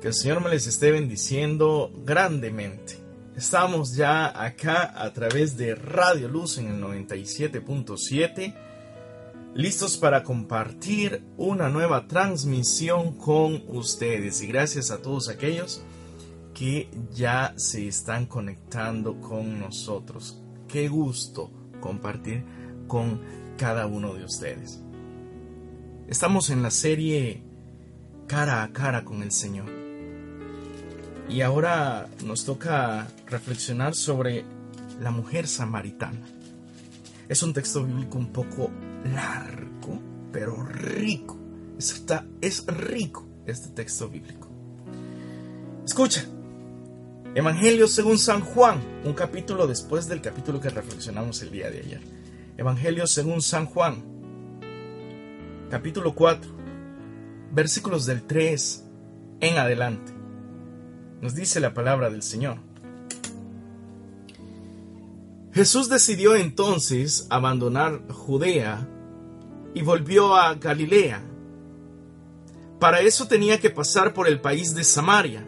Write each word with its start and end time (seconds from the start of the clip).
Que 0.00 0.08
el 0.08 0.14
Señor 0.14 0.42
me 0.42 0.48
les 0.48 0.66
esté 0.66 0.90
bendiciendo 0.92 1.92
grandemente. 2.04 2.96
Estamos 3.36 3.94
ya 3.94 4.42
acá 4.44 4.94
a 4.96 5.12
través 5.12 5.58
de 5.58 5.74
Radio 5.74 6.28
Luz 6.28 6.56
en 6.56 6.68
el 6.68 6.82
97.7, 6.82 8.54
listos 9.54 9.98
para 9.98 10.22
compartir 10.22 11.22
una 11.36 11.68
nueva 11.68 12.06
transmisión 12.06 13.18
con 13.18 13.62
ustedes. 13.68 14.40
Y 14.40 14.46
gracias 14.46 14.90
a 14.90 15.02
todos 15.02 15.28
aquellos 15.28 15.82
que 16.54 16.88
ya 17.12 17.52
se 17.56 17.86
están 17.86 18.24
conectando 18.24 19.20
con 19.20 19.60
nosotros. 19.60 20.40
Qué 20.66 20.88
gusto 20.88 21.50
compartir 21.80 22.44
con 22.86 23.20
cada 23.58 23.86
uno 23.86 24.14
de 24.14 24.24
ustedes. 24.24 24.80
Estamos 26.08 26.48
en 26.48 26.62
la 26.62 26.70
serie 26.70 27.44
Cara 28.30 28.62
a 28.62 28.72
cara 28.72 29.04
con 29.04 29.24
el 29.24 29.32
Señor. 29.32 29.79
Y 31.30 31.42
ahora 31.42 32.08
nos 32.24 32.44
toca 32.44 33.06
reflexionar 33.26 33.94
sobre 33.94 34.44
la 35.00 35.12
mujer 35.12 35.46
samaritana. 35.46 36.26
Es 37.28 37.44
un 37.44 37.52
texto 37.52 37.84
bíblico 37.84 38.18
un 38.18 38.32
poco 38.32 38.72
largo, 39.04 40.00
pero 40.32 40.60
rico. 40.64 41.38
Está, 41.78 42.26
es 42.40 42.66
rico 42.66 43.28
este 43.46 43.68
texto 43.68 44.08
bíblico. 44.08 44.48
Escucha. 45.84 46.24
Evangelio 47.32 47.86
según 47.86 48.18
San 48.18 48.40
Juan, 48.40 48.82
un 49.04 49.12
capítulo 49.12 49.68
después 49.68 50.08
del 50.08 50.20
capítulo 50.20 50.60
que 50.60 50.68
reflexionamos 50.68 51.40
el 51.42 51.52
día 51.52 51.70
de 51.70 51.78
ayer. 51.78 52.00
Evangelio 52.56 53.06
según 53.06 53.40
San 53.40 53.66
Juan, 53.66 54.02
capítulo 55.70 56.12
4, 56.12 56.50
versículos 57.52 58.04
del 58.04 58.22
3 58.24 58.84
en 59.42 59.58
adelante 59.58 60.09
nos 61.20 61.34
dice 61.34 61.60
la 61.60 61.74
palabra 61.74 62.10
del 62.10 62.22
Señor. 62.22 62.58
Jesús 65.52 65.88
decidió 65.88 66.36
entonces 66.36 67.26
abandonar 67.28 68.02
Judea 68.08 68.88
y 69.74 69.82
volvió 69.82 70.36
a 70.36 70.54
Galilea. 70.54 71.22
Para 72.78 73.00
eso 73.00 73.26
tenía 73.26 73.58
que 73.58 73.70
pasar 73.70 74.14
por 74.14 74.28
el 74.28 74.40
país 74.40 74.74
de 74.74 74.84
Samaria. 74.84 75.46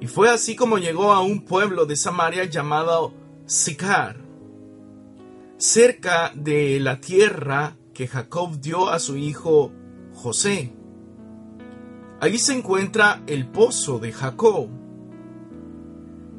Y 0.00 0.06
fue 0.06 0.30
así 0.30 0.56
como 0.56 0.78
llegó 0.78 1.12
a 1.12 1.20
un 1.20 1.44
pueblo 1.44 1.86
de 1.86 1.96
Samaria 1.96 2.44
llamado 2.44 3.14
Sicar, 3.46 4.16
cerca 5.58 6.32
de 6.34 6.80
la 6.80 7.00
tierra 7.00 7.76
que 7.92 8.08
Jacob 8.08 8.58
dio 8.58 8.88
a 8.90 8.98
su 8.98 9.16
hijo 9.16 9.70
José. 10.14 10.72
Allí 12.24 12.38
se 12.38 12.54
encuentra 12.54 13.22
el 13.26 13.46
pozo 13.46 13.98
de 13.98 14.10
Jacob. 14.10 14.70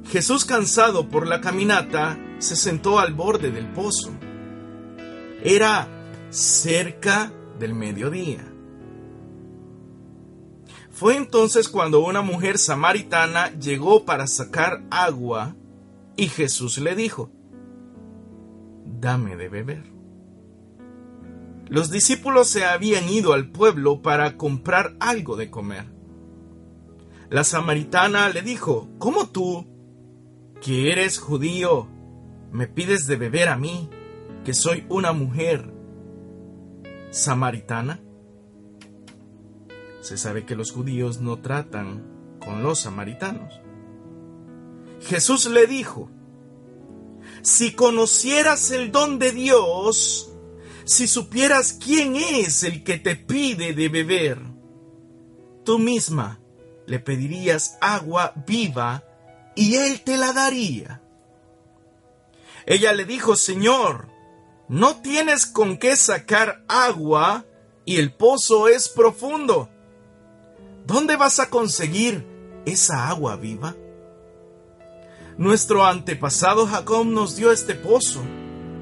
Jesús, 0.08 0.44
cansado 0.44 1.10
por 1.10 1.28
la 1.28 1.42
caminata, 1.42 2.18
se 2.40 2.56
sentó 2.56 2.98
al 2.98 3.14
borde 3.14 3.52
del 3.52 3.72
pozo. 3.72 4.10
Era 5.44 5.88
cerca 6.32 7.32
del 7.60 7.76
mediodía. 7.76 8.52
Fue 10.90 11.18
entonces 11.18 11.70
cuando 11.70 12.00
una 12.00 12.24
mujer 12.24 12.58
samaritana 12.58 13.52
llegó 13.52 14.06
para 14.06 14.26
sacar 14.26 14.84
agua 14.90 15.56
y 16.18 16.30
Jesús 16.30 16.80
le 16.80 16.96
dijo, 16.96 17.30
dame 18.86 19.36
de 19.36 19.50
beber. 19.50 19.95
Los 21.68 21.90
discípulos 21.90 22.48
se 22.48 22.66
habían 22.66 23.10
ido 23.10 23.34
al 23.34 23.50
pueblo 23.50 24.02
para 24.02 24.38
comprar 24.38 24.96
algo 25.00 25.36
de 25.36 25.50
comer. 25.50 25.86
La 27.30 27.44
samaritana 27.44 28.30
le 28.30 28.42
dijo, 28.42 28.90
¿Cómo 29.00 29.30
tú, 29.30 29.66
que 30.62 30.92
eres 30.92 31.20
judío, 31.20 31.88
me 32.52 32.68
pides 32.68 33.08
de 33.08 33.16
beber 33.16 33.50
a 33.50 33.58
mí, 33.58 33.90
que 34.44 34.54
soy 34.54 34.86
una 34.90 35.12
mujer 35.12 35.74
samaritana? 37.10 38.00
Se 40.02 40.18
sabe 40.18 40.46
que 40.46 40.56
los 40.56 40.72
judíos 40.72 41.20
no 41.20 41.38
tratan 41.38 42.38
con 42.40 42.62
los 42.62 42.80
samaritanos. 42.80 43.60
Jesús 45.02 45.48
le 45.48 45.66
dijo, 45.66 46.12
si 47.42 47.74
conocieras 47.74 48.72
el 48.72 48.92
don 48.92 49.20
de 49.20 49.32
Dios, 49.32 50.35
si 50.86 51.08
supieras 51.08 51.74
quién 51.74 52.16
es 52.16 52.64
el 52.64 52.84
que 52.84 53.00
te 53.00 53.16
pide 53.16 53.74
de 53.74 53.90
beber, 53.90 54.40
tú 55.64 55.80
misma 55.80 56.40
le 56.86 57.00
pedirías 57.00 57.78
agua 57.82 58.34
viva 58.46 59.04
y 59.56 59.76
él 59.76 60.02
te 60.02 60.18
la 60.18 60.32
daría. 60.32 61.02
Ella 62.68 62.94
le 62.94 63.06
dijo, 63.06 63.36
Señor, 63.36 64.10
no 64.68 64.98
tienes 64.98 65.48
con 65.48 65.78
qué 65.78 65.96
sacar 65.96 66.64
agua 66.68 67.46
y 67.84 67.98
el 67.98 68.14
pozo 68.14 68.68
es 68.68 68.88
profundo. 68.88 69.70
¿Dónde 70.86 71.16
vas 71.16 71.40
a 71.40 71.50
conseguir 71.50 72.28
esa 72.66 73.10
agua 73.10 73.38
viva? 73.38 73.76
Nuestro 75.38 75.84
antepasado 75.84 76.68
Jacob 76.68 77.06
nos 77.08 77.36
dio 77.36 77.52
este 77.52 77.74
pozo, 77.74 78.22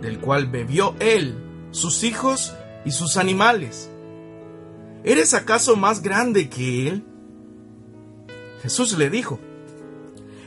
del 0.02 0.20
cual 0.20 0.48
bebió 0.48 0.96
él 1.00 1.43
sus 1.74 2.04
hijos 2.04 2.54
y 2.86 2.92
sus 2.92 3.18
animales. 3.18 3.90
¿Eres 5.04 5.34
acaso 5.34 5.76
más 5.76 6.02
grande 6.02 6.50
que 6.50 6.88
Él? 6.88 7.04
Jesús 8.62 8.98
le 8.98 9.10
dijo, 9.10 9.40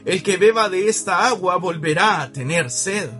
El 0.06 0.22
que 0.22 0.38
beba 0.38 0.70
de 0.70 0.88
esta 0.88 1.28
agua 1.28 1.56
volverá 1.56 2.22
a 2.22 2.32
tener 2.32 2.70
sed. 2.70 3.10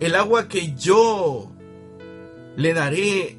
El 0.00 0.14
agua 0.16 0.48
que 0.48 0.74
yo 0.74 1.50
le 2.56 2.74
daré 2.74 3.38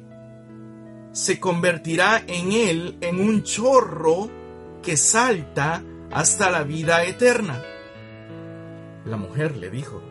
se 1.12 1.38
convertirá 1.38 2.22
en 2.26 2.52
él 2.52 2.98
en 3.00 3.20
un 3.20 3.42
chorro 3.42 4.28
que 4.82 4.96
salta 4.96 5.82
hasta 6.10 6.50
la 6.50 6.62
vida 6.62 7.04
eterna. 7.04 7.62
La 9.04 9.16
mujer 9.16 9.56
le 9.56 9.70
dijo, 9.70 10.02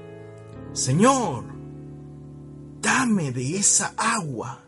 Señor, 0.73 1.54
dame 2.85 3.31
de 3.31 3.57
esa 3.57 3.95
agua, 3.97 4.63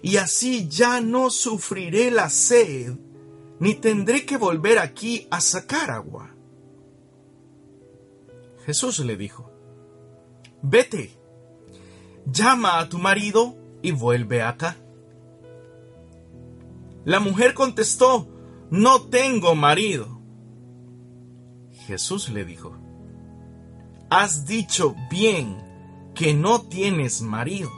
y 0.00 0.16
así 0.16 0.66
ya 0.66 1.02
no 1.02 1.28
sufriré 1.28 2.10
la 2.10 2.30
sed, 2.30 2.94
ni 3.60 3.74
tendré 3.74 4.24
que 4.24 4.38
volver 4.38 4.78
aquí 4.78 5.28
a 5.30 5.42
sacar 5.42 5.90
agua. 5.90 6.34
Jesús 8.64 8.98
le 9.00 9.18
dijo, 9.18 9.50
Vete, 10.62 11.12
llama 12.24 12.78
a 12.78 12.88
tu 12.88 12.98
marido 12.98 13.54
y 13.82 13.92
vuelve 13.92 14.40
acá. 14.40 14.78
La 17.04 17.20
mujer 17.20 17.52
contestó, 17.52 18.26
No 18.70 19.02
tengo 19.02 19.54
marido. 19.54 20.18
Jesús 21.86 22.30
le 22.30 22.46
dijo, 22.46 22.74
Has 24.08 24.46
dicho 24.46 24.94
bien 25.10 25.73
que 26.14 26.34
no 26.34 26.62
tienes 26.62 27.20
marido, 27.20 27.70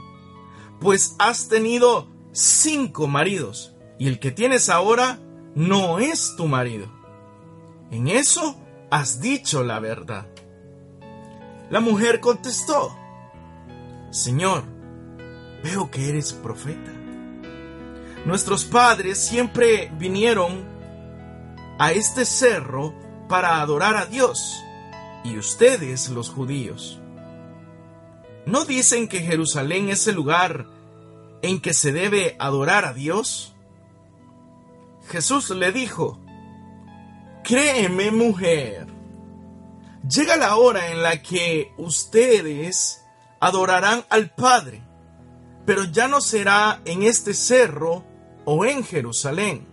pues 0.80 1.16
has 1.18 1.48
tenido 1.48 2.08
cinco 2.32 3.06
maridos, 3.06 3.74
y 3.98 4.08
el 4.08 4.18
que 4.18 4.30
tienes 4.30 4.68
ahora 4.68 5.18
no 5.54 5.98
es 5.98 6.34
tu 6.36 6.46
marido. 6.46 6.86
En 7.90 8.08
eso 8.08 8.56
has 8.90 9.20
dicho 9.20 9.62
la 9.62 9.80
verdad. 9.80 10.26
La 11.70 11.80
mujer 11.80 12.20
contestó, 12.20 12.94
Señor, 14.10 14.64
veo 15.64 15.90
que 15.90 16.08
eres 16.08 16.32
profeta. 16.32 16.92
Nuestros 18.24 18.64
padres 18.64 19.18
siempre 19.18 19.90
vinieron 19.98 20.64
a 21.78 21.92
este 21.92 22.24
cerro 22.24 22.94
para 23.28 23.60
adorar 23.60 23.96
a 23.96 24.06
Dios, 24.06 24.56
y 25.24 25.38
ustedes 25.38 26.10
los 26.10 26.28
judíos 26.28 27.00
¿No 28.46 28.64
dicen 28.64 29.08
que 29.08 29.20
Jerusalén 29.20 29.88
es 29.88 30.06
el 30.06 30.14
lugar 30.14 30.68
en 31.42 31.60
que 31.60 31.74
se 31.74 31.90
debe 31.90 32.36
adorar 32.38 32.84
a 32.84 32.92
Dios? 32.92 33.56
Jesús 35.08 35.50
le 35.50 35.72
dijo, 35.72 36.20
Créeme 37.42 38.12
mujer, 38.12 38.86
llega 40.08 40.36
la 40.36 40.56
hora 40.56 40.92
en 40.92 41.02
la 41.02 41.22
que 41.22 41.72
ustedes 41.76 43.02
adorarán 43.40 44.04
al 44.10 44.32
Padre, 44.32 44.80
pero 45.64 45.82
ya 45.82 46.06
no 46.06 46.20
será 46.20 46.80
en 46.84 47.02
este 47.02 47.34
cerro 47.34 48.04
o 48.44 48.64
en 48.64 48.84
Jerusalén. 48.84 49.66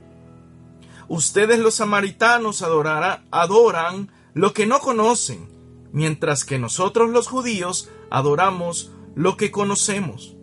Ustedes 1.07 1.59
los 1.59 1.75
samaritanos 1.75 2.63
adoran 2.63 4.11
lo 4.33 4.51
que 4.51 4.65
no 4.65 4.79
conocen, 4.79 5.47
mientras 5.91 6.43
que 6.43 6.57
nosotros 6.57 7.11
los 7.11 7.27
judíos 7.27 7.89
adoramos 8.13 8.91
lo 9.15 9.37
que 9.37 9.49
conocemos, 9.49 10.37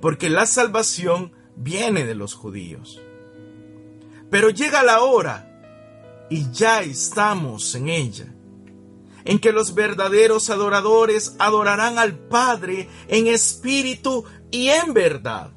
porque 0.00 0.30
la 0.30 0.46
salvación 0.46 1.32
viene 1.54 2.06
de 2.06 2.14
los 2.14 2.32
judíos. 2.32 3.00
Pero 4.30 4.48
llega 4.48 4.82
la 4.82 5.02
hora, 5.02 5.50
y 6.30 6.50
ya 6.50 6.80
estamos 6.80 7.74
en 7.74 7.90
ella, 7.90 8.34
en 9.26 9.38
que 9.38 9.52
los 9.52 9.74
verdaderos 9.74 10.48
adoradores 10.48 11.36
adorarán 11.38 11.98
al 11.98 12.18
Padre 12.18 12.88
en 13.08 13.26
espíritu 13.26 14.24
y 14.50 14.68
en 14.68 14.94
verdad. 14.94 15.50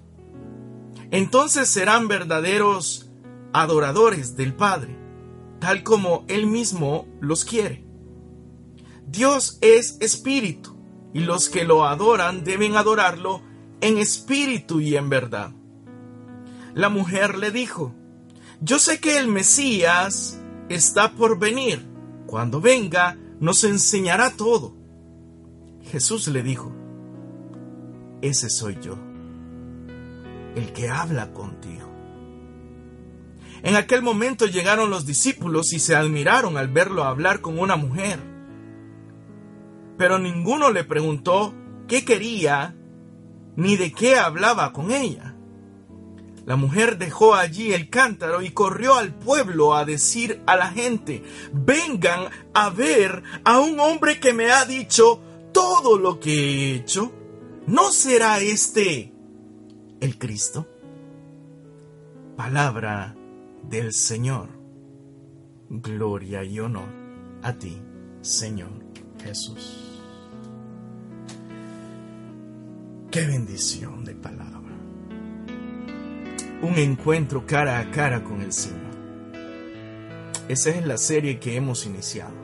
Entonces 1.11 1.69
serán 1.69 2.09
verdaderos 2.09 3.09
adoradores 3.53 4.35
del 4.35 4.53
Padre, 4.53 4.97
tal 5.61 5.81
como 5.83 6.25
Él 6.27 6.45
mismo 6.45 7.07
los 7.21 7.45
quiere. 7.45 7.85
Dios 9.05 9.59
es 9.61 9.95
espíritu, 10.01 10.76
y 11.13 11.21
los 11.21 11.49
que 11.49 11.63
lo 11.63 11.85
adoran 11.85 12.43
deben 12.43 12.75
adorarlo 12.75 13.41
en 13.81 13.97
espíritu 13.97 14.79
y 14.79 14.95
en 14.95 15.09
verdad. 15.09 15.51
La 16.73 16.89
mujer 16.89 17.37
le 17.37 17.51
dijo, 17.51 17.93
yo 18.61 18.79
sé 18.79 18.99
que 18.99 19.17
el 19.17 19.27
Mesías 19.27 20.39
está 20.69 21.11
por 21.11 21.39
venir. 21.39 21.85
Cuando 22.25 22.59
venga, 22.59 23.17
nos 23.39 23.63
enseñará 23.63 24.31
todo. 24.31 24.75
Jesús 25.91 26.27
le 26.27 26.43
dijo, 26.43 26.71
ese 28.21 28.49
soy 28.49 28.77
yo, 28.81 28.97
el 30.55 30.73
que 30.73 30.89
habla 30.89 31.33
contigo. 31.33 31.87
En 33.63 33.75
aquel 33.75 34.01
momento 34.01 34.45
llegaron 34.45 34.89
los 34.89 35.05
discípulos 35.05 35.73
y 35.73 35.79
se 35.79 35.95
admiraron 35.95 36.57
al 36.57 36.67
verlo 36.67 37.03
hablar 37.03 37.41
con 37.41 37.57
una 37.59 37.75
mujer. 37.75 38.19
Pero 39.97 40.19
ninguno 40.19 40.71
le 40.71 40.83
preguntó 40.83 41.53
qué 41.87 42.05
quería 42.05 42.75
ni 43.55 43.75
de 43.75 43.91
qué 43.91 44.15
hablaba 44.15 44.71
con 44.71 44.91
ella. 44.91 45.35
La 46.45 46.55
mujer 46.55 46.97
dejó 46.97 47.35
allí 47.35 47.73
el 47.73 47.89
cántaro 47.89 48.41
y 48.41 48.51
corrió 48.51 48.95
al 48.95 49.13
pueblo 49.13 49.75
a 49.75 49.83
decir 49.83 50.41
a 50.45 50.55
la 50.55 50.69
gente, 50.69 51.21
vengan 51.51 52.29
a 52.53 52.69
ver 52.69 53.21
a 53.43 53.59
un 53.59 53.77
hombre 53.81 54.21
que 54.21 54.31
me 54.31 54.49
ha 54.51 54.63
dicho 54.63 55.19
todo 55.51 55.97
lo 55.97 56.21
que 56.21 56.31
he 56.31 56.75
hecho. 56.75 57.11
¿No 57.65 57.91
será 57.91 58.39
este 58.39 59.11
el 59.99 60.17
Cristo? 60.17 60.65
Palabra 62.37 63.13
del 63.63 63.91
Señor. 63.91 64.47
Gloria 65.69 66.45
y 66.45 66.61
honor 66.61 66.87
a 67.43 67.51
ti, 67.51 67.81
Señor 68.21 68.71
Jesús. 69.21 69.86
Qué 73.17 73.25
bendición 73.25 74.05
de 74.05 74.13
palabra 74.13 74.77
un 76.61 76.75
encuentro 76.75 77.47
cara 77.47 77.79
a 77.79 77.89
cara 77.89 78.23
con 78.23 78.43
el 78.43 78.53
Señor. 78.53 78.93
Esa 80.47 80.69
es 80.69 80.85
la 80.85 80.97
serie 80.99 81.39
que 81.39 81.55
hemos 81.55 81.87
iniciado. 81.87 82.35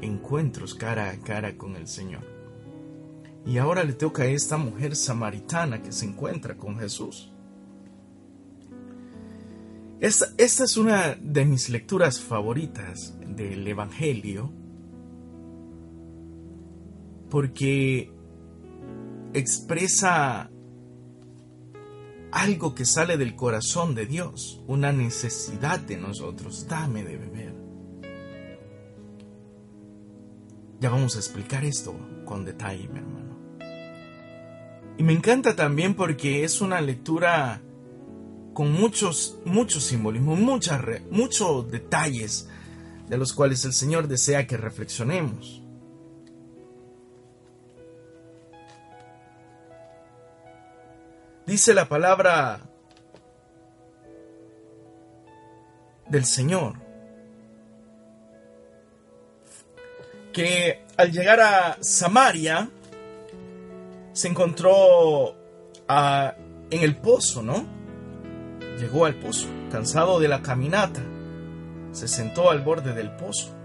Encuentros 0.00 0.74
cara 0.74 1.10
a 1.10 1.18
cara 1.18 1.58
con 1.58 1.76
el 1.76 1.86
Señor. 1.86 2.22
Y 3.44 3.58
ahora 3.58 3.84
le 3.84 3.92
toca 3.92 4.22
a 4.22 4.26
esta 4.28 4.56
mujer 4.56 4.96
samaritana 4.96 5.82
que 5.82 5.92
se 5.92 6.06
encuentra 6.06 6.56
con 6.56 6.78
Jesús. 6.78 7.30
Esta, 10.00 10.28
esta 10.38 10.64
es 10.64 10.78
una 10.78 11.14
de 11.20 11.44
mis 11.44 11.68
lecturas 11.68 12.18
favoritas 12.18 13.18
del 13.26 13.68
Evangelio 13.68 14.50
porque 17.28 18.10
expresa 19.34 20.50
algo 22.32 22.74
que 22.74 22.84
sale 22.84 23.16
del 23.16 23.34
corazón 23.34 23.94
de 23.94 24.06
Dios, 24.06 24.62
una 24.66 24.92
necesidad 24.92 25.80
de 25.80 25.96
nosotros. 25.96 26.66
Dame 26.68 27.04
de 27.04 27.16
beber. 27.16 27.54
Ya 30.80 30.90
vamos 30.90 31.16
a 31.16 31.18
explicar 31.18 31.64
esto 31.64 31.94
con 32.24 32.44
detalle, 32.44 32.88
mi 32.88 32.98
hermano. 32.98 33.20
Y 34.96 35.02
me 35.02 35.12
encanta 35.12 35.56
también 35.56 35.94
porque 35.94 36.44
es 36.44 36.60
una 36.60 36.80
lectura 36.80 37.62
con 38.54 38.72
muchos, 38.72 39.38
muchos 39.44 39.84
simbolismos, 39.84 40.38
muchas, 40.38 40.82
muchos 41.10 41.70
detalles 41.70 42.48
de 43.08 43.16
los 43.18 43.32
cuales 43.32 43.64
el 43.64 43.72
Señor 43.72 44.08
desea 44.08 44.46
que 44.46 44.56
reflexionemos. 44.56 45.59
Dice 51.50 51.74
la 51.74 51.88
palabra 51.88 52.60
del 56.08 56.24
Señor 56.24 56.74
que 60.32 60.84
al 60.96 61.10
llegar 61.10 61.40
a 61.40 61.76
Samaria 61.80 62.70
se 64.12 64.28
encontró 64.28 65.34
en 65.88 66.82
el 66.82 66.96
pozo, 66.98 67.42
¿no? 67.42 67.66
Llegó 68.78 69.06
al 69.06 69.16
pozo, 69.16 69.48
cansado 69.72 70.20
de 70.20 70.28
la 70.28 70.42
caminata, 70.42 71.02
se 71.90 72.06
sentó 72.06 72.50
al 72.50 72.60
borde 72.60 72.94
del 72.94 73.10
pozo. 73.16 73.56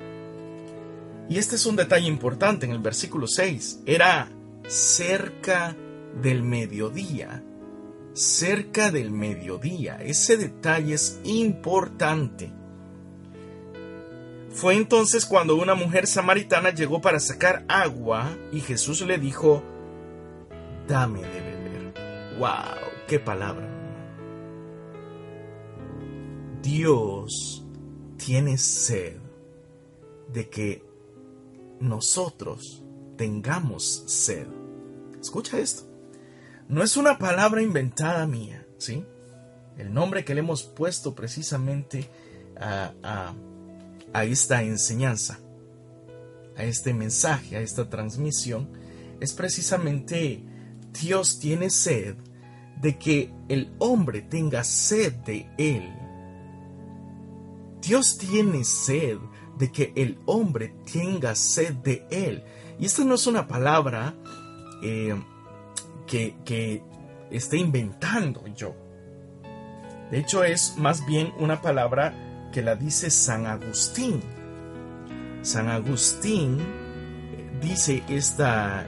Y 1.29 1.37
este 1.37 1.55
es 1.55 1.67
un 1.67 1.75
detalle 1.75 2.07
importante 2.07 2.65
en 2.65 2.71
el 2.71 2.79
versículo 2.79 3.27
6. 3.27 3.81
Era 3.85 4.27
cerca 4.65 5.75
del 6.19 6.41
mediodía 6.41 7.43
cerca 8.15 8.89
del 8.91 9.11
mediodía. 9.11 9.97
Ese 10.01 10.37
detalle 10.37 10.95
es 10.95 11.19
importante. 11.23 12.51
Fue 14.49 14.75
entonces 14.75 15.25
cuando 15.25 15.55
una 15.57 15.75
mujer 15.75 16.07
samaritana 16.07 16.73
llegó 16.73 17.01
para 17.01 17.19
sacar 17.19 17.65
agua 17.67 18.37
y 18.53 18.61
Jesús 18.61 19.01
le 19.01 19.17
dijo, 19.17 19.61
dame 20.87 21.21
de 21.21 21.41
beber. 21.41 22.37
¡Wow! 22.39 22.89
¡Qué 23.07 23.19
palabra! 23.19 23.69
Dios 26.61 27.65
tiene 28.17 28.57
sed 28.57 29.17
de 30.31 30.49
que 30.49 30.83
nosotros 31.79 32.81
tengamos 33.17 34.03
sed. 34.07 34.47
Escucha 35.19 35.59
esto. 35.59 35.84
No 36.67 36.81
es 36.81 36.97
una 36.97 37.19
palabra 37.19 37.61
inventada 37.61 38.25
mía, 38.25 38.65
¿sí? 38.79 39.05
El 39.77 39.93
nombre 39.93 40.25
que 40.25 40.33
le 40.33 40.39
hemos 40.39 40.63
puesto 40.63 41.13
precisamente 41.13 42.09
a, 42.57 43.33
esta 44.23 44.63
enseñanza, 44.63 45.39
a 46.57 46.63
este 46.63 46.93
mensaje, 46.93 47.57
a 47.57 47.59
esta 47.59 47.89
transmisión, 47.89 48.69
es 49.19 49.33
precisamente 49.33 50.41
Dios 50.99 51.39
tiene 51.39 51.69
sed 51.69 52.15
de 52.81 52.97
que 52.97 53.31
el 53.47 53.73
hombre 53.79 54.21
tenga 54.21 54.63
sed 54.63 55.13
de 55.25 55.47
Él. 55.57 55.93
Dios 57.81 58.17
tiene 58.17 58.63
sed 58.63 59.17
de 59.59 59.71
que 59.71 59.93
el 59.95 60.17
hombre 60.25 60.73
tenga 60.91 61.35
sed 61.35 61.73
de 61.75 62.07
Él. 62.09 62.43
Y 62.79 62.85
esta 62.85 63.03
no 63.03 63.15
es 63.15 63.27
una 63.27 63.47
palabra 63.47 64.15
eh, 64.81 65.15
que, 66.07 66.35
que 66.45 66.83
esté 67.31 67.57
inventando 67.57 68.45
yo. 68.55 68.75
De 70.11 70.19
hecho, 70.19 70.43
es 70.43 70.75
más 70.77 71.05
bien 71.05 71.33
una 71.39 71.61
palabra 71.61 72.13
que 72.51 72.61
la 72.61 72.75
dice 72.75 73.09
San 73.09 73.47
Agustín. 73.47 74.21
San 75.41 75.67
Agustín 75.67 76.59
eh, 76.59 77.59
dice 77.61 78.03
esta, 78.07 78.85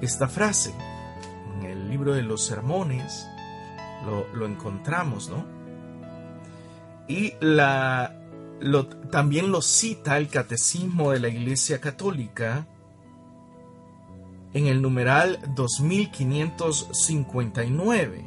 esta 0.00 0.28
frase 0.28 0.74
en 1.58 1.66
el 1.66 1.88
libro 1.88 2.14
de 2.14 2.22
los 2.22 2.44
sermones, 2.44 3.28
lo, 4.34 4.46
encontramos, 4.46 5.28
¿no? 5.28 5.44
Y 7.08 7.34
la, 7.40 8.14
también 9.10 9.50
lo 9.50 9.60
cita 9.60 10.16
el 10.16 10.28
Catecismo 10.28 11.12
de 11.12 11.20
la 11.20 11.28
Iglesia 11.28 11.80
Católica 11.80 12.66
en 14.54 14.66
el 14.66 14.82
numeral 14.82 15.38
2559, 15.54 18.24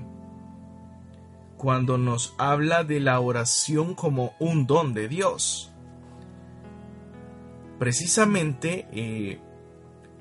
cuando 1.58 1.98
nos 1.98 2.36
habla 2.38 2.84
de 2.84 3.00
la 3.00 3.20
oración 3.20 3.96
como 3.96 4.36
un 4.40 4.68
don 4.68 4.94
de 4.94 5.08
Dios. 5.08 5.72
Precisamente 7.80 8.88
eh, 8.92 9.40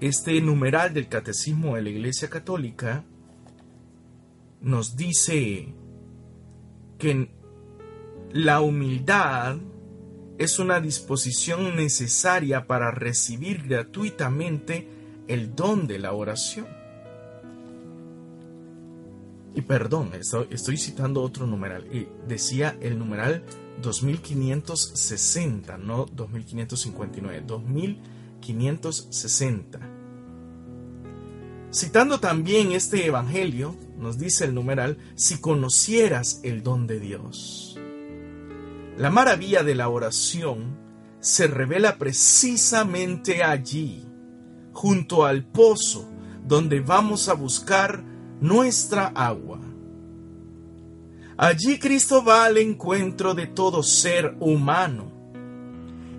este 0.01 0.41
numeral 0.41 0.95
del 0.95 1.09
Catecismo 1.09 1.77
de 1.77 1.83
la 1.83 1.91
Iglesia 1.91 2.31
Católica 2.31 3.05
nos 4.63 4.97
dice 4.97 5.75
que 6.99 7.31
la 8.33 8.61
humildad 8.61 9.57
es 10.39 10.59
una 10.59 10.81
disposición 10.81 11.77
necesaria 11.77 12.67
para 12.67 12.91
recibir 12.91 13.67
gratuitamente 13.67 15.00
el 15.31 15.55
don 15.55 15.87
de 15.87 15.99
la 15.99 16.13
oración. 16.13 16.67
y 19.55 19.63
perdón, 19.63 20.11
estoy, 20.15 20.77
citando 20.77 21.23
otro 21.23 21.47
numeral, 21.47 21.87
y 21.93 22.07
decía 22.29 22.77
el 22.81 22.99
numeral 22.99 23.43
2560, 23.83 25.79
no 25.79 26.07
2559, 26.07 27.43
2560. 27.47 29.81
Citando 31.73 32.19
también 32.21 32.73
este 32.73 33.07
Evangelio, 33.07 33.77
nos 33.99 34.19
dice 34.19 34.45
el 34.45 34.55
numeral, 34.55 34.99
si 35.15 35.41
conocieras 35.41 36.41
el 36.43 36.63
don 36.63 36.87
de 36.87 37.01
Dios. 37.01 37.79
La 38.97 39.11
maravilla 39.11 39.63
de 39.63 39.75
la 39.75 39.89
oración 39.89 40.79
se 41.21 41.49
revela 41.49 41.99
precisamente 41.99 43.43
allí, 43.43 44.07
junto 44.73 45.25
al 45.25 45.45
pozo 45.45 46.09
donde 46.47 46.81
vamos 46.81 47.29
a 47.29 47.35
buscar 47.35 48.03
nuestra 48.41 49.07
agua. 49.07 49.61
Allí 51.37 51.79
Cristo 51.79 52.23
va 52.23 52.45
al 52.45 52.59
encuentro 52.59 53.35
de 53.35 53.47
todo 53.47 53.83
ser 53.83 54.37
humano. 54.41 55.11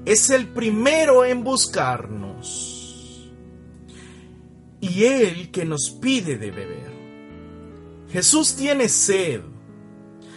Es 0.04 0.30
el 0.32 0.48
primero 0.48 1.26
en 1.26 1.44
buscarnos. 1.44 3.30
Y 4.80 5.04
Él 5.04 5.52
que 5.52 5.64
nos 5.64 5.92
pide 5.92 6.38
de 6.38 6.50
beber. 6.50 6.92
Jesús 8.10 8.56
tiene 8.56 8.90
sed. 8.90 9.42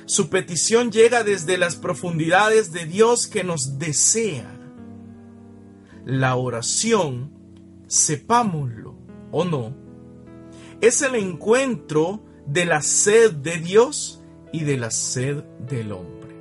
Su 0.04 0.28
petición 0.28 0.92
llega 0.92 1.24
desde 1.24 1.56
las 1.56 1.76
profundidades 1.76 2.72
de 2.72 2.84
Dios 2.84 3.26
que 3.26 3.42
nos 3.42 3.78
desea. 3.78 4.50
La 6.04 6.36
oración, 6.36 7.33
sepámoslo 7.94 8.96
o 9.30 9.44
no, 9.44 9.72
es 10.80 11.02
el 11.02 11.14
encuentro 11.14 12.24
de 12.44 12.64
la 12.64 12.82
sed 12.82 13.32
de 13.32 13.58
Dios 13.58 14.20
y 14.52 14.64
de 14.64 14.76
la 14.76 14.90
sed 14.90 15.44
del 15.68 15.92
hombre. 15.92 16.34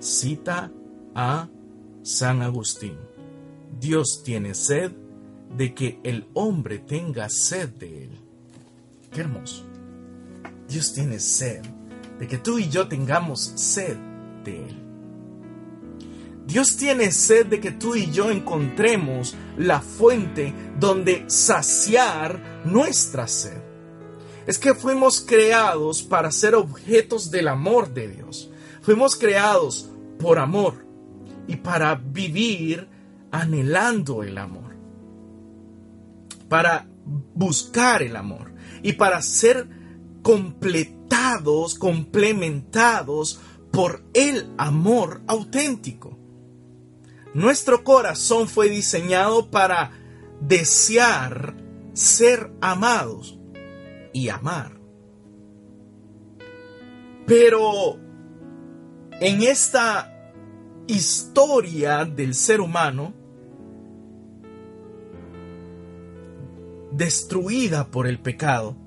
Cita 0.00 0.72
a 1.14 1.48
San 2.02 2.42
Agustín. 2.42 2.98
Dios 3.78 4.22
tiene 4.24 4.54
sed 4.54 4.92
de 5.56 5.74
que 5.74 6.00
el 6.02 6.26
hombre 6.34 6.80
tenga 6.80 7.28
sed 7.28 7.68
de 7.68 8.04
él. 8.04 8.10
Qué 9.12 9.20
hermoso. 9.20 9.64
Dios 10.68 10.92
tiene 10.92 11.20
sed 11.20 11.64
de 12.18 12.26
que 12.26 12.38
tú 12.38 12.58
y 12.58 12.68
yo 12.68 12.88
tengamos 12.88 13.52
sed 13.54 13.96
de 14.44 14.64
él. 14.66 14.82
Dios 16.46 16.76
tiene 16.76 17.12
sed 17.12 17.46
de 17.46 17.60
que 17.60 17.70
tú 17.70 17.94
y 17.94 18.10
yo 18.10 18.30
encontremos 18.30 19.36
la 19.56 19.80
fuente 19.80 20.54
donde 20.78 21.24
saciar 21.28 22.62
nuestra 22.64 23.26
sed. 23.26 23.60
Es 24.46 24.58
que 24.58 24.74
fuimos 24.74 25.20
creados 25.20 26.02
para 26.02 26.30
ser 26.30 26.54
objetos 26.54 27.30
del 27.30 27.48
amor 27.48 27.92
de 27.92 28.08
Dios. 28.08 28.50
Fuimos 28.82 29.16
creados 29.16 29.90
por 30.18 30.38
amor 30.38 30.86
y 31.48 31.56
para 31.56 31.94
vivir 31.96 32.88
anhelando 33.32 34.22
el 34.22 34.38
amor. 34.38 34.76
Para 36.48 36.86
buscar 37.34 38.02
el 38.02 38.14
amor 38.14 38.52
y 38.82 38.92
para 38.92 39.20
ser 39.20 39.68
completados, 40.22 41.74
complementados 41.76 43.40
por 43.72 44.04
el 44.14 44.48
amor 44.56 45.22
auténtico. 45.26 46.15
Nuestro 47.36 47.84
corazón 47.84 48.48
fue 48.48 48.70
diseñado 48.70 49.50
para 49.50 49.90
desear 50.40 51.54
ser 51.92 52.50
amados 52.62 53.38
y 54.14 54.30
amar. 54.30 54.80
Pero 57.26 57.98
en 59.20 59.42
esta 59.42 60.32
historia 60.86 62.06
del 62.06 62.34
ser 62.34 62.62
humano, 62.62 63.12
destruida 66.90 67.90
por 67.90 68.06
el 68.06 68.18
pecado, 68.18 68.78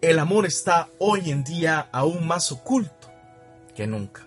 el 0.00 0.20
amor 0.20 0.46
está 0.46 0.88
hoy 1.00 1.32
en 1.32 1.42
día 1.42 1.88
aún 1.90 2.28
más 2.28 2.52
oculto 2.52 3.08
que 3.74 3.88
nunca. 3.88 4.25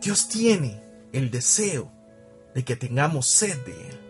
Dios 0.00 0.28
tiene 0.28 0.80
el 1.12 1.30
deseo 1.30 1.92
de 2.54 2.64
que 2.64 2.76
tengamos 2.76 3.26
sed 3.26 3.58
de 3.64 3.72
Él. 3.72 4.00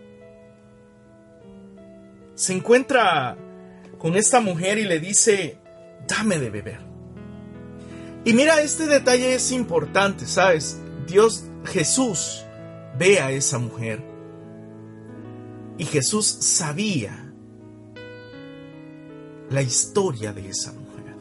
Se 2.35 2.53
encuentra 2.53 3.37
con 3.97 4.15
esta 4.15 4.39
mujer 4.39 4.77
y 4.77 4.85
le 4.85 4.99
dice, 4.99 5.57
dame 6.07 6.39
de 6.39 6.49
beber. 6.49 6.79
Y 8.23 8.33
mira, 8.33 8.61
este 8.61 8.87
detalle 8.87 9.35
es 9.35 9.51
importante, 9.51 10.25
¿sabes? 10.25 10.79
Dios, 11.07 11.43
Jesús, 11.65 12.45
ve 12.97 13.19
a 13.19 13.31
esa 13.31 13.57
mujer. 13.57 14.01
Y 15.77 15.85
Jesús 15.85 16.25
sabía 16.25 17.33
la 19.49 19.61
historia 19.61 20.31
de 20.31 20.49
esa 20.49 20.71
mujer. 20.71 21.15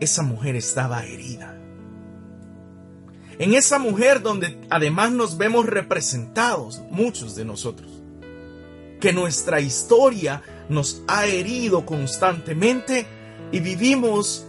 Esa 0.00 0.22
mujer 0.22 0.56
estaba 0.56 1.04
herida 1.04 1.55
en 3.38 3.54
esa 3.54 3.78
mujer 3.78 4.22
donde 4.22 4.58
además 4.70 5.12
nos 5.12 5.36
vemos 5.36 5.66
representados, 5.66 6.82
muchos 6.90 7.34
de 7.34 7.44
nosotros, 7.44 8.02
que 9.00 9.12
nuestra 9.12 9.60
historia 9.60 10.42
nos 10.68 11.02
ha 11.06 11.26
herido 11.26 11.84
constantemente 11.84 13.06
y 13.52 13.60
vivimos 13.60 14.46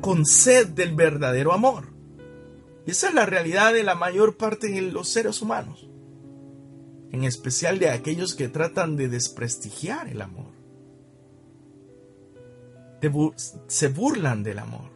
con 0.00 0.26
sed 0.26 0.68
del 0.68 0.94
verdadero 0.94 1.52
amor. 1.52 1.92
Y 2.84 2.90
esa 2.90 3.08
es 3.08 3.14
la 3.14 3.26
realidad 3.26 3.72
de 3.72 3.84
la 3.84 3.94
mayor 3.94 4.36
parte 4.36 4.68
de 4.68 4.82
los 4.82 5.08
seres 5.08 5.40
humanos, 5.40 5.88
en 7.12 7.22
especial 7.22 7.78
de 7.78 7.90
aquellos 7.90 8.34
que 8.34 8.48
tratan 8.48 8.96
de 8.96 9.08
desprestigiar 9.08 10.08
el 10.08 10.20
amor. 10.20 10.50
se 13.68 13.88
burlan 13.88 14.42
del 14.42 14.58
amor 14.58 14.91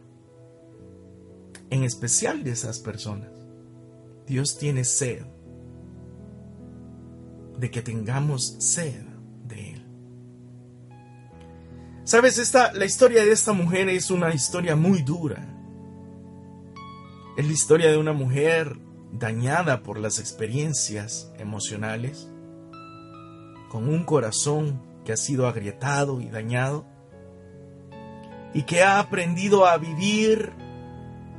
en 1.69 1.83
especial 1.83 2.43
de 2.43 2.51
esas 2.51 2.79
personas. 2.79 3.31
Dios 4.25 4.57
tiene 4.57 4.83
sed 4.83 5.25
de 7.57 7.71
que 7.71 7.81
tengamos 7.81 8.55
sed 8.59 9.01
de 9.45 9.71
Él. 9.71 9.85
Sabes, 12.03 12.37
esta, 12.37 12.71
la 12.73 12.85
historia 12.85 13.25
de 13.25 13.31
esta 13.31 13.53
mujer 13.53 13.89
es 13.89 14.11
una 14.11 14.33
historia 14.33 14.75
muy 14.75 15.01
dura. 15.01 15.45
Es 17.35 17.45
la 17.45 17.51
historia 17.51 17.91
de 17.91 17.97
una 17.97 18.13
mujer 18.13 18.77
dañada 19.11 19.83
por 19.83 19.99
las 19.99 20.19
experiencias 20.19 21.31
emocionales, 21.37 22.29
con 23.69 23.89
un 23.89 24.03
corazón 24.03 24.81
que 25.03 25.13
ha 25.13 25.17
sido 25.17 25.47
agrietado 25.47 26.21
y 26.21 26.29
dañado, 26.29 26.85
y 28.53 28.63
que 28.63 28.83
ha 28.83 28.99
aprendido 28.99 29.65
a 29.65 29.77
vivir 29.77 30.53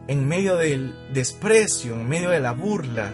en 0.08 0.26
medio 0.26 0.56
del 0.56 0.94
desprecio, 1.12 1.94
en 1.94 2.08
medio 2.08 2.30
de 2.30 2.40
la 2.40 2.52
burla. 2.52 3.12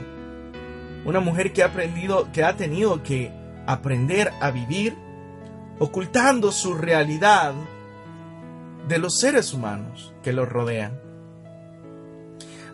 Una 1.04 1.20
mujer 1.20 1.52
que 1.52 1.62
ha 1.62 1.66
aprendido, 1.66 2.30
que 2.32 2.44
ha 2.44 2.56
tenido 2.56 3.02
que 3.02 3.30
aprender 3.66 4.32
a 4.40 4.50
vivir 4.50 4.96
ocultando 5.80 6.52
su 6.52 6.74
realidad 6.74 7.52
de 8.88 8.98
los 8.98 9.18
seres 9.18 9.52
humanos 9.52 10.14
que 10.22 10.32
los 10.32 10.48
rodean. 10.48 11.00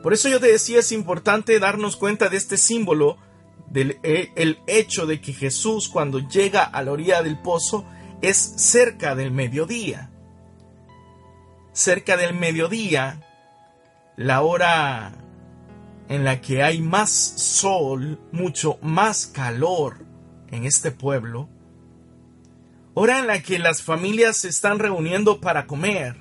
Por 0.03 0.13
eso 0.13 0.29
yo 0.29 0.39
te 0.39 0.53
decía, 0.53 0.81
es 0.81 0.93
importante 0.93 1.59
darnos 1.59 1.97
cuenta 1.97 2.29
de 2.29 2.37
este 2.37 2.57
símbolo, 2.57 3.17
del 3.69 3.99
el 4.03 4.59
hecho 4.67 5.07
de 5.07 5.21
que 5.21 5.33
Jesús 5.33 5.89
cuando 5.89 6.19
llega 6.19 6.65
a 6.65 6.83
la 6.83 6.93
orilla 6.93 7.23
del 7.23 7.39
pozo 7.39 7.87
es 8.21 8.37
cerca 8.37 9.15
del 9.15 9.31
mediodía. 9.31 10.11
Cerca 11.73 12.17
del 12.17 12.35
mediodía 12.35 13.30
la 14.21 14.43
hora 14.43 15.15
en 16.11 16.25
la 16.25 16.43
que 16.43 16.63
hay 16.63 16.83
más 16.83 17.11
sol, 17.11 18.21
mucho 18.33 18.79
más 18.83 19.27
calor 19.27 20.05
en 20.51 20.67
este 20.67 20.91
pueblo, 20.91 21.49
hora 22.93 23.19
en 23.21 23.27
la 23.27 23.41
que 23.43 23.59
las 23.59 23.83
familias 23.83 24.37
se 24.37 24.49
están 24.49 24.79
reuniendo 24.79 25.41
para 25.41 25.67
comer. 25.67 26.17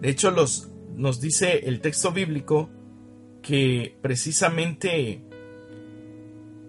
De 0.00 0.08
hecho, 0.08 0.30
los, 0.30 0.70
nos 0.94 1.20
dice 1.20 1.66
el 1.68 1.80
texto 1.80 2.12
bíblico 2.12 2.70
que 3.42 3.98
precisamente 4.02 5.24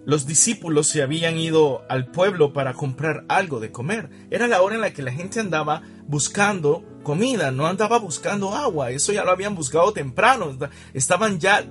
los 0.08 0.26
discípulos 0.26 0.88
se 0.88 1.04
habían 1.04 1.38
ido 1.38 1.84
al 1.88 2.08
pueblo 2.08 2.52
para 2.52 2.74
comprar 2.74 3.26
algo 3.28 3.60
de 3.60 3.72
comer. 3.72 4.10
Era 4.32 4.48
la 4.48 4.64
hora 4.64 4.74
en 4.74 4.82
la 4.82 4.92
que 4.92 5.04
la 5.04 5.12
gente 5.12 5.40
andaba 5.40 5.84
buscando 6.08 6.84
comida, 7.04 7.52
no 7.52 7.68
andaba 7.68 8.00
buscando 8.00 8.56
agua, 8.56 8.92
eso 8.92 9.12
ya 9.12 9.24
lo 9.24 9.32
habían 9.32 9.56
buscado 9.56 9.94
temprano, 9.94 10.58
estaban 10.94 11.40
ya 11.40 11.66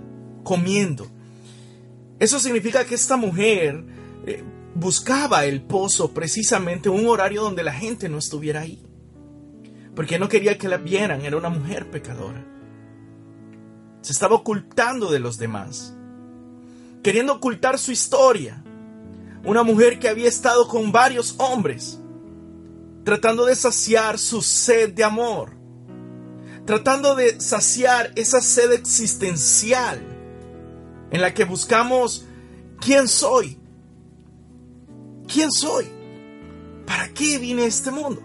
comiendo. 0.45 1.09
Eso 2.19 2.39
significa 2.39 2.85
que 2.85 2.95
esta 2.95 3.17
mujer 3.17 3.85
eh, 4.27 4.45
buscaba 4.75 5.45
el 5.45 5.62
pozo 5.62 6.12
precisamente 6.12 6.89
un 6.89 7.07
horario 7.07 7.43
donde 7.43 7.65
la 7.65 7.73
gente 7.73 8.09
no 8.09 8.19
estuviera 8.19 8.61
ahí. 8.61 8.81
Porque 9.95 10.19
no 10.19 10.29
quería 10.29 10.57
que 10.57 10.69
la 10.69 10.79
vieran, 10.79 11.23
era 11.23 11.37
una 11.37 11.49
mujer 11.49 11.91
pecadora. 11.91 12.47
Se 14.01 14.12
estaba 14.12 14.37
ocultando 14.37 15.11
de 15.11 15.19
los 15.19 15.37
demás, 15.39 15.95
queriendo 17.03 17.35
ocultar 17.35 17.79
su 17.79 17.93
historia. 17.93 18.62
Una 19.45 19.62
mujer 19.62 19.99
que 19.99 20.09
había 20.09 20.29
estado 20.29 20.69
con 20.69 20.93
varios 20.93 21.35
hombres, 21.39 22.01
tratando 23.05 23.47
de 23.47 23.57
saciar 23.57 24.19
su 24.19 24.43
sed 24.43 24.93
de 24.95 25.05
amor, 25.05 25.57
tratando 26.65 27.15
de 27.15 27.41
saciar 27.41 28.13
esa 28.15 28.41
sed 28.41 28.73
existencial 28.73 30.01
en 31.11 31.21
la 31.21 31.35
que 31.35 31.45
buscamos 31.45 32.27
quién 32.81 33.09
soy, 33.09 33.59
quién 35.27 35.51
soy, 35.51 35.87
para 36.87 37.13
qué 37.13 37.39
vine 37.39 37.63
a 37.63 37.67
este 37.67 37.91
mundo. 37.91 38.23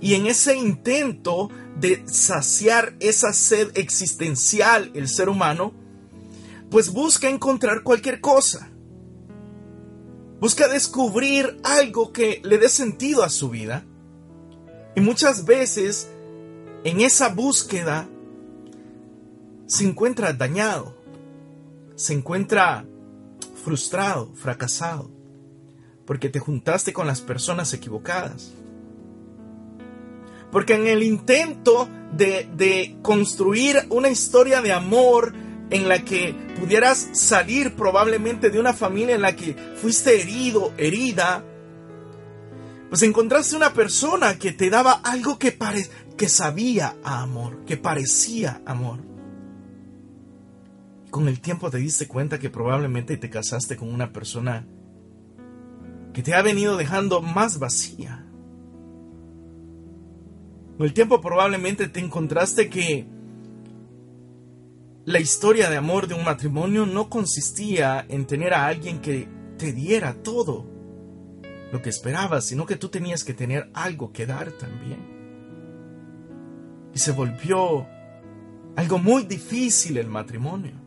Y 0.00 0.14
en 0.14 0.26
ese 0.26 0.56
intento 0.56 1.50
de 1.76 2.04
saciar 2.06 2.94
esa 3.00 3.32
sed 3.32 3.70
existencial 3.74 4.90
el 4.94 5.08
ser 5.08 5.28
humano, 5.28 5.72
pues 6.70 6.92
busca 6.92 7.28
encontrar 7.28 7.82
cualquier 7.82 8.20
cosa. 8.20 8.70
Busca 10.44 10.68
descubrir 10.68 11.58
algo 11.62 12.12
que 12.12 12.42
le 12.44 12.58
dé 12.58 12.68
sentido 12.68 13.22
a 13.22 13.30
su 13.30 13.48
vida. 13.48 13.82
Y 14.94 15.00
muchas 15.00 15.46
veces 15.46 16.10
en 16.84 17.00
esa 17.00 17.30
búsqueda 17.30 18.06
se 19.64 19.84
encuentra 19.84 20.34
dañado, 20.34 20.98
se 21.94 22.12
encuentra 22.12 22.84
frustrado, 23.64 24.34
fracasado, 24.34 25.10
porque 26.04 26.28
te 26.28 26.40
juntaste 26.40 26.92
con 26.92 27.06
las 27.06 27.22
personas 27.22 27.72
equivocadas. 27.72 28.52
Porque 30.52 30.74
en 30.74 30.88
el 30.88 31.02
intento 31.02 31.88
de, 32.14 32.50
de, 32.54 32.98
construir 33.00 33.86
una 33.88 34.10
historia 34.10 34.60
de 34.60 34.74
amor 34.74 35.32
en 35.74 35.88
la 35.88 36.04
que 36.04 36.32
pudieras 36.60 37.08
salir 37.14 37.74
probablemente 37.74 38.48
de 38.48 38.60
una 38.60 38.72
familia 38.72 39.16
en 39.16 39.22
la 39.22 39.34
que 39.34 39.56
fuiste 39.74 40.20
herido, 40.20 40.72
herida, 40.78 41.44
pues 42.88 43.02
encontraste 43.02 43.56
una 43.56 43.72
persona 43.72 44.38
que 44.38 44.52
te 44.52 44.70
daba 44.70 44.92
algo 45.02 45.36
que, 45.36 45.50
pare, 45.50 45.84
que 46.16 46.28
sabía 46.28 46.94
amor, 47.02 47.64
que 47.64 47.76
parecía 47.76 48.62
amor. 48.64 49.00
con 51.10 51.26
el 51.26 51.40
tiempo 51.40 51.70
te 51.70 51.78
diste 51.78 52.06
cuenta 52.06 52.38
que 52.38 52.50
probablemente 52.50 53.16
te 53.16 53.28
casaste 53.28 53.76
con 53.76 53.92
una 53.92 54.12
persona 54.12 54.66
que 56.12 56.22
te 56.22 56.34
ha 56.34 56.42
venido 56.42 56.76
dejando 56.76 57.20
más 57.20 57.58
vacía. 57.58 58.24
Con 60.76 60.86
el 60.86 60.92
tiempo 60.92 61.20
probablemente 61.20 61.88
te 61.88 61.98
encontraste 61.98 62.68
que 62.68 63.06
la 65.04 65.20
historia 65.20 65.70
de 65.70 65.76
amor 65.76 66.08
de 66.08 66.14
un 66.14 66.24
matrimonio 66.24 66.86
no 66.86 67.10
consistía 67.10 68.04
en 68.08 68.26
tener 68.26 68.54
a 68.54 68.66
alguien 68.66 69.00
que 69.00 69.28
te 69.58 69.72
diera 69.72 70.14
todo 70.22 70.66
lo 71.72 71.82
que 71.82 71.90
esperabas, 71.90 72.44
sino 72.44 72.66
que 72.66 72.76
tú 72.76 72.88
tenías 72.88 73.24
que 73.24 73.34
tener 73.34 73.70
algo 73.74 74.12
que 74.12 74.26
dar 74.26 74.52
también 74.52 75.14
y 76.94 76.98
se 76.98 77.12
volvió 77.12 77.86
algo 78.76 78.98
muy 78.98 79.24
difícil 79.24 79.98
el 79.98 80.06
matrimonio. 80.06 80.80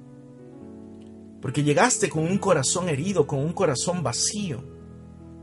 Porque 1.41 1.63
llegaste 1.63 2.09
con 2.09 2.23
un 2.23 2.37
corazón 2.37 2.89
herido, 2.89 3.27
con 3.27 3.39
un 3.39 3.53
corazón 3.53 4.01
vacío, 4.01 4.63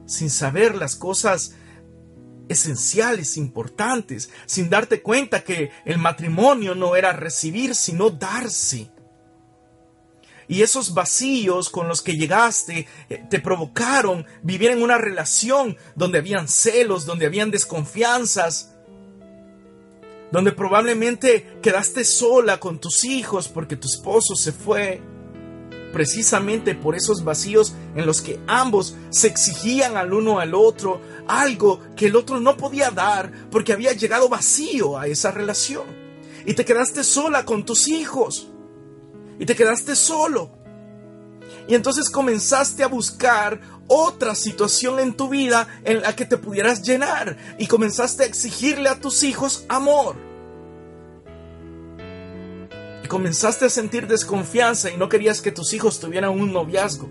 sin 0.07 0.31
saber 0.31 0.75
las 0.75 0.97
cosas 0.97 1.55
esenciales, 2.49 3.37
importantes, 3.37 4.31
sin 4.47 4.71
darte 4.71 5.03
cuenta 5.03 5.45
que 5.45 5.71
el 5.85 5.99
matrimonio 5.99 6.75
no 6.75 6.97
era 6.97 7.13
recibir, 7.13 7.75
sino 7.75 8.11
darse. 8.11 8.91
Y 10.47 10.63
esos 10.63 10.93
vacíos 10.93 11.71
con 11.71 11.89
los 11.89 12.03
que 12.03 12.17
llegaste 12.17 12.87
eh, 13.09 13.25
te 13.31 13.41
provocaron 13.41 14.27
vivir 14.43 14.71
en 14.71 14.83
una 14.83 14.99
relación 14.99 15.77
donde 15.95 16.19
habían 16.19 16.49
celos, 16.49 17.07
donde 17.07 17.27
habían 17.27 17.51
desconfianzas, 17.51 18.75
donde 20.31 20.53
probablemente 20.53 21.59
quedaste 21.63 22.05
sola 22.05 22.61
con 22.61 22.79
tus 22.79 23.05
hijos 23.05 23.49
porque 23.49 23.77
tu 23.77 23.89
esposo 23.89 24.37
se 24.37 24.53
fue, 24.53 25.01
precisamente 25.95 26.75
por 26.75 26.97
esos 26.97 27.23
vacíos 27.23 27.73
en 27.95 28.05
los 28.05 28.21
que 28.21 28.41
ambos 28.49 28.97
se 29.11 29.29
exigían 29.29 29.97
al 29.97 30.13
uno 30.13 30.41
al 30.41 30.53
otro 30.53 31.01
algo 31.29 31.81
que 31.97 32.07
el 32.07 32.17
otro 32.17 32.41
no 32.41 32.57
podía 32.57 32.91
dar 32.91 33.31
porque 33.49 33.73
había 33.73 33.93
llegado 33.93 34.29
vacío 34.29 34.99
a 34.99 35.07
esa 35.07 35.31
relación. 35.31 35.85
Y 36.45 36.55
te 36.55 36.65
quedaste 36.65 37.05
sola 37.05 37.45
con 37.45 37.65
tus 37.65 37.87
hijos. 37.87 38.49
Y 39.39 39.47
te 39.47 39.55
quedaste 39.55 39.95
solo. 39.95 40.51
Y 41.69 41.77
entonces 41.77 42.11
comenzaste 42.11 42.83
a 42.83 42.89
buscar 42.89 43.61
otra 43.87 44.35
situación 44.35 44.99
en 44.99 45.15
tu 45.15 45.29
vida 45.29 45.81
en 45.85 46.03
la 46.03 46.17
que 46.17 46.25
te 46.25 46.39
pudieras 46.39 46.83
llenar 46.83 47.37
y 47.57 47.69
comenzaste 47.69 48.25
a 48.25 48.27
exigirle 48.27 48.89
a 48.89 48.99
tus 48.99 49.23
hijos 49.23 49.65
amor. 49.69 50.34
Comenzaste 53.09 53.67
a 53.67 53.71
sentir 53.71 54.07
desconfianza 54.07 54.91
y 54.91 54.97
no 54.97 55.09
querías 55.09 55.41
que 55.41 55.53
tus 55.53 55.73
hijos 55.73 56.01
tuvieran 56.01 56.31
un 56.31 56.53
noviazgo. 56.53 57.09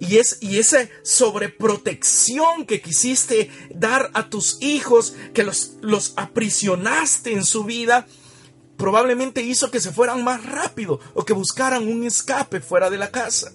Y, 0.00 0.18
es, 0.18 0.38
y 0.40 0.58
esa 0.58 0.88
sobreprotección 1.02 2.66
que 2.66 2.82
quisiste 2.82 3.50
dar 3.74 4.10
a 4.12 4.28
tus 4.28 4.60
hijos, 4.60 5.14
que 5.32 5.44
los, 5.44 5.76
los 5.80 6.12
aprisionaste 6.16 7.32
en 7.32 7.44
su 7.44 7.64
vida, 7.64 8.06
probablemente 8.76 9.40
hizo 9.42 9.70
que 9.70 9.80
se 9.80 9.92
fueran 9.92 10.22
más 10.22 10.44
rápido 10.44 11.00
o 11.14 11.24
que 11.24 11.32
buscaran 11.32 11.86
un 11.86 12.04
escape 12.04 12.60
fuera 12.60 12.90
de 12.90 12.98
la 12.98 13.10
casa. 13.10 13.52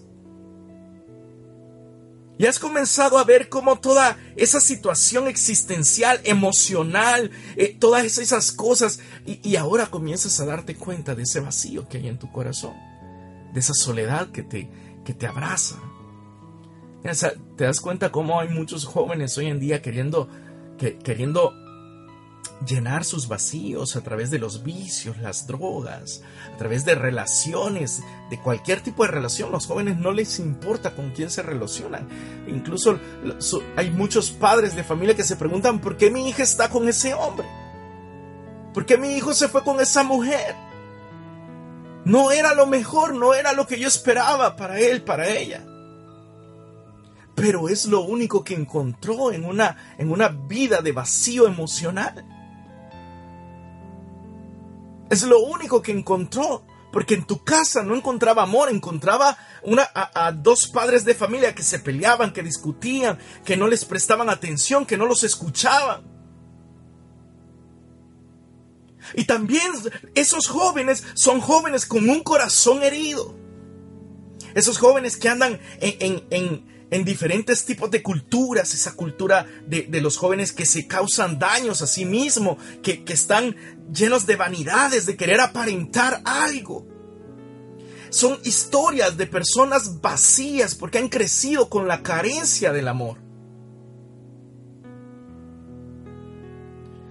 Y 2.40 2.46
has 2.46 2.58
comenzado 2.58 3.18
a 3.18 3.26
ver 3.26 3.50
cómo 3.50 3.80
toda 3.80 4.18
esa 4.38 4.62
situación 4.62 5.28
existencial, 5.28 6.22
emocional, 6.24 7.32
eh, 7.58 7.76
todas 7.78 8.18
esas 8.18 8.54
cosas, 8.54 9.02
y, 9.26 9.42
y, 9.44 9.58
ahora 9.58 9.88
comienzas 9.88 10.40
a 10.40 10.46
darte 10.46 10.76
cuenta 10.76 11.16
de 11.16 11.24
ese 11.24 11.42
vacío 11.42 11.90
que 11.90 11.98
hay 11.98 12.08
en 12.08 12.18
tu 12.18 12.32
corazón, 12.32 12.76
de 13.54 13.60
esa 13.60 13.74
soledad 13.74 14.32
que 14.32 14.44
te, 14.44 14.70
que 15.04 15.14
te 15.14 15.28
abraza. 15.28 15.76
Te 17.58 17.64
das 17.66 17.82
cuenta 17.82 18.10
cómo 18.10 18.40
hay 18.40 18.48
muchos 18.48 18.86
jóvenes 18.86 19.38
hoy 19.38 19.48
en 19.48 19.60
día 19.60 19.82
queriendo, 19.82 20.30
que, 20.78 20.98
queriendo 20.98 21.54
llenar 22.66 23.06
sus 23.06 23.28
vacíos 23.28 23.96
a 23.96 24.02
través 24.02 24.32
de 24.32 24.40
los 24.40 24.64
vicios, 24.64 25.18
las 25.20 25.48
drogas, 25.48 26.22
a 26.54 26.58
través 26.58 26.86
de 26.86 26.96
relaciones, 26.96 28.02
de 28.30 28.40
cualquier 28.40 28.82
tipo 28.82 29.04
de 29.04 29.12
relación. 29.12 29.52
Los 29.52 29.66
jóvenes 29.66 29.98
no 29.98 30.12
les 30.12 30.40
importa 30.40 30.96
con 30.96 31.12
quién 31.12 31.30
se 31.30 31.42
relacionan. 31.42 32.08
Incluso 32.48 33.00
hay 33.76 33.92
muchos 33.92 34.32
padres 34.32 34.76
de 34.76 34.84
familia 34.84 35.16
que 35.16 35.24
se 35.24 35.36
preguntan 35.36 35.80
por 35.80 35.98
qué 35.98 36.12
mi 36.12 36.28
hija 36.28 36.44
está 36.44 36.70
con 36.70 36.88
ese 36.88 37.14
hombre. 37.14 37.48
¿Por 38.74 38.86
qué 38.86 38.98
mi 38.98 39.16
hijo 39.16 39.34
se 39.34 39.48
fue 39.48 39.64
con 39.64 39.80
esa 39.80 40.04
mujer? 40.04 40.56
No 42.06 42.32
era 42.32 42.54
lo 42.54 42.66
mejor, 42.66 43.16
no 43.16 43.34
era 43.34 43.54
lo 43.54 43.68
que 43.68 43.80
yo 43.80 43.88
esperaba 43.88 44.56
para 44.56 44.80
él, 44.80 45.02
para 45.02 45.28
ella 45.28 45.66
pero 47.40 47.70
es 47.70 47.86
lo 47.86 48.02
único 48.02 48.44
que 48.44 48.54
encontró 48.54 49.32
en 49.32 49.46
una, 49.46 49.96
en 49.98 50.12
una 50.12 50.28
vida 50.28 50.82
de 50.82 50.92
vacío 50.92 51.48
emocional. 51.48 52.39
Es 55.10 55.24
lo 55.24 55.40
único 55.40 55.82
que 55.82 55.92
encontró. 55.92 56.66
Porque 56.92 57.14
en 57.14 57.26
tu 57.26 57.44
casa 57.44 57.84
no 57.84 57.96
encontraba 57.96 58.42
amor, 58.42 58.70
encontraba 58.70 59.38
una, 59.62 59.88
a, 59.94 60.32
dos 60.32 60.70
padres 60.74 61.06
de 61.06 61.14
familia 61.14 61.54
que 61.54 61.62
se 61.62 61.78
peleaban, 61.78 62.34
que 62.34 62.42
discutían, 62.42 63.20
que 63.46 63.56
no 63.56 63.68
les 63.68 63.86
prestaban 63.86 64.30
atención, 64.30 64.88
que 64.88 64.98
no 64.98 65.06
los 65.06 65.24
escuchaban. 65.24 66.04
Y 69.14 69.26
también 69.26 69.72
esos 70.16 70.48
jóvenes 70.48 71.04
son 71.14 71.42
jóvenes 71.42 71.86
con 71.86 72.10
un 72.10 72.24
corazón 72.24 72.82
herido. 72.82 73.36
Esos 74.56 74.80
jóvenes 74.80 75.16
que 75.16 75.30
andan 75.30 75.60
en, 75.80 75.96
en, 76.00 76.28
en 76.32 76.79
diferentes 76.90 77.66
tipos 77.66 77.92
de 77.92 78.02
culturas, 78.02 78.74
esa 78.74 78.96
cultura 78.96 79.46
de, 79.66 79.88
los 80.02 80.18
jóvenes 80.18 80.52
que 80.52 80.66
se 80.66 80.88
causan 80.88 81.38
daños 81.38 81.82
a 81.82 81.88
sí 81.88 82.06
mismos, 82.06 82.58
que, 82.82 83.04
que 83.04 83.14
están 83.14 83.56
llenos 83.94 84.26
de 84.26 84.36
vanidades, 84.36 85.06
de 85.06 85.16
querer 85.16 85.40
aparentar 85.40 86.22
algo. 86.26 86.88
Son 88.10 88.40
historias 88.44 89.18
de 89.18 89.28
personas 89.28 90.02
vacías 90.02 90.74
porque 90.74 90.98
han 90.98 91.10
crecido 91.10 91.70
con 91.70 91.88
la 91.88 92.02
carencia 92.02 92.72
del 92.74 92.88
amor. 92.88 93.30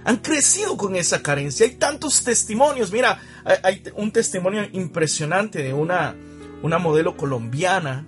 han 0.09 0.17
crecido 0.17 0.79
con 0.79 0.97
esa 0.97 1.23
carencia. 1.23 1.67
Hay 1.67 1.75
tantos 1.75 2.25
testimonios. 2.25 2.91
Mira, 2.91 3.21
hay, 3.62 3.83
un 3.95 4.11
testimonio 4.11 4.62
impresionante 4.73 5.62
de 5.62 5.75
una, 5.75 6.17
una 6.62 6.79
modelo 6.79 7.14
colombiana. 7.14 8.07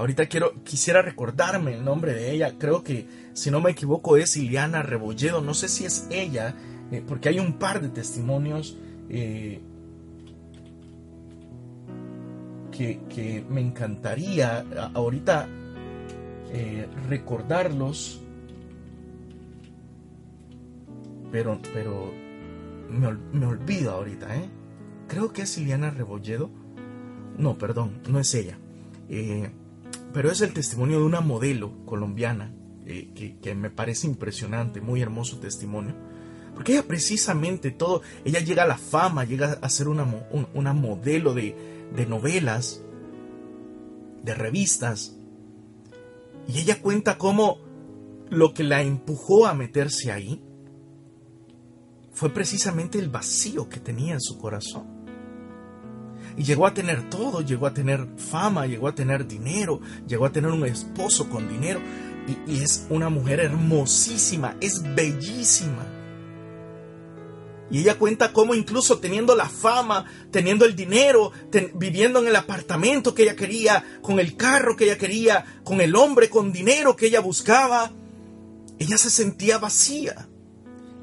Ahorita 0.00 0.24
quiero, 0.26 0.54
quisiera 0.64 1.02
recordarme 1.02 1.74
el 1.74 1.84
nombre 1.84 2.14
de 2.14 2.30
ella. 2.32 2.54
Creo 2.56 2.82
que, 2.82 3.06
si 3.34 3.50
no 3.50 3.60
me 3.60 3.72
equivoco, 3.72 4.16
es 4.16 4.34
Iliana 4.34 4.80
Rebolledo. 4.80 5.42
No 5.42 5.52
sé 5.52 5.68
si 5.68 5.84
es 5.84 6.06
ella, 6.10 6.54
eh, 6.90 7.04
porque 7.06 7.28
hay 7.28 7.38
un 7.38 7.58
par 7.58 7.82
de 7.82 7.90
testimonios 7.90 8.78
eh, 9.10 9.60
que, 12.72 13.44
me 13.50 13.60
encantaría 13.60 14.64
ahorita 14.94 15.46
eh, 16.50 16.88
recordarlos 17.10 18.22
pero, 21.30 21.60
pero 21.74 22.10
me, 22.88 23.44
olvido 23.44 23.90
ahorita, 23.90 24.34
¿eh? 24.34 24.48
Creo 25.08 25.30
que 25.30 25.42
es 25.42 25.58
Liliana 25.58 25.90
Rebolledo. 25.90 26.48
No, 27.36 27.58
perdón, 27.58 28.00
no 28.08 28.18
es 28.18 28.34
ella. 28.34 28.58
Eh, 29.10 29.50
pero 30.12 30.30
es 30.30 30.40
el 30.40 30.52
testimonio 30.52 30.98
de 30.98 31.04
una 31.04 31.20
modelo 31.20 31.84
colombiana 31.84 32.52
eh, 32.86 33.38
que, 33.40 33.54
me 33.54 33.70
parece 33.70 34.06
impresionante, 34.06 34.80
muy 34.80 35.00
hermoso 35.00 35.38
testimonio. 35.38 35.94
Porque 36.54 36.72
ella 36.72 36.86
precisamente 36.86 37.70
todo, 37.70 38.02
ella 38.24 38.40
llega 38.40 38.64
a 38.64 38.66
la 38.66 38.76
fama, 38.76 39.24
llega 39.24 39.58
a 39.62 39.68
ser 39.68 39.88
una, 39.88 40.04
una 40.54 40.72
modelo 40.72 41.32
de, 41.32 41.54
de 41.94 42.06
novelas, 42.06 42.82
de 44.22 44.34
revistas. 44.34 45.16
Y 46.48 46.58
ella 46.58 46.80
cuenta 46.80 47.16
cómo 47.16 47.58
lo 48.28 48.52
que 48.54 48.64
la 48.64 48.82
empujó 48.82 49.46
a 49.46 49.54
meterse 49.54 50.10
ahí 50.10 50.42
fue 52.12 52.30
precisamente 52.30 52.98
el 52.98 53.08
vacío 53.08 53.68
que 53.68 53.80
tenía 53.80 54.14
en 54.14 54.20
su 54.20 54.38
corazón. 54.38 54.99
Y 56.40 56.44
llegó 56.44 56.66
a 56.66 56.72
tener 56.72 57.10
todo, 57.10 57.42
llegó 57.42 57.66
a 57.66 57.74
tener 57.74 58.08
fama, 58.16 58.64
llegó 58.64 58.88
a 58.88 58.94
tener 58.94 59.28
dinero, 59.28 59.82
llegó 60.08 60.24
a 60.24 60.32
tener 60.32 60.50
un 60.50 60.64
esposo 60.64 61.28
con 61.28 61.46
dinero. 61.46 61.80
Y, 62.46 62.62
es 62.62 62.86
una 62.88 63.10
mujer 63.10 63.40
hermosísima, 63.40 64.56
es 64.58 64.82
bellísima. 64.94 65.86
Y 67.70 67.80
ella 67.80 67.98
cuenta 67.98 68.32
cómo 68.32 68.54
incluso 68.54 69.00
teniendo 69.00 69.34
la 69.34 69.50
fama, 69.50 70.06
teniendo 70.30 70.64
el 70.64 70.74
dinero, 70.74 71.30
viviendo 71.74 72.20
en 72.20 72.28
el 72.28 72.36
apartamento 72.36 73.14
que 73.14 73.24
ella 73.24 73.36
quería, 73.36 73.84
con 74.00 74.18
el 74.18 74.34
carro 74.34 74.76
que 74.76 74.84
ella 74.84 74.96
quería, 74.96 75.44
con 75.62 75.82
el 75.82 75.94
hombre 75.94 76.30
con 76.30 76.54
dinero 76.54 76.96
que 76.96 77.08
ella 77.08 77.20
buscaba, 77.20 77.92
ella 78.78 78.96
se 78.96 79.10
sentía 79.10 79.58
vacía 79.58 80.26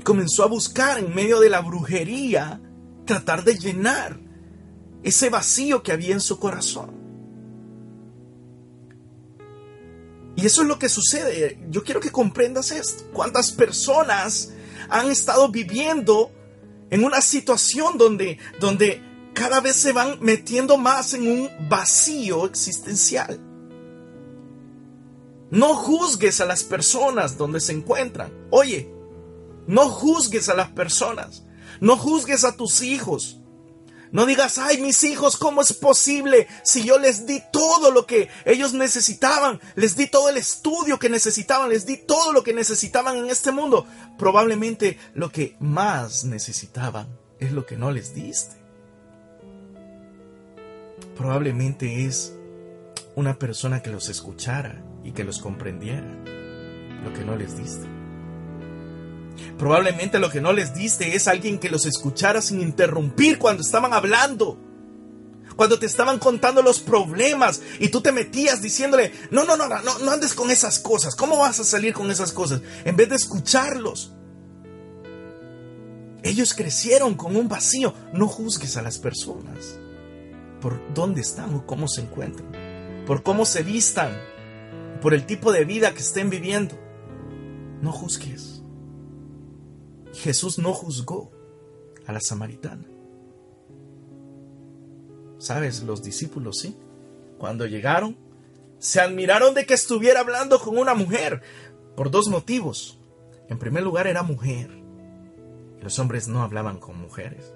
comenzó 0.03 0.43
a 0.43 0.47
buscar 0.47 0.99
en 0.99 1.13
medio 1.13 1.41
de 1.41 1.49
la 1.49 1.59
brujería 1.59 2.61
tratar 3.05 3.43
de 3.43 3.57
llenar 3.57 4.26
ese 5.03 5.29
vacío 5.29 5.83
que 5.83 5.91
había 5.91 6.13
en 6.13 6.21
su 6.21 6.39
corazón. 6.39 6.97
Y 10.37 10.45
eso 10.45 10.61
es 10.61 10.67
lo 10.67 10.77
que 10.77 10.87
sucede. 10.87 11.59
Yo 11.69 11.83
quiero 11.83 11.99
que 11.99 12.11
comprendas 12.11 12.71
esto. 12.71 13.05
¿Cuántas 13.11 13.51
personas 13.51 14.53
han 14.87 15.09
estado 15.09 15.49
viviendo 15.49 16.31
en 16.91 17.03
una 17.03 17.21
situación 17.21 17.97
donde, 17.97 18.37
donde 18.59 19.01
cada 19.33 19.61
vez 19.61 19.75
se 19.75 19.93
van 19.93 20.19
metiendo 20.21 20.77
más 20.77 21.15
en 21.15 21.27
un 21.27 21.49
vacío 21.67 22.45
existencial? 22.45 23.39
No 25.49 25.73
juzgues 25.73 26.39
a 26.39 26.45
las 26.45 26.63
personas 26.63 27.37
donde 27.37 27.59
se 27.59 27.71
encuentran. 27.71 28.31
Oye, 28.51 28.91
no 29.65 29.89
juzgues 29.89 30.49
a 30.49 30.55
las 30.55 30.69
personas. 30.69 31.43
No 31.79 31.97
juzgues 31.97 32.43
a 32.43 32.55
tus 32.55 32.81
hijos. 32.81 33.39
No 34.11 34.25
digas, 34.25 34.57
ay, 34.57 34.79
mis 34.79 35.03
hijos, 35.03 35.37
¿cómo 35.37 35.61
es 35.61 35.73
posible 35.73 36.47
si 36.63 36.83
yo 36.83 36.97
les 36.97 37.25
di 37.25 37.41
todo 37.51 37.91
lo 37.91 38.05
que 38.05 38.29
ellos 38.45 38.73
necesitaban? 38.73 39.59
Les 39.75 39.95
di 39.95 40.07
todo 40.07 40.29
el 40.29 40.37
estudio 40.37 40.99
que 40.99 41.09
necesitaban, 41.09 41.69
les 41.69 41.85
di 41.85 41.97
todo 41.97 42.31
lo 42.31 42.43
que 42.43 42.53
necesitaban 42.53 43.17
en 43.17 43.29
este 43.29 43.51
mundo. 43.51 43.85
Probablemente 44.17 44.97
lo 45.13 45.31
que 45.31 45.55
más 45.59 46.23
necesitaban 46.23 47.07
es 47.39 47.51
lo 47.51 47.65
que 47.65 47.77
no 47.77 47.91
les 47.91 48.13
diste. 48.13 48.55
Probablemente 51.17 52.05
es 52.05 52.33
una 53.15 53.39
persona 53.39 53.81
que 53.81 53.89
los 53.89 54.09
escuchara 54.09 54.83
y 55.03 55.11
que 55.11 55.23
los 55.23 55.39
comprendiera 55.39 56.07
lo 57.03 57.13
que 57.13 57.25
no 57.25 57.35
les 57.35 57.57
diste. 57.57 57.96
Probablemente 59.57 60.19
lo 60.19 60.29
que 60.29 60.41
no 60.41 60.53
les 60.53 60.73
diste 60.73 61.15
es 61.15 61.27
alguien 61.27 61.59
que 61.59 61.69
los 61.69 61.85
escuchara 61.85 62.41
sin 62.41 62.61
interrumpir 62.61 63.39
cuando 63.39 63.61
estaban 63.61 63.93
hablando. 63.93 64.59
Cuando 65.55 65.79
te 65.79 65.87
estaban 65.87 66.19
contando 66.19 66.61
los 66.61 66.79
problemas 66.79 67.61
y 67.79 67.89
tú 67.89 68.01
te 68.01 68.11
metías 68.11 68.61
diciéndole, 68.61 69.11
no, 69.31 69.43
no, 69.43 69.57
no, 69.57 69.67
no, 69.67 69.99
no 69.99 70.11
andes 70.11 70.33
con 70.33 70.51
esas 70.51 70.79
cosas. 70.79 71.15
¿Cómo 71.15 71.37
vas 71.37 71.59
a 71.59 71.63
salir 71.63 71.93
con 71.93 72.11
esas 72.11 72.31
cosas? 72.31 72.61
En 72.85 72.95
vez 72.95 73.09
de 73.09 73.15
escucharlos. 73.15 74.13
Ellos 76.23 76.53
crecieron 76.53 77.15
con 77.15 77.35
un 77.35 77.47
vacío. 77.47 77.93
No 78.13 78.27
juzgues 78.27 78.77
a 78.77 78.81
las 78.81 78.99
personas 78.99 79.79
por 80.61 80.93
dónde 80.93 81.21
están 81.21 81.53
o 81.55 81.65
cómo 81.65 81.87
se 81.87 82.01
encuentran, 82.01 82.51
por 83.05 83.23
cómo 83.23 83.45
se 83.45 83.63
vistan, 83.63 84.17
por 85.01 85.13
el 85.13 85.25
tipo 85.25 85.51
de 85.51 85.65
vida 85.65 85.93
que 85.93 85.99
estén 85.99 86.29
viviendo. 86.29 86.77
No 87.81 87.91
juzgues. 87.91 88.56
Jesús 90.17 90.57
no 90.57 90.73
juzgó 90.73 91.31
a 92.07 92.11
la 92.11 92.19
samaritana. 92.19 92.85
¿Sabes? 95.37 95.83
Los 95.83 96.01
discípulos 96.01 96.57
sí. 96.59 96.75
Cuando 97.37 97.67
llegaron, 97.67 98.17
se 98.79 98.99
admiraron 98.99 99.53
de 99.53 99.67
que 99.67 99.75
estuviera 99.75 100.21
hablando 100.21 100.59
con 100.59 100.77
una 100.77 100.95
mujer 100.95 101.43
por 101.95 102.09
dos 102.09 102.29
motivos. 102.29 102.99
En 103.47 103.59
primer 103.59 103.83
lugar, 103.83 104.07
era 104.07 104.23
mujer. 104.23 104.71
los 105.81 105.99
hombres 105.99 106.27
no 106.27 106.41
hablaban 106.41 106.79
con 106.79 106.99
mujeres. 106.99 107.53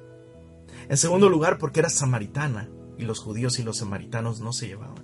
En 0.88 0.98
segundo 0.98 1.30
lugar, 1.30 1.58
porque 1.58 1.80
era 1.80 1.90
samaritana 1.90 2.70
y 2.98 3.04
los 3.04 3.20
judíos 3.20 3.58
y 3.58 3.64
los 3.64 3.78
samaritanos 3.78 4.40
no 4.40 4.54
se 4.54 4.68
llevaban. 4.68 5.04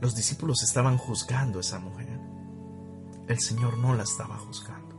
Los 0.00 0.16
discípulos 0.16 0.62
estaban 0.62 0.96
juzgando 0.96 1.58
a 1.58 1.60
esa 1.60 1.78
mujer 1.78 2.35
el 3.28 3.40
Señor 3.40 3.78
no 3.78 3.94
la 3.94 4.04
estaba 4.04 4.36
juzgando. 4.36 4.94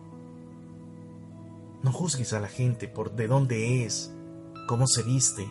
No 1.84 1.92
juzgues 1.92 2.34
a 2.34 2.40
la 2.40 2.48
gente 2.48 2.88
por 2.88 3.14
de 3.14 3.28
dónde 3.28 3.86
es, 3.86 4.14
cómo 4.68 4.88
se 4.88 5.04
viste, 5.04 5.48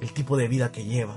el 0.00 0.12
tipo 0.12 0.36
de 0.36 0.48
vida 0.48 0.72
que 0.72 0.84
lleva. 0.84 1.16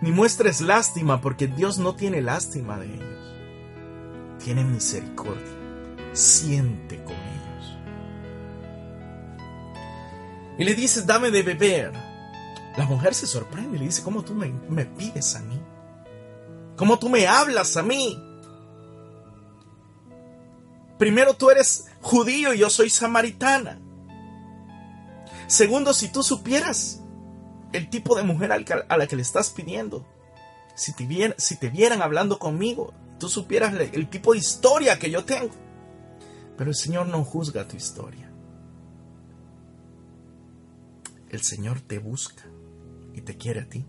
Ni 0.00 0.12
muestres 0.12 0.60
lástima 0.60 1.20
porque 1.20 1.46
Dios 1.46 1.78
no 1.78 1.94
tiene 1.94 2.22
lástima 2.22 2.78
de 2.78 2.86
ellos. 2.86 3.34
Tiene 4.42 4.64
misericordia. 4.64 5.42
Siente 6.12 7.02
con 7.02 7.14
ellos. 7.14 7.78
Y 10.58 10.64
le 10.64 10.74
dices, 10.74 11.06
dame 11.06 11.30
de 11.30 11.42
beber. 11.42 11.92
La 12.76 12.84
mujer 12.84 13.14
se 13.14 13.26
sorprende 13.26 13.76
y 13.76 13.80
le 13.80 13.86
dice, 13.86 14.02
¿cómo 14.02 14.22
tú 14.22 14.34
me, 14.34 14.48
me 14.68 14.86
pides 14.86 15.34
a 15.34 15.40
mí? 15.40 15.60
¿Cómo 16.76 16.98
tú 16.98 17.08
me 17.08 17.26
hablas 17.26 17.76
a 17.76 17.82
mí? 17.82 18.22
Primero 20.98 21.34
tú 21.34 21.50
eres 21.50 21.86
judío 22.00 22.54
y 22.54 22.58
yo 22.58 22.70
soy 22.70 22.90
samaritana. 22.90 23.80
Segundo, 25.46 25.92
si 25.92 26.10
tú 26.10 26.22
supieras 26.22 27.02
el 27.72 27.88
tipo 27.90 28.16
de 28.16 28.22
mujer 28.22 28.52
a 28.52 28.96
la 28.96 29.06
que 29.06 29.16
le 29.16 29.22
estás 29.22 29.50
pidiendo, 29.50 30.06
si 30.74 30.92
te, 30.92 31.06
vieran, 31.06 31.34
si 31.38 31.56
te 31.56 31.70
vieran 31.70 32.02
hablando 32.02 32.38
conmigo, 32.38 32.92
tú 33.18 33.28
supieras 33.28 33.74
el 33.74 34.08
tipo 34.08 34.32
de 34.32 34.38
historia 34.38 34.98
que 34.98 35.10
yo 35.10 35.24
tengo. 35.24 35.54
Pero 36.56 36.70
el 36.70 36.76
Señor 36.76 37.06
no 37.06 37.24
juzga 37.24 37.68
tu 37.68 37.76
historia. 37.76 38.30
El 41.28 41.42
Señor 41.42 41.80
te 41.80 41.98
busca 41.98 42.44
y 43.14 43.20
te 43.20 43.36
quiere 43.36 43.60
a 43.60 43.68
ti. 43.68 43.84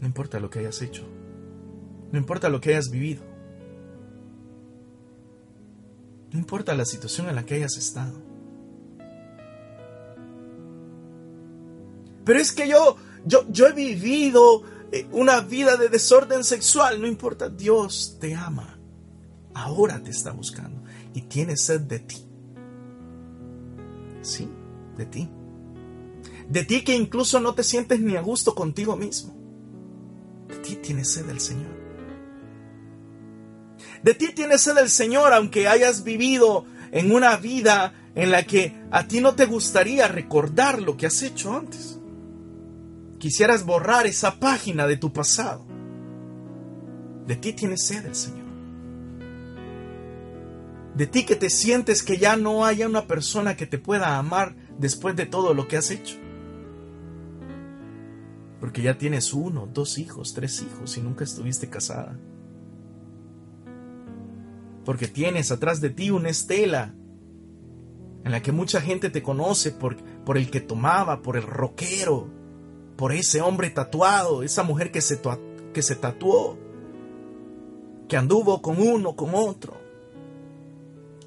No 0.00 0.06
importa 0.06 0.38
lo 0.38 0.50
que 0.50 0.60
hayas 0.60 0.82
hecho. 0.82 1.06
No 2.12 2.18
importa 2.18 2.48
lo 2.48 2.60
que 2.60 2.70
hayas 2.70 2.90
vivido. 2.90 3.22
No 6.32 6.38
importa 6.38 6.74
la 6.74 6.84
situación 6.84 7.28
en 7.28 7.34
la 7.34 7.44
que 7.44 7.54
hayas 7.54 7.76
estado. 7.76 8.14
Pero 12.24 12.38
es 12.38 12.52
que 12.52 12.68
yo, 12.68 12.96
yo, 13.24 13.46
yo 13.50 13.66
he 13.68 13.72
vivido 13.72 14.62
eh, 14.92 15.06
una 15.12 15.40
vida 15.40 15.76
de 15.76 15.88
desorden 15.88 16.44
sexual. 16.44 17.00
No 17.00 17.06
importa, 17.06 17.48
Dios 17.48 18.18
te 18.20 18.34
ama. 18.34 18.78
Ahora 19.54 20.02
te 20.02 20.10
está 20.10 20.32
buscando 20.32 20.82
y 21.14 21.22
tiene 21.22 21.56
sed 21.56 21.80
de 21.80 21.98
ti. 22.00 22.24
Sí, 24.22 24.48
de 24.96 25.06
ti. 25.06 25.30
De 26.48 26.64
ti 26.64 26.84
que 26.84 26.94
incluso 26.94 27.40
no 27.40 27.54
te 27.54 27.62
sientes 27.62 28.00
ni 28.00 28.16
a 28.16 28.20
gusto 28.20 28.54
contigo 28.54 28.96
mismo. 28.96 29.34
De 30.48 30.56
ti 30.56 30.76
tiene 30.76 31.04
sed 31.04 31.28
el 31.30 31.40
Señor. 31.40 31.77
De 34.02 34.14
ti 34.14 34.32
tiene 34.34 34.58
sed 34.58 34.78
el 34.78 34.90
Señor, 34.90 35.32
aunque 35.32 35.68
hayas 35.68 36.04
vivido 36.04 36.64
en 36.92 37.12
una 37.12 37.36
vida 37.36 37.94
en 38.14 38.30
la 38.30 38.44
que 38.44 38.74
a 38.90 39.06
ti 39.06 39.20
no 39.20 39.34
te 39.34 39.46
gustaría 39.46 40.08
recordar 40.08 40.80
lo 40.80 40.96
que 40.96 41.06
has 41.06 41.22
hecho 41.22 41.56
antes. 41.56 41.98
Quisieras 43.18 43.64
borrar 43.64 44.06
esa 44.06 44.38
página 44.38 44.86
de 44.86 44.96
tu 44.96 45.12
pasado. 45.12 45.66
De 47.26 47.36
ti 47.36 47.52
tiene 47.52 47.76
sed 47.76 48.06
el 48.06 48.14
Señor. 48.14 48.46
De 50.94 51.06
ti 51.06 51.24
que 51.24 51.36
te 51.36 51.50
sientes 51.50 52.02
que 52.02 52.18
ya 52.18 52.36
no 52.36 52.64
haya 52.64 52.88
una 52.88 53.06
persona 53.06 53.56
que 53.56 53.66
te 53.66 53.78
pueda 53.78 54.18
amar 54.18 54.56
después 54.78 55.14
de 55.14 55.26
todo 55.26 55.54
lo 55.54 55.68
que 55.68 55.76
has 55.76 55.90
hecho. 55.90 56.16
Porque 58.60 58.82
ya 58.82 58.98
tienes 58.98 59.32
uno, 59.32 59.68
dos 59.72 59.98
hijos, 59.98 60.34
tres 60.34 60.62
hijos 60.62 60.96
y 60.96 61.00
nunca 61.00 61.22
estuviste 61.22 61.68
casada. 61.68 62.18
Porque 64.88 65.06
tienes 65.06 65.52
atrás 65.52 65.82
de 65.82 65.90
ti 65.90 66.10
una 66.10 66.30
estela 66.30 66.94
en 68.24 68.32
la 68.32 68.40
que 68.40 68.52
mucha 68.52 68.80
gente 68.80 69.10
te 69.10 69.22
conoce 69.22 69.70
por, 69.70 70.02
por 70.24 70.38
el 70.38 70.50
que 70.50 70.62
tomaba, 70.62 71.20
por 71.20 71.36
el 71.36 71.42
rockero, 71.42 72.26
por 72.96 73.12
ese 73.12 73.42
hombre 73.42 73.68
tatuado, 73.68 74.42
esa 74.42 74.62
mujer 74.62 74.90
que 74.90 75.02
se, 75.02 75.20
que 75.74 75.82
se 75.82 75.94
tatuó, 75.94 76.56
que 78.08 78.16
anduvo 78.16 78.62
con 78.62 78.80
uno, 78.80 79.14
con 79.14 79.34
otro, 79.34 79.76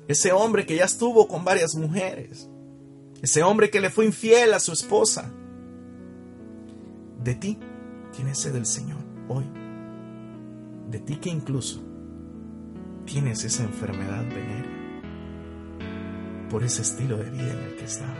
ese 0.08 0.32
hombre 0.32 0.66
que 0.66 0.78
ya 0.78 0.86
estuvo 0.86 1.28
con 1.28 1.44
varias 1.44 1.76
mujeres, 1.76 2.50
ese 3.22 3.44
hombre 3.44 3.70
que 3.70 3.80
le 3.80 3.92
fue 3.92 4.08
infiel 4.08 4.56
a 4.56 4.60
su 4.60 4.72
esposa. 4.72 5.32
De 7.24 7.36
ti 7.36 7.60
tiene 8.12 8.34
sed 8.34 8.56
el 8.56 8.66
Señor 8.66 9.02
hoy, 9.30 9.46
de 10.90 11.00
ti 11.00 11.18
que 11.18 11.30
incluso 11.30 11.91
tienes 13.12 13.44
esa 13.44 13.64
enfermedad 13.64 14.24
venérea 14.30 14.72
por 16.50 16.64
ese 16.64 16.82
estilo 16.82 17.18
de 17.18 17.30
vida 17.30 17.52
en 17.52 17.60
el 17.60 17.76
que 17.76 17.84
estabas. 17.84 18.16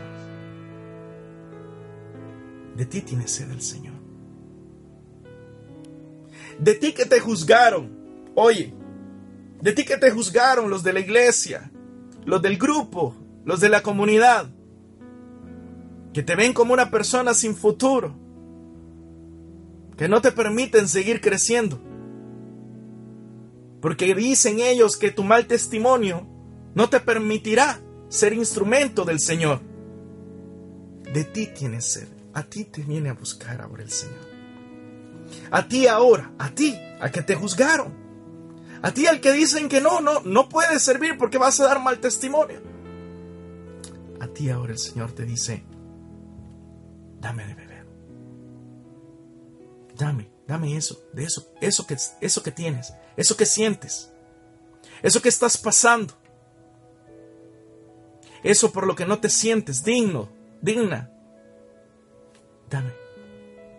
De 2.76 2.84
ti 2.84 3.00
tiene 3.00 3.26
sed 3.26 3.50
el 3.50 3.62
Señor. 3.62 3.94
De 6.58 6.74
ti 6.74 6.92
que 6.92 7.06
te 7.06 7.20
juzgaron, 7.20 7.90
oye, 8.34 8.74
de 9.62 9.72
ti 9.72 9.86
que 9.86 9.96
te 9.96 10.10
juzgaron 10.10 10.68
los 10.68 10.82
de 10.82 10.92
la 10.92 11.00
iglesia, 11.00 11.70
los 12.26 12.42
del 12.42 12.58
grupo, 12.58 13.16
los 13.46 13.60
de 13.60 13.70
la 13.70 13.82
comunidad, 13.82 14.50
que 16.12 16.22
te 16.22 16.36
ven 16.36 16.52
como 16.52 16.74
una 16.74 16.90
persona 16.90 17.32
sin 17.32 17.56
futuro, 17.56 18.14
que 19.96 20.06
no 20.06 20.20
te 20.20 20.32
permiten 20.32 20.86
seguir 20.86 21.22
creciendo, 21.22 21.80
porque 23.82 24.14
dicen 24.14 24.60
ellos 24.60 24.96
que 24.96 25.10
tu 25.10 25.24
mal 25.24 25.46
testimonio 25.46 26.24
no 26.72 26.88
te 26.88 27.00
permitirá 27.00 27.80
ser 28.08 28.32
instrumento 28.32 29.04
del 29.04 29.18
Señor. 29.18 29.60
De 31.12 31.24
ti 31.24 31.48
tienes 31.48 31.84
sed, 31.84 32.08
a 32.32 32.44
ti 32.44 32.64
te 32.64 32.82
viene 32.82 33.10
a 33.10 33.14
buscar 33.14 33.60
ahora 33.60 33.82
el 33.82 33.90
Señor. 33.90 34.24
A 35.50 35.66
ti 35.66 35.88
ahora, 35.88 36.32
a 36.38 36.50
ti, 36.50 36.78
a 37.00 37.10
que 37.10 37.22
te 37.22 37.34
juzgaron. 37.34 37.92
A 38.82 38.92
ti 38.92 39.08
al 39.08 39.20
que 39.20 39.32
dicen 39.32 39.68
que 39.68 39.80
no, 39.80 40.00
no, 40.00 40.20
no 40.20 40.48
puedes 40.48 40.80
servir 40.80 41.18
porque 41.18 41.38
vas 41.38 41.58
a 41.58 41.66
dar 41.66 41.82
mal 41.82 41.98
testimonio. 41.98 42.62
A 44.20 44.28
ti 44.28 44.48
ahora 44.48 44.74
el 44.74 44.78
Señor 44.78 45.10
te 45.10 45.24
dice, 45.24 45.64
dame 47.20 47.46
de 47.46 47.54
beber. 47.54 47.86
Dame, 49.96 50.30
dame 50.46 50.76
eso, 50.76 51.02
de 51.12 51.24
eso, 51.24 51.52
eso 51.60 51.86
que, 51.86 51.96
eso 52.20 52.42
que 52.44 52.52
tienes, 52.52 52.92
eso 53.16 53.36
que 53.36 53.46
sientes, 53.46 54.12
eso 55.02 55.20
que 55.20 55.28
estás 55.28 55.56
pasando. 55.56 56.14
Eso 58.42 58.72
por 58.72 58.86
lo 58.86 58.96
que 58.96 59.06
no 59.06 59.20
te 59.20 59.28
sientes 59.28 59.84
digno, 59.84 60.28
digna. 60.60 61.10
Dame, 62.68 62.92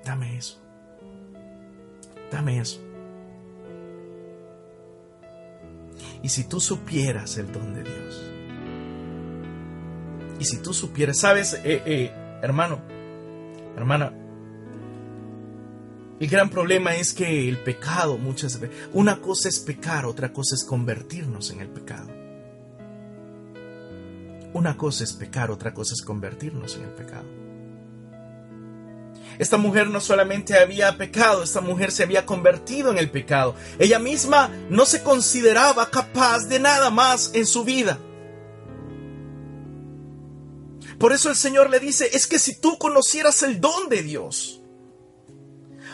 dame 0.06 0.38
eso. 0.38 0.62
Dame 2.32 2.60
eso. 2.60 2.82
Y 6.22 6.30
si 6.30 6.46
tú 6.46 6.62
supieras 6.62 7.38
el 7.38 7.52
don 7.52 7.74
de 7.74 7.84
Dios, 7.84 8.34
y 10.40 10.46
si 10.46 10.58
tú 10.58 10.74
supieras, 10.74 11.20
sabes, 11.20 11.54
eh, 11.64 11.84
eh, 11.86 12.12
hermano, 12.42 12.82
hermana, 13.76 14.14
el 16.20 16.30
gran 16.30 16.50
problema 16.50 16.96
es 16.96 17.14
que 17.14 17.50
el 17.50 17.58
pecado 17.58 18.18
muchas 18.18 18.60
veces, 18.60 18.76
una 18.94 19.20
cosa 19.20 19.50
es 19.50 19.60
pecar, 19.60 20.06
otra 20.06 20.32
cosa 20.32 20.56
es 20.56 20.64
convertirnos 20.64 21.52
en 21.52 21.62
el 21.62 21.70
pecado. 21.70 22.10
Una 24.54 24.78
cosa 24.78 25.04
es 25.04 25.14
pecar, 25.14 25.50
otra 25.50 25.74
cosa 25.74 25.94
es 25.96 26.02
convertirnos 26.02 26.76
en 26.76 26.84
el 26.84 26.92
pecado. 26.92 27.26
Esta 29.40 29.58
mujer 29.58 29.90
no 29.90 30.00
solamente 30.00 30.58
había 30.58 30.96
pecado, 30.98 31.42
esta 31.42 31.60
mujer 31.60 31.92
se 31.92 32.04
había 32.04 32.26
convertido 32.26 32.92
en 32.92 33.00
el 33.00 33.10
pecado. 33.10 33.56
Ella 33.80 33.98
misma 33.98 34.50
no 34.70 34.86
se 34.86 35.02
consideraba 35.02 35.90
capaz 35.90 36.48
de 36.48 36.60
nada 36.60 36.92
más 36.92 37.32
en 37.34 37.48
su 37.48 37.64
vida. 37.64 37.98
Por 41.00 41.12
eso 41.12 41.30
el 41.30 41.36
Señor 41.36 41.72
le 41.72 41.80
dice, 41.80 42.10
es 42.14 42.28
que 42.28 42.38
si 42.38 42.62
tú 42.62 42.78
conocieras 42.78 43.42
el 43.42 43.60
don 43.60 43.90
de 43.90 44.04
Dios, 44.04 44.63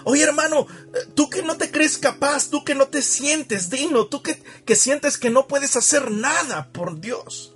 Oye 0.05 0.23
hermano, 0.23 0.67
tú 1.15 1.29
que 1.29 1.41
no 1.41 1.57
te 1.57 1.71
crees 1.71 1.97
capaz, 1.97 2.49
tú 2.49 2.63
que 2.63 2.75
no 2.75 2.87
te 2.87 3.01
sientes 3.01 3.69
digno, 3.69 4.07
tú 4.07 4.21
que, 4.21 4.41
que 4.65 4.75
sientes 4.75 5.17
que 5.17 5.29
no 5.29 5.47
puedes 5.47 5.75
hacer 5.75 6.11
nada 6.11 6.69
por 6.71 6.99
Dios 6.99 7.55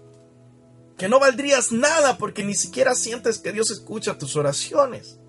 que 0.97 1.09
no 1.09 1.19
valdrías 1.19 1.71
nada 1.71 2.17
porque 2.17 2.43
ni 2.43 2.53
siquiera 2.53 2.95
sientes 2.95 3.39
que 3.39 3.51
Dios 3.51 3.71
escucha 3.71 4.17
tus 4.17 4.35
oraciones. 4.35 5.19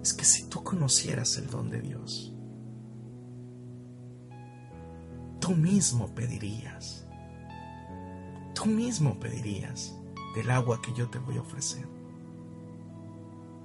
Es 0.00 0.12
que 0.12 0.24
si 0.24 0.48
tú 0.48 0.62
conocieras 0.64 1.36
el 1.36 1.48
don 1.48 1.70
de 1.70 1.80
Dios, 1.80 2.32
tú 5.40 5.50
mismo 5.50 6.14
pedirías, 6.14 7.04
tú 8.54 8.66
mismo 8.66 9.18
pedirías 9.20 9.94
del 10.34 10.50
agua 10.50 10.80
que 10.80 10.92
yo 10.94 11.08
te 11.10 11.18
voy 11.18 11.36
a 11.36 11.42
ofrecer, 11.42 11.86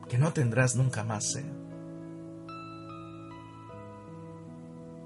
que 0.07 0.17
no 0.17 0.33
tendrás 0.33 0.75
nunca 0.75 1.03
más 1.03 1.23
sed. 1.25 1.45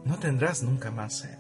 No 0.06 0.18
tendrás 0.20 0.64
nunca 0.64 0.92
más 0.92 1.14
sed. 1.20 1.38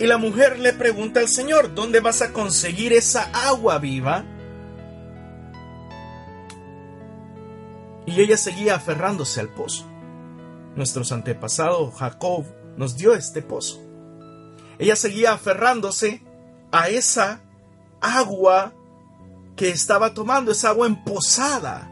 Y 0.00 0.06
la 0.06 0.16
mujer 0.16 0.60
le 0.60 0.72
pregunta 0.72 1.18
al 1.18 1.28
Señor, 1.28 1.74
¿dónde 1.74 1.98
vas 1.98 2.22
a 2.22 2.32
conseguir 2.32 2.92
esa 2.92 3.24
agua 3.48 3.78
viva? 3.78 4.24
Y 8.06 8.20
ella 8.20 8.36
seguía 8.36 8.76
aferrándose 8.76 9.40
al 9.40 9.48
pozo. 9.48 9.84
Nuestros 10.76 11.10
antepasados 11.10 11.94
Jacob 11.96 12.44
nos 12.76 12.96
dio 12.96 13.14
este 13.14 13.42
pozo. 13.42 13.82
Ella 14.78 14.94
seguía 14.94 15.32
aferrándose 15.32 16.22
a 16.72 16.88
esa 16.88 17.40
agua 18.00 18.72
que 19.56 19.70
estaba 19.70 20.14
tomando, 20.14 20.52
esa 20.52 20.70
agua 20.70 20.86
emposada. 20.86 21.90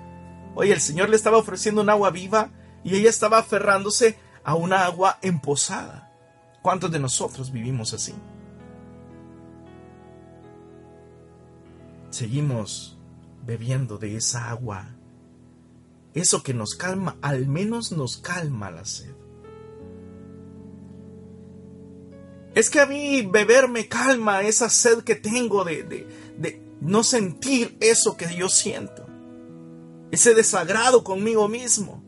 Oye, 0.55 0.73
el 0.73 0.81
Señor 0.81 1.09
le 1.09 1.17
estaba 1.17 1.39
ofreciendo 1.39 1.81
un 1.81 1.91
agua 1.91 2.11
viva 2.11 2.51
y 2.85 2.95
ella 2.95 3.11
estaba 3.11 3.39
aferrándose 3.39 4.19
a 4.45 4.55
una 4.55 4.85
agua 4.85 5.19
emposada. 5.23 6.13
¿Cuántos 6.63 6.91
de 6.91 6.99
nosotros 6.99 7.53
vivimos 7.53 7.93
así? 7.93 8.15
Seguimos 12.11 12.97
bebiendo 13.45 13.99
de 13.99 14.17
esa 14.17 14.51
agua. 14.51 14.87
Eso 16.15 16.43
que 16.43 16.55
nos 16.55 16.75
calma, 16.75 17.17
al 17.21 17.47
menos 17.47 17.93
nos 17.93 18.17
calma 18.17 18.71
la 18.71 18.85
sed. 18.85 19.15
Es 22.57 22.71
que 22.71 22.81
a 22.81 22.87
mí 22.87 23.21
beber 23.21 23.69
me 23.69 23.87
calma 23.87 24.41
esa 24.41 24.71
sed 24.71 25.05
que 25.05 25.15
tengo 25.15 25.63
de, 25.63 25.83
de 26.39 26.63
no 26.81 27.05
sentir 27.05 27.77
eso 27.81 28.17
que 28.17 28.35
yo 28.35 28.49
siento. 28.49 29.07
Ese 30.11 30.35
desagrado 30.35 31.05
conmigo 31.05 31.49
mismo. 31.49 32.03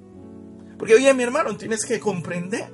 Porque 0.79 0.95
oye 0.95 1.13
mi 1.13 1.23
hermano, 1.23 1.55
tienes 1.59 1.85
que 1.85 2.01
comprender 2.01 2.73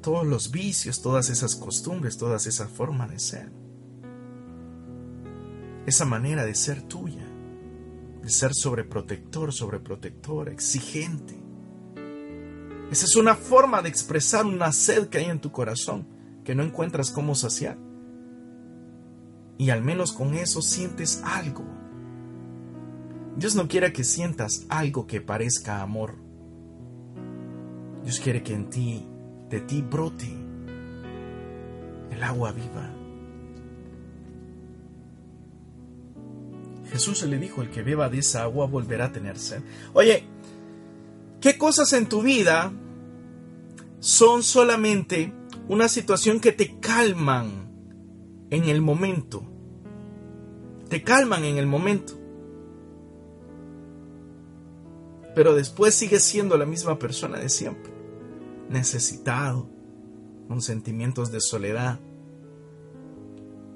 todos 0.00 0.26
los 0.26 0.50
vicios, 0.50 1.02
todas 1.02 1.28
esas 1.28 1.56
costumbres, 1.56 2.16
todas 2.16 2.46
esa 2.46 2.66
forma 2.66 3.06
de 3.06 3.18
ser. 3.18 3.52
Esa 5.84 6.06
manera 6.06 6.46
de 6.46 6.54
ser 6.54 6.80
tuya, 6.84 7.28
de 8.22 8.30
ser 8.30 8.54
sobreprotector, 8.54 9.52
sobreprotector, 9.52 10.48
exigente. 10.48 11.41
Esa 12.92 13.06
es 13.06 13.16
una 13.16 13.34
forma 13.36 13.80
de 13.80 13.88
expresar 13.88 14.44
una 14.44 14.70
sed 14.70 15.08
que 15.08 15.16
hay 15.16 15.24
en 15.24 15.40
tu 15.40 15.50
corazón, 15.50 16.06
que 16.44 16.54
no 16.54 16.62
encuentras 16.62 17.10
cómo 17.10 17.34
saciar. 17.34 17.78
Y 19.56 19.70
al 19.70 19.80
menos 19.80 20.12
con 20.12 20.34
eso 20.34 20.60
sientes 20.60 21.22
algo. 21.24 21.64
Dios 23.34 23.54
no 23.54 23.66
quiere 23.66 23.94
que 23.94 24.04
sientas 24.04 24.66
algo 24.68 25.06
que 25.06 25.22
parezca 25.22 25.80
amor. 25.80 26.16
Dios 28.04 28.20
quiere 28.20 28.42
que 28.42 28.52
en 28.52 28.68
ti, 28.68 29.08
de 29.48 29.60
ti 29.62 29.80
brote 29.80 30.30
el 32.10 32.22
agua 32.22 32.52
viva. 32.52 32.90
Jesús 36.90 37.22
le 37.22 37.38
dijo, 37.38 37.62
el 37.62 37.70
que 37.70 37.82
beba 37.82 38.10
de 38.10 38.18
esa 38.18 38.42
agua 38.42 38.66
volverá 38.66 39.06
a 39.06 39.12
tener 39.12 39.38
sed. 39.38 39.62
Oye, 39.94 40.24
¿qué 41.40 41.56
cosas 41.56 41.90
en 41.94 42.06
tu 42.06 42.20
vida 42.20 42.70
son 44.02 44.42
solamente 44.42 45.32
una 45.68 45.88
situación 45.88 46.40
que 46.40 46.52
te 46.52 46.78
calman 46.80 47.70
en 48.50 48.64
el 48.64 48.82
momento? 48.82 49.44
Te 50.88 51.02
calman 51.02 51.44
en 51.44 51.56
el 51.56 51.66
momento. 51.66 52.18
Pero 55.34 55.54
después 55.54 55.94
sigues 55.94 56.22
siendo 56.22 56.58
la 56.58 56.66
misma 56.66 56.98
persona 56.98 57.38
de 57.38 57.48
siempre. 57.48 57.90
Necesitado, 58.68 59.70
con 60.48 60.60
sentimientos 60.60 61.32
de 61.32 61.40
soledad, 61.40 62.00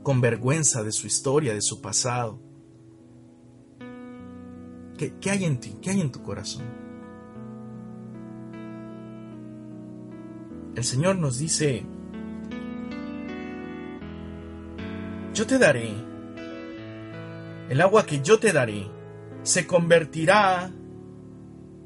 con 0.03 0.21
vergüenza 0.21 0.83
de 0.83 0.93
su 0.93 1.07
historia, 1.07 1.55
de 1.55 1.63
su 1.63 1.81
pasado 1.81 2.47
¿Qué, 4.97 5.31
hay 5.31 5.45
en 5.45 5.61
ti? 5.61 5.77
¿Qué 5.83 5.91
hay 5.91 6.01
en 6.01 6.11
tu 6.11 6.23
corazón? 6.23 6.65
El 10.77 10.85
Señor 10.85 11.17
nos 11.17 11.39
dice, 11.39 11.85
yo 15.33 15.47
te 15.47 15.59
daré, 15.59 15.91
el 17.71 17.81
agua 17.81 18.05
que 18.05 18.21
yo 18.21 18.39
te 18.39 18.53
daré 18.53 18.87
se 19.43 19.67
convertirá 19.67 20.71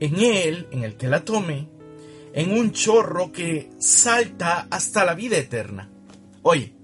en 0.00 0.16
él, 0.16 0.66
en 0.72 0.82
el 0.82 0.96
que 0.96 1.06
la 1.06 1.24
tome, 1.24 1.68
en 2.32 2.50
un 2.50 2.72
chorro 2.72 3.30
que 3.30 3.70
salta 3.78 4.66
hasta 4.68 5.04
la 5.04 5.14
vida 5.14 5.36
eterna. 5.36 5.88
Oye, 6.42 6.74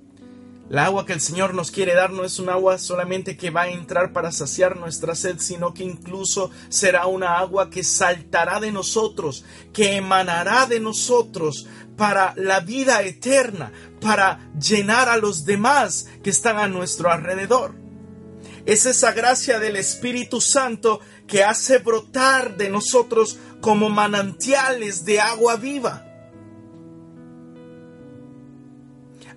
la 0.68 0.86
agua 0.86 1.06
que 1.06 1.12
el 1.12 1.20
Señor 1.20 1.54
nos 1.54 1.70
quiere 1.70 1.94
dar 1.94 2.10
no 2.10 2.24
es 2.24 2.40
un 2.40 2.48
agua 2.48 2.78
solamente 2.78 3.36
que 3.36 3.50
va 3.50 3.62
a 3.62 3.68
entrar 3.68 4.12
para 4.12 4.32
saciar 4.32 4.76
nuestra 4.76 5.14
sed, 5.14 5.36
sino 5.38 5.72
que 5.72 5.84
incluso 5.84 6.50
será 6.68 7.06
una 7.06 7.38
agua 7.38 7.70
que 7.70 7.84
saltará 7.84 8.58
de 8.58 8.72
nosotros, 8.72 9.44
que 9.72 9.94
emanará 9.94 10.66
de 10.66 10.80
nosotros 10.80 11.68
para 11.96 12.34
la 12.36 12.60
vida 12.60 13.02
eterna, 13.02 13.72
para 14.00 14.50
llenar 14.58 15.08
a 15.08 15.16
los 15.16 15.44
demás 15.44 16.06
que 16.22 16.30
están 16.30 16.58
a 16.58 16.68
nuestro 16.68 17.10
alrededor. 17.10 17.74
Es 18.66 18.86
esa 18.86 19.12
gracia 19.12 19.58
del 19.58 19.76
Espíritu 19.76 20.40
Santo 20.40 21.00
que 21.26 21.44
hace 21.44 21.78
brotar 21.78 22.56
de 22.56 22.68
nosotros 22.68 23.38
como 23.60 23.88
manantiales 23.88 25.04
de 25.04 25.20
agua 25.20 25.56
viva. 25.56 26.06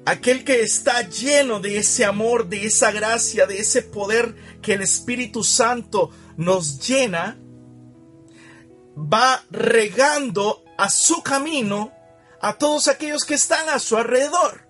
aquel 0.06 0.44
que 0.44 0.62
está 0.62 1.08
lleno 1.08 1.60
de 1.60 1.78
ese 1.78 2.04
amor, 2.04 2.48
de 2.48 2.66
esa 2.66 2.92
gracia, 2.92 3.46
de 3.46 3.60
ese 3.60 3.84
poder 3.84 4.36
que 4.62 4.74
el 4.74 4.82
Espíritu 4.82 5.44
Santo 5.44 6.10
nos 6.36 6.88
llena, 6.88 7.38
va 8.98 9.44
regando 9.52 10.64
a 10.78 10.90
su 10.90 11.22
camino 11.22 11.92
a 12.42 12.54
todos 12.54 12.88
aquellos 12.88 13.24
que 13.24 13.36
están 13.36 13.70
a 13.70 13.80
su 13.80 13.98
alrededor. 13.98 14.62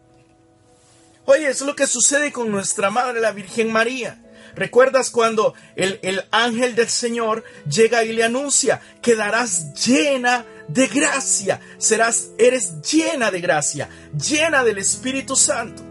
Oye, 1.26 1.48
es 1.50 1.62
lo 1.62 1.76
que 1.76 1.88
sucede 1.88 2.32
con 2.32 2.52
nuestra 2.52 2.90
Madre, 2.90 3.20
la 3.22 3.32
Virgen 3.32 3.72
María. 3.72 4.24
¿Recuerdas 4.56 5.12
cuando 5.12 5.54
el, 5.76 6.00
el 6.02 6.26
ángel 6.32 6.76
del 6.76 6.90
Señor 6.90 7.44
llega 7.70 8.04
y 8.04 8.14
le 8.14 8.24
anuncia, 8.24 8.82
quedarás 9.02 9.74
llena 9.86 10.46
de 10.70 10.88
gracia. 10.88 11.60
Serás, 11.78 12.30
eres 12.38 12.82
llena 12.82 13.32
de 13.32 13.42
gracia, 13.42 13.90
llena 14.14 14.64
del 14.64 14.78
Espíritu 14.78 15.36
Santo. 15.36 15.84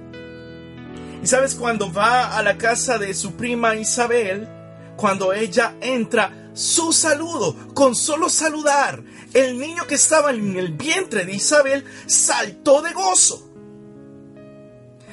Y 1.22 1.26
sabes, 1.26 1.54
cuando 1.54 1.92
va 1.92 2.36
a 2.36 2.42
la 2.42 2.56
casa 2.56 2.96
de 2.96 3.12
su 3.12 3.34
prima 3.34 3.74
Isabel, 3.74 4.48
cuando 4.96 5.32
ella 5.32 5.74
entra, 5.80 6.50
su 6.54 6.92
saludo, 6.92 7.54
con 7.74 7.94
solo 7.94 8.28
saludar, 8.28 9.02
el 9.34 9.58
niño 9.58 9.86
que 9.86 9.96
estaba 9.96 10.30
en 10.30 10.56
el 10.56 10.72
vientre 10.72 11.24
de 11.24 11.34
Isabel 11.34 11.84
saltó 12.06 12.82
de 12.82 12.92
gozo. 12.92 13.50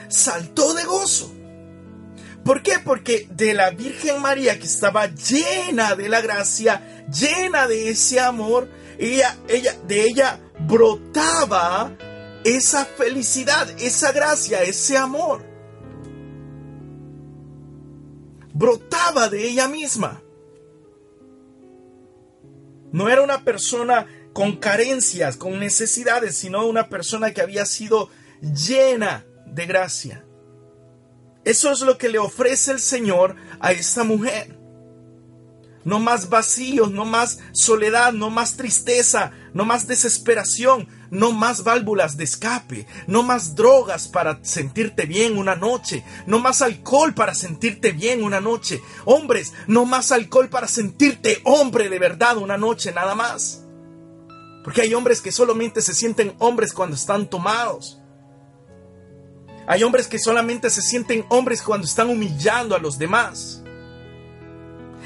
Saltó 0.07 0.73
de 0.73 0.83
gozo. 0.85 1.31
¿Por 2.43 2.61
qué? 2.61 2.79
Porque 2.79 3.27
de 3.31 3.53
la 3.53 3.71
Virgen 3.71 4.21
María 4.21 4.59
que 4.59 4.65
estaba 4.65 5.07
llena 5.07 5.95
de 5.95 6.09
la 6.09 6.21
gracia, 6.21 7.05
llena 7.11 7.67
de 7.67 7.89
ese 7.89 8.19
amor, 8.19 8.69
ella, 8.99 9.35
ella, 9.47 9.75
de 9.87 10.03
ella 10.03 10.39
brotaba 10.59 11.91
esa 12.43 12.85
felicidad, 12.85 13.67
esa 13.79 14.11
gracia, 14.11 14.61
ese 14.61 14.95
amor. 14.95 15.43
Brotaba 18.53 19.27
de 19.27 19.49
ella 19.49 19.67
misma. 19.67 20.21
No 22.95 23.09
era 23.09 23.21
una 23.21 23.43
persona 23.43 24.07
con 24.31 24.55
carencias, 24.55 25.35
con 25.35 25.59
necesidades, 25.59 26.37
sino 26.37 26.65
una 26.65 26.87
persona 26.87 27.33
que 27.33 27.41
había 27.41 27.65
sido 27.65 28.09
llena 28.41 29.25
de 29.47 29.65
gracia. 29.65 30.23
Eso 31.43 31.73
es 31.73 31.81
lo 31.81 31.97
que 31.97 32.07
le 32.07 32.19
ofrece 32.19 32.71
el 32.71 32.79
Señor 32.79 33.35
a 33.59 33.73
esta 33.73 34.05
mujer 34.05 34.57
no 35.83 35.99
más 35.99 36.29
vacíos, 36.29 36.91
no 36.91 37.05
más 37.05 37.39
soledad, 37.51 38.11
no 38.11 38.29
más 38.29 38.57
tristeza, 38.57 39.31
no 39.53 39.65
más 39.65 39.87
desesperación, 39.87 40.87
no 41.11 41.31
más 41.31 41.63
válvulas 41.63 42.17
de 42.17 42.23
escape, 42.23 42.87
no 43.07 43.23
más 43.23 43.55
drogas 43.55 44.07
para 44.07 44.39
sentirte 44.43 45.05
bien 45.05 45.37
una 45.37 45.55
noche, 45.55 46.03
no 46.25 46.39
más 46.39 46.61
alcohol 46.61 47.13
para 47.13 47.33
sentirte 47.33 47.91
bien 47.91 48.23
una 48.23 48.41
noche. 48.41 48.81
Hombres, 49.05 49.53
no 49.67 49.85
más 49.85 50.11
alcohol 50.11 50.49
para 50.49 50.67
sentirte 50.67 51.41
hombre 51.43 51.89
de 51.89 51.99
verdad 51.99 52.37
una 52.37 52.57
noche, 52.57 52.91
nada 52.91 53.15
más. 53.15 53.63
Porque 54.63 54.81
hay 54.81 54.93
hombres 54.93 55.21
que 55.21 55.31
solamente 55.31 55.81
se 55.81 55.93
sienten 55.93 56.35
hombres 56.39 56.73
cuando 56.73 56.95
están 56.95 57.29
tomados. 57.29 57.99
Hay 59.67 59.83
hombres 59.83 60.07
que 60.07 60.19
solamente 60.19 60.69
se 60.69 60.81
sienten 60.81 61.25
hombres 61.29 61.61
cuando 61.61 61.87
están 61.87 62.09
humillando 62.09 62.75
a 62.75 62.79
los 62.79 62.97
demás. 62.97 63.63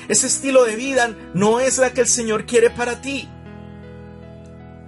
Ese 0.08 0.28
estilo 0.28 0.64
de 0.64 0.76
vida 0.76 1.16
no 1.34 1.60
es 1.60 1.78
la 1.78 1.94
que 1.94 2.02
el 2.02 2.08
Señor 2.08 2.46
quiere 2.46 2.70
para 2.70 3.02
ti. 3.02 3.30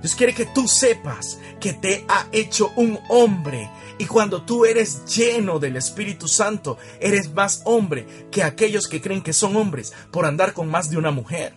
Dios 0.01 0.15
quiere 0.15 0.33
que 0.33 0.47
tú 0.47 0.67
sepas 0.67 1.39
que 1.59 1.73
te 1.73 2.05
ha 2.07 2.27
hecho 2.31 2.71
un 2.75 2.99
hombre 3.09 3.69
y 3.99 4.05
cuando 4.07 4.41
tú 4.43 4.65
eres 4.65 5.05
lleno 5.05 5.59
del 5.59 5.75
Espíritu 5.75 6.27
Santo, 6.27 6.77
eres 6.99 7.31
más 7.33 7.61
hombre 7.65 8.27
que 8.31 8.41
aquellos 8.41 8.87
que 8.87 8.99
creen 8.99 9.21
que 9.21 9.31
son 9.31 9.55
hombres 9.55 9.93
por 10.11 10.25
andar 10.25 10.53
con 10.53 10.67
más 10.67 10.89
de 10.89 10.97
una 10.97 11.11
mujer. 11.11 11.53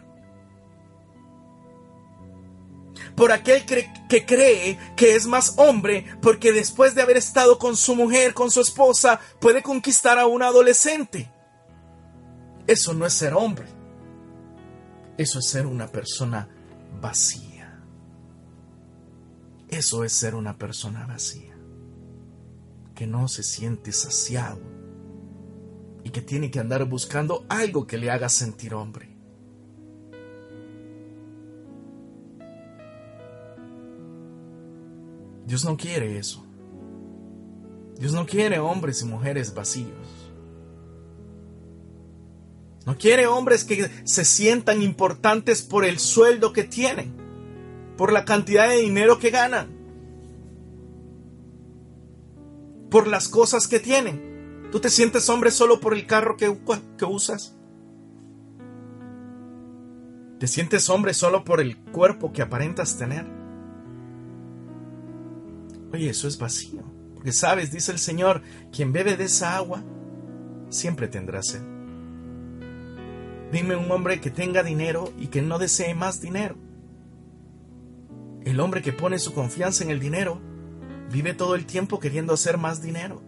Por 3.16 3.32
aquel 3.32 3.64
que 3.64 4.26
cree 4.26 4.78
que 4.96 5.14
es 5.14 5.26
más 5.26 5.54
hombre 5.56 6.04
porque 6.20 6.52
después 6.52 6.94
de 6.94 7.00
haber 7.00 7.16
estado 7.16 7.58
con 7.58 7.76
su 7.76 7.94
mujer, 7.94 8.34
con 8.34 8.50
su 8.50 8.60
esposa, 8.60 9.20
puede 9.40 9.62
conquistar 9.62 10.18
a 10.18 10.26
un 10.26 10.42
adolescente. 10.42 11.30
Eso 12.66 12.92
no 12.92 13.06
es 13.06 13.14
ser 13.14 13.32
hombre. 13.32 13.66
Eso 15.16 15.38
es 15.38 15.46
ser 15.46 15.64
una 15.64 15.86
persona 15.86 16.48
vacía. 17.00 17.53
Eso 19.74 20.04
es 20.04 20.12
ser 20.12 20.36
una 20.36 20.56
persona 20.56 21.04
vacía. 21.04 21.58
Que 22.94 23.08
no 23.08 23.26
se 23.26 23.42
siente 23.42 23.90
saciado. 23.90 24.60
Y 26.04 26.10
que 26.10 26.22
tiene 26.22 26.48
que 26.52 26.60
andar 26.60 26.84
buscando 26.84 27.44
algo 27.48 27.84
que 27.84 27.98
le 27.98 28.08
haga 28.08 28.28
sentir 28.28 28.72
hombre. 28.72 29.16
Dios 35.44 35.64
no 35.64 35.76
quiere 35.76 36.18
eso. 36.18 36.46
Dios 37.98 38.12
no 38.12 38.26
quiere 38.26 38.60
hombres 38.60 39.02
y 39.02 39.06
mujeres 39.06 39.52
vacíos. 39.54 40.30
No 42.86 42.96
quiere 42.96 43.26
hombres 43.26 43.64
que 43.64 43.90
se 44.04 44.24
sientan 44.24 44.82
importantes 44.82 45.62
por 45.62 45.84
el 45.84 45.98
sueldo 45.98 46.52
que 46.52 46.62
tienen, 46.62 47.23
por 47.96 48.12
la 48.12 48.24
cantidad 48.24 48.68
de 48.68 48.78
dinero 48.78 49.18
que 49.18 49.30
ganan, 49.30 49.68
por 52.90 53.06
las 53.06 53.28
cosas 53.28 53.68
que 53.68 53.80
tienen. 53.80 54.68
¿Tú 54.70 54.80
te 54.80 54.90
sientes 54.90 55.28
hombre 55.28 55.50
solo 55.50 55.80
por 55.80 55.94
el 55.94 56.06
carro 56.06 56.36
que, 56.36 56.48
usas? 57.04 57.56
¿Te 60.38 60.48
sientes 60.48 60.90
hombre 60.90 61.14
solo 61.14 61.44
por 61.44 61.60
el 61.60 61.76
cuerpo 61.76 62.32
que 62.32 62.42
aparentas 62.42 62.98
tener? 62.98 63.24
Oye, 65.92 66.10
eso 66.10 66.26
es 66.26 66.38
vacío. 66.38 66.82
Porque 67.14 67.32
sabes, 67.32 67.70
dice 67.70 67.92
el 67.92 68.00
Señor, 68.00 68.42
quien 68.72 68.92
bebe 68.92 69.16
de 69.16 69.24
esa 69.24 69.56
agua 69.56 69.84
siempre 70.70 71.06
tendrá 71.06 71.40
sed. 71.40 71.62
dime 73.52 73.76
un 73.76 73.90
hombre 73.92 74.20
que 74.20 74.30
tenga 74.30 74.64
dinero 74.64 75.12
y 75.16 75.28
que 75.28 75.40
no 75.40 75.60
desee 75.60 75.94
más 75.94 76.20
dinero. 76.20 76.56
El 78.44 78.60
hombre 78.60 78.82
que 78.82 78.92
pone 78.92 79.18
su 79.18 79.32
confianza 79.32 79.84
en 79.84 79.90
el 79.90 80.00
dinero 80.00 80.40
vive 81.10 81.34
todo 81.34 81.54
el 81.54 81.66
tiempo 81.66 81.98
queriendo 81.98 82.34
hacer 82.34 82.58
más 82.58 82.82
dinero. 82.82 83.22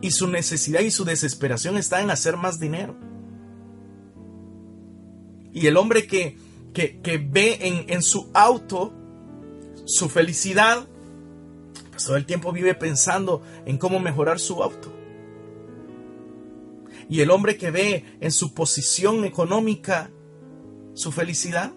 Y 0.00 0.12
su 0.12 0.28
necesidad 0.28 0.80
y 0.80 0.90
su 0.90 1.04
desesperación 1.04 1.76
está 1.76 2.00
en 2.00 2.10
hacer 2.10 2.36
más 2.36 2.60
dinero. 2.60 2.96
Y 5.52 5.66
el 5.66 5.76
hombre 5.76 6.06
que, 6.06 6.36
que, 6.72 7.18
ve 7.18 7.58
en, 7.60 7.90
en 7.90 8.02
su 8.02 8.30
auto 8.32 8.94
su 9.86 10.08
felicidad, 10.08 10.86
pues 11.90 12.04
todo 12.04 12.16
el 12.16 12.26
tiempo 12.26 12.52
vive 12.52 12.74
pensando 12.74 13.42
en 13.66 13.78
cómo 13.78 13.98
mejorar 13.98 14.38
su 14.38 14.62
auto. 14.62 14.92
Y 17.08 17.22
el 17.22 17.30
hombre 17.30 17.56
que 17.56 17.70
ve 17.70 18.04
en 18.20 18.30
su 18.30 18.54
posición 18.54 19.24
económica 19.24 20.10
su 20.94 21.10
felicidad, 21.10 21.72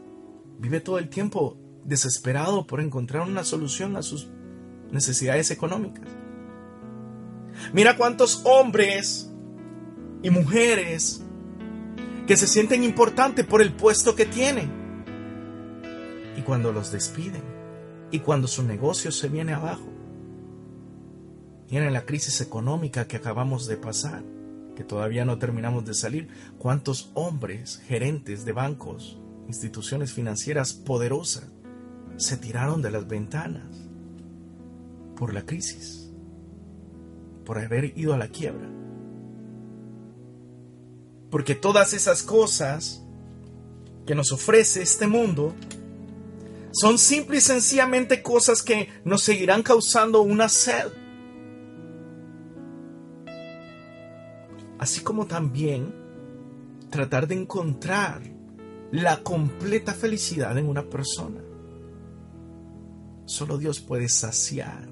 vive 0.60 0.82
todo 0.82 1.00
el 1.00 1.10
tiempo 1.10 1.58
desesperado 1.92 2.66
por 2.66 2.80
encontrar 2.80 3.28
una 3.28 3.44
solución 3.44 3.96
a 3.98 4.02
sus 4.02 4.30
necesidades 4.90 5.52
económicas. 5.52 6.08
Mira 7.74 7.98
cuántos 7.98 8.42
hombres 8.46 9.30
y 10.24 10.30
mujeres 10.30 11.22
que 12.26 12.38
se 12.38 12.48
sienten 12.48 12.84
importantes 12.84 13.46
por 13.46 13.62
el 13.62 13.74
puesto 13.74 14.16
que 14.16 14.26
tienen. 14.26 14.72
Y 16.38 16.42
cuando 16.42 16.72
los 16.72 16.92
despiden, 16.92 17.44
y 18.10 18.20
cuando 18.20 18.48
su 18.48 18.64
negocio 18.64 19.12
se 19.12 19.28
viene 19.28 19.54
abajo, 19.54 19.90
viene 21.70 21.92
la 21.92 22.06
crisis 22.06 22.42
económica 22.42 23.06
que 23.08 23.18
acabamos 23.18 23.68
de 23.68 23.78
pasar 23.78 24.24
que 24.76 24.84
todavía 24.84 25.26
no 25.26 25.38
terminamos 25.38 25.86
de 25.86 25.94
salir, 25.94 26.30
cuántos 26.58 27.12
hombres, 27.14 27.82
gerentes 27.86 28.46
de 28.46 28.54
bancos, 28.54 29.20
instituciones 29.48 30.14
financieras 30.14 30.74
poderosas, 30.74 31.52
se 32.22 32.38
tiraron 32.38 32.82
de 32.82 32.92
las 32.92 33.08
ventanas 33.08 33.68
por 35.16 35.34
la 35.34 35.46
crisis, 35.46 36.10
por 37.46 37.60
haber 37.60 37.98
ido 37.98 38.14
a 38.14 38.18
la 38.18 38.28
quiebra. 38.28 38.70
Porque 41.30 41.56
todas 41.56 41.94
esas 41.94 42.24
cosas 42.24 43.04
que 44.06 44.16
nos 44.16 44.32
ofrece 44.32 44.82
este 44.82 45.08
mundo 45.08 45.54
son 46.72 46.98
simple 46.98 47.38
y 47.38 47.42
sencillamente 47.42 48.22
cosas 48.22 48.64
que 48.64 48.90
nos 49.04 49.24
seguirán 49.24 49.64
causando 49.64 50.22
una 50.22 50.50
sed 50.50 50.92
así 54.82 55.02
como 55.02 55.28
también 55.28 55.94
tratar 56.90 57.28
de 57.28 57.36
encontrar 57.36 58.24
la 58.92 59.22
completa 59.22 59.94
felicidad 59.94 60.58
en 60.58 60.68
una 60.68 60.90
persona. 60.90 61.40
Solo 63.32 63.58
Dios 63.58 63.80
puede 63.80 64.10
saciar 64.10 64.90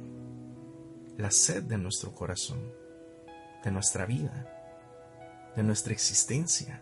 la 1.18 1.30
sed 1.30 1.64
de 1.64 1.78
nuestro 1.78 2.16
corazón, 2.16 2.72
de 3.66 3.70
nuestra 3.70 4.06
vida, 4.06 4.48
de 5.58 5.62
nuestra 5.62 5.92
existencia. 5.92 6.82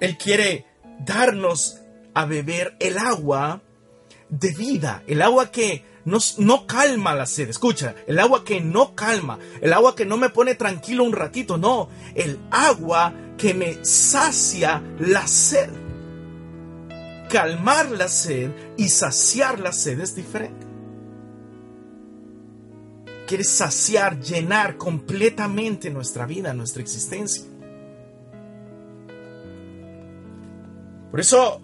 Él 0.00 0.18
quiere 0.18 0.66
darnos 1.06 1.82
a 2.14 2.24
beber 2.24 2.74
el 2.80 2.98
agua 2.98 3.62
de 4.28 4.50
vida, 4.50 5.04
el 5.06 5.22
agua 5.22 5.52
que 5.52 5.84
no, 6.04 6.66
calma 6.66 7.14
la 7.14 7.26
sed. 7.26 7.48
Escucha, 7.48 7.94
el 8.08 8.18
agua 8.18 8.44
que 8.44 8.60
no 8.60 8.96
calma, 8.96 9.38
el 9.60 9.72
agua 9.72 9.94
que 9.94 10.04
no 10.04 10.16
me 10.16 10.30
pone 10.30 10.56
tranquilo 10.56 11.04
un 11.04 11.12
ratito, 11.12 11.58
no, 11.58 11.90
el 12.16 12.40
agua 12.50 13.14
que 13.38 13.54
me 13.54 13.84
sacia 13.84 14.82
la 14.98 15.28
sed. 15.28 15.81
Calmar 17.32 17.90
la 17.90 18.08
sed 18.08 18.50
y 18.76 18.90
saciar 18.90 19.58
la 19.58 19.72
sed 19.72 19.98
es 20.00 20.14
diferente. 20.14 20.66
Quiere 23.26 23.42
saciar, 23.42 24.20
llenar 24.20 24.76
completamente 24.76 25.88
nuestra 25.88 26.26
vida, 26.26 26.52
nuestra 26.52 26.82
existencia. 26.82 27.44
Por 31.10 31.20
eso 31.20 31.62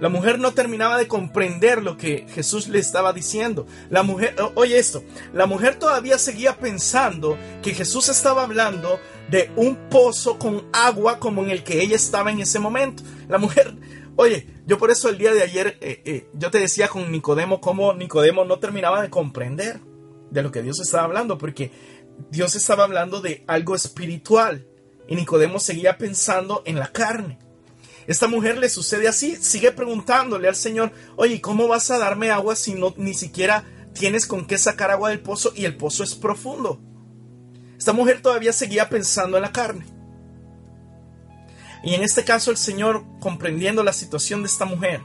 la 0.00 0.08
mujer 0.08 0.38
no 0.38 0.52
terminaba 0.52 0.96
de 0.96 1.08
comprender 1.08 1.82
lo 1.82 1.98
que 1.98 2.26
Jesús 2.34 2.68
le 2.68 2.78
estaba 2.78 3.12
diciendo. 3.12 3.66
La 3.90 4.02
mujer, 4.02 4.34
oye 4.54 4.78
esto, 4.78 5.02
la 5.34 5.44
mujer 5.44 5.78
todavía 5.78 6.18
seguía 6.18 6.56
pensando 6.56 7.36
que 7.62 7.74
Jesús 7.74 8.08
estaba 8.08 8.44
hablando 8.44 8.98
de 9.30 9.50
un 9.56 9.76
pozo 9.90 10.38
con 10.38 10.66
agua 10.72 11.18
como 11.18 11.42
en 11.42 11.50
el 11.50 11.64
que 11.64 11.82
ella 11.82 11.96
estaba 11.96 12.30
en 12.30 12.40
ese 12.40 12.58
momento. 12.58 13.02
La 13.28 13.38
mujer, 13.38 13.74
oye, 14.16 14.46
yo 14.66 14.78
por 14.78 14.90
eso 14.90 15.08
el 15.08 15.18
día 15.18 15.32
de 15.32 15.42
ayer 15.42 15.78
eh, 15.80 16.02
eh, 16.04 16.28
yo 16.34 16.50
te 16.50 16.58
decía 16.58 16.88
con 16.88 17.10
Nicodemo 17.10 17.60
cómo 17.60 17.92
Nicodemo 17.94 18.44
no 18.44 18.58
terminaba 18.58 19.02
de 19.02 19.10
comprender 19.10 19.80
de 20.30 20.42
lo 20.42 20.50
que 20.50 20.62
Dios 20.62 20.80
estaba 20.80 21.04
hablando, 21.04 21.38
porque 21.38 21.70
Dios 22.30 22.56
estaba 22.56 22.84
hablando 22.84 23.20
de 23.20 23.44
algo 23.46 23.74
espiritual 23.74 24.66
y 25.08 25.14
Nicodemo 25.14 25.60
seguía 25.60 25.98
pensando 25.98 26.62
en 26.66 26.78
la 26.78 26.88
carne. 26.88 27.38
Esta 28.06 28.28
mujer 28.28 28.58
le 28.58 28.68
sucede 28.68 29.08
así, 29.08 29.36
sigue 29.36 29.72
preguntándole 29.72 30.48
al 30.48 30.54
Señor, 30.54 30.92
oye, 31.16 31.40
¿cómo 31.40 31.66
vas 31.66 31.90
a 31.90 31.98
darme 31.98 32.30
agua 32.30 32.54
si 32.54 32.74
no 32.74 32.94
ni 32.96 33.14
siquiera 33.14 33.64
tienes 33.94 34.26
con 34.26 34.46
qué 34.46 34.58
sacar 34.58 34.90
agua 34.90 35.10
del 35.10 35.20
pozo 35.20 35.52
y 35.56 35.64
el 35.64 35.76
pozo 35.76 36.04
es 36.04 36.14
profundo? 36.14 36.80
Esta 37.76 37.92
mujer 37.92 38.22
todavía 38.22 38.52
seguía 38.52 38.88
pensando 38.88 39.36
en 39.36 39.42
la 39.42 39.52
carne. 39.52 39.95
Y 41.86 41.94
en 41.94 42.02
este 42.02 42.24
caso 42.24 42.50
el 42.50 42.56
Señor, 42.56 43.04
comprendiendo 43.20 43.84
la 43.84 43.92
situación 43.92 44.42
de 44.42 44.48
esta 44.48 44.64
mujer, 44.64 45.02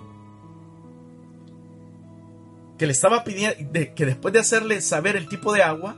que 2.79 2.87
le 2.87 2.91
estaba 2.91 3.23
pidiendo, 3.23 3.55
que 3.95 4.05
después 4.07 4.33
de 4.33 4.39
hacerle 4.39 4.81
saber 4.81 5.15
el 5.15 5.29
tipo 5.29 5.53
de 5.53 5.61
agua, 5.61 5.95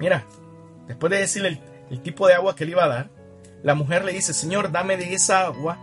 mira, 0.00 0.26
después 0.88 1.10
de 1.10 1.18
decirle 1.18 1.48
el, 1.48 1.60
el 1.90 2.00
tipo 2.00 2.26
de 2.26 2.32
agua 2.32 2.56
que 2.56 2.64
le 2.64 2.70
iba 2.70 2.84
a 2.84 2.88
dar, 2.88 3.10
la 3.62 3.74
mujer 3.74 4.06
le 4.06 4.14
dice, 4.14 4.32
Señor, 4.32 4.72
dame 4.72 4.96
de 4.96 5.12
esa 5.12 5.44
agua 5.44 5.78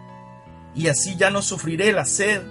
y 0.74 0.88
así 0.88 1.16
ya 1.16 1.30
no 1.30 1.43
sufriré 1.43 1.91
la 1.91 2.06
sed, 2.06 2.41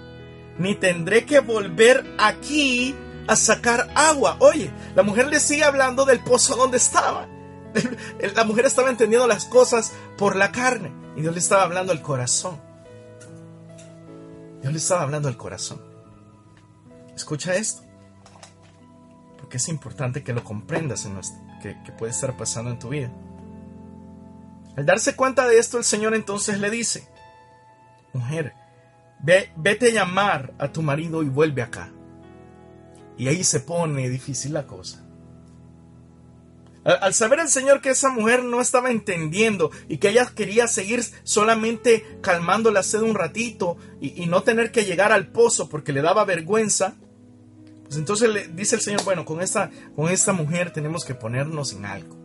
ni 0.57 0.77
tendré 0.77 1.27
que 1.27 1.41
volver 1.41 2.07
aquí 2.17 2.95
a 3.27 3.35
sacar 3.35 3.91
agua. 3.97 4.37
Oye, 4.39 4.71
la 4.95 5.03
mujer 5.03 5.27
le 5.27 5.41
sigue 5.41 5.65
hablando 5.65 6.05
del 6.05 6.21
pozo 6.21 6.55
donde 6.55 6.77
estaba. 6.77 7.27
La 8.35 8.45
mujer 8.45 8.67
estaba 8.67 8.91
entendiendo 8.91 9.27
las 9.27 9.45
cosas 9.45 9.93
por 10.17 10.37
la 10.37 10.53
carne 10.53 10.93
y 11.17 11.23
Dios 11.23 11.33
le 11.35 11.41
estaba 11.41 11.63
hablando 11.63 11.93
al 11.93 12.03
corazón. 12.03 12.61
Dios 14.61 14.73
le 14.73 14.79
estaba 14.79 15.03
hablando 15.03 15.29
al 15.29 15.37
corazón. 15.37 15.81
Escucha 17.15 17.57
esto, 17.57 17.83
porque 19.39 19.57
es 19.57 19.69
importante 19.69 20.23
que 20.23 20.33
lo 20.33 20.45
comprendas 20.45 21.05
en 21.05 21.19
que, 21.61 21.77
que 21.83 21.93
puede 21.93 22.13
estar 22.13 22.37
pasando 22.37 22.71
en 22.71 22.79
tu 22.79 22.91
vida. 22.91 23.11
Al 24.77 24.87
darse 24.87 25.17
cuenta 25.17 25.47
de 25.49 25.59
esto, 25.59 25.79
el 25.79 25.85
Señor 25.85 26.15
entonces 26.15 26.61
le 26.61 26.71
dice, 26.71 27.09
mujer, 28.13 28.55
ve, 29.21 29.51
vete 29.57 29.89
a 29.89 29.93
llamar 29.93 30.55
a 30.59 30.71
tu 30.71 30.83
marido 30.83 31.23
y 31.23 31.29
vuelve 31.29 31.63
acá. 31.63 31.91
Y 33.17 33.27
ahí 33.27 33.43
se 33.43 33.59
pone 33.59 34.09
difícil 34.09 34.53
la 34.55 34.67
cosa. 34.67 35.08
Al, 36.89 37.13
saber 37.13 37.41
el 37.41 37.49
Señor 37.49 37.81
que 37.81 37.91
esa 37.91 38.09
mujer 38.09 38.43
no 38.43 38.61
estaba 38.61 38.91
entendiendo 38.91 39.71
y 39.89 39.99
que 39.99 40.09
ella 40.09 40.27
quería 40.35 40.67
seguir 40.67 41.05
solamente 41.23 42.19
calmando 42.23 42.71
la 42.71 42.83
sed 42.83 43.03
un 43.03 43.15
ratito 43.15 43.77
y, 44.01 44.27
no 44.27 44.43
tener 44.43 44.73
que 44.73 44.85
llegar 44.85 45.13
al 45.13 45.29
pozo 45.29 45.69
porque 45.69 45.93
le 45.93 46.03
daba 46.03 46.25
vergüenza, 46.25 46.97
pues 47.85 47.97
entonces 47.97 48.31
le 48.31 48.49
dice 48.49 48.77
el 48.77 48.83
Señor, 48.83 49.05
bueno, 49.05 49.25
con 49.25 49.41
esta, 49.41 49.71
con 49.95 50.09
esta 50.09 50.33
mujer 50.33 50.73
tenemos 50.73 51.05
que 51.05 51.15
ponernos 51.15 51.73
en 51.73 51.85
algo. 51.85 52.17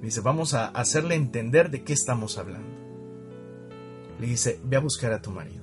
Dice, 0.00 0.20
vamos 0.20 0.54
a 0.54 0.66
hacerle 0.66 1.16
entender 1.16 1.70
de 1.70 1.82
qué 1.82 1.92
estamos 1.92 2.38
hablando 2.38 2.78
le 4.18 4.26
dice, 4.26 4.60
ve 4.64 4.76
a 4.76 4.80
buscar 4.80 5.12
a 5.12 5.22
tu 5.22 5.30
marido. 5.30 5.62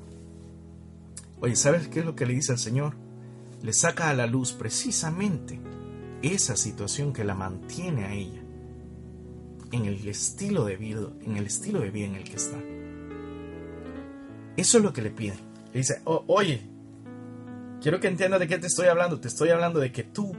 Oye, 1.42 1.56
¿sabes 1.56 1.88
qué 1.88 2.00
es 2.00 2.06
lo 2.06 2.16
que 2.16 2.26
le 2.26 2.34
dice 2.34 2.54
al 2.54 2.58
Señor? 2.58 2.96
Le 3.62 3.74
saca 3.74 4.10
a 4.10 4.14
la 4.14 4.28
luz 4.28 4.54
precisamente 4.54 5.60
esa 6.34 6.56
situación 6.56 7.14
que 7.14 7.24
la 7.24 7.36
mantiene 7.36 8.06
a 8.06 8.14
ella 8.14 8.42
en 9.72 9.86
el 9.86 10.08
estilo 10.08 10.66
de 10.66 10.78
vida, 10.78 11.10
en 11.24 11.38
el 11.38 11.46
estilo 11.46 11.80
de 11.82 11.92
vida 11.92 12.08
en 12.08 12.16
el 12.16 12.24
que 12.24 12.36
está. 12.36 12.58
Eso 14.58 14.78
es 14.78 14.84
lo 14.84 14.94
que 14.94 15.02
le 15.02 15.12
pide. 15.12 15.36
Le 15.74 15.80
dice, 15.80 16.02
oye, 16.06 16.62
quiero 17.82 18.00
que 18.00 18.08
entiendas 18.08 18.40
de 18.40 18.48
qué 18.48 18.58
te 18.58 18.68
estoy 18.68 18.88
hablando. 18.88 19.20
Te 19.20 19.28
estoy 19.28 19.50
hablando 19.50 19.80
de 19.80 19.92
que 19.92 20.04
tú 20.04 20.34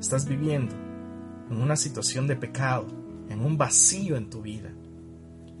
estás 0.00 0.26
viviendo 0.26 0.74
en 1.50 1.60
una 1.60 1.76
situación 1.76 2.26
de 2.26 2.36
pecado, 2.36 2.86
en 3.28 3.40
un 3.40 3.56
vacío 3.56 4.16
en 4.16 4.28
tu 4.28 4.42
vida. 4.42 4.70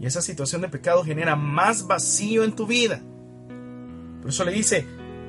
Y 0.00 0.06
esa 0.06 0.22
situación 0.22 0.62
de 0.62 0.68
pecado 0.68 1.04
genera 1.04 1.36
más 1.36 1.86
vacío 1.86 2.42
en 2.42 2.56
tu 2.56 2.66
vida. 2.66 3.00
Por 4.20 4.30
eso 4.30 4.44
le 4.44 4.52
dice, 4.52 4.84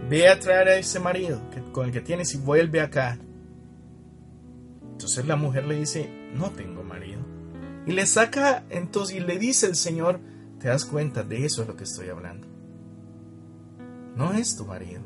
ve 0.09 0.29
a 0.29 0.39
traer 0.39 0.67
a 0.69 0.75
ese 0.77 0.99
marido 0.99 1.41
con 1.71 1.85
el 1.85 1.91
que 1.91 2.01
tienes 2.01 2.33
y 2.33 2.37
vuelve 2.37 2.81
acá. 2.81 3.19
Entonces 5.01 5.25
la 5.25 5.35
mujer 5.35 5.65
le 5.65 5.79
dice, 5.79 6.07
no 6.35 6.51
tengo 6.51 6.83
marido. 6.83 7.21
Y 7.87 7.91
le 7.93 8.05
saca 8.05 8.63
entonces 8.69 9.15
y 9.15 9.19
le 9.19 9.39
dice 9.39 9.65
el 9.65 9.75
Señor, 9.75 10.19
te 10.59 10.67
das 10.67 10.85
cuenta, 10.85 11.23
de 11.23 11.43
eso 11.43 11.63
es 11.63 11.67
lo 11.67 11.75
que 11.75 11.85
estoy 11.85 12.09
hablando. 12.09 12.45
No 14.15 14.33
es 14.33 14.55
tu 14.55 14.63
marido. 14.63 15.01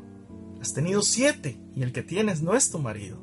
Has 0.60 0.74
tenido 0.74 1.00
siete 1.00 1.58
y 1.74 1.82
el 1.82 1.92
que 1.92 2.02
tienes 2.02 2.42
no 2.42 2.54
es 2.54 2.70
tu 2.70 2.78
marido. 2.78 3.16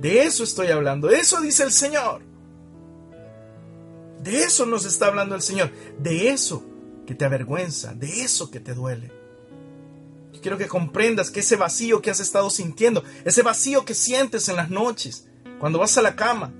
De 0.00 0.22
eso 0.22 0.42
estoy 0.42 0.68
hablando, 0.68 1.08
de 1.08 1.18
eso 1.18 1.42
dice 1.42 1.64
el 1.64 1.72
Señor. 1.72 2.22
De 4.22 4.42
eso 4.42 4.64
nos 4.64 4.86
está 4.86 5.08
hablando 5.08 5.34
el 5.34 5.42
Señor, 5.42 5.70
de 5.98 6.30
eso 6.30 6.64
que 7.06 7.14
te 7.14 7.26
avergüenza, 7.26 7.92
de 7.92 8.22
eso 8.22 8.50
que 8.50 8.60
te 8.60 8.72
duele. 8.72 9.12
Quiero 10.44 10.58
que 10.58 10.68
comprendas 10.68 11.30
que 11.30 11.40
ese 11.40 11.56
vacío 11.56 12.02
que 12.02 12.10
has 12.10 12.20
estado 12.20 12.50
sintiendo, 12.50 13.02
ese 13.24 13.40
vacío 13.40 13.86
que 13.86 13.94
sientes 13.94 14.46
en 14.50 14.56
las 14.56 14.68
noches, 14.68 15.26
cuando 15.58 15.78
vas 15.78 15.96
a 15.96 16.02
la 16.02 16.16
cama, 16.16 16.52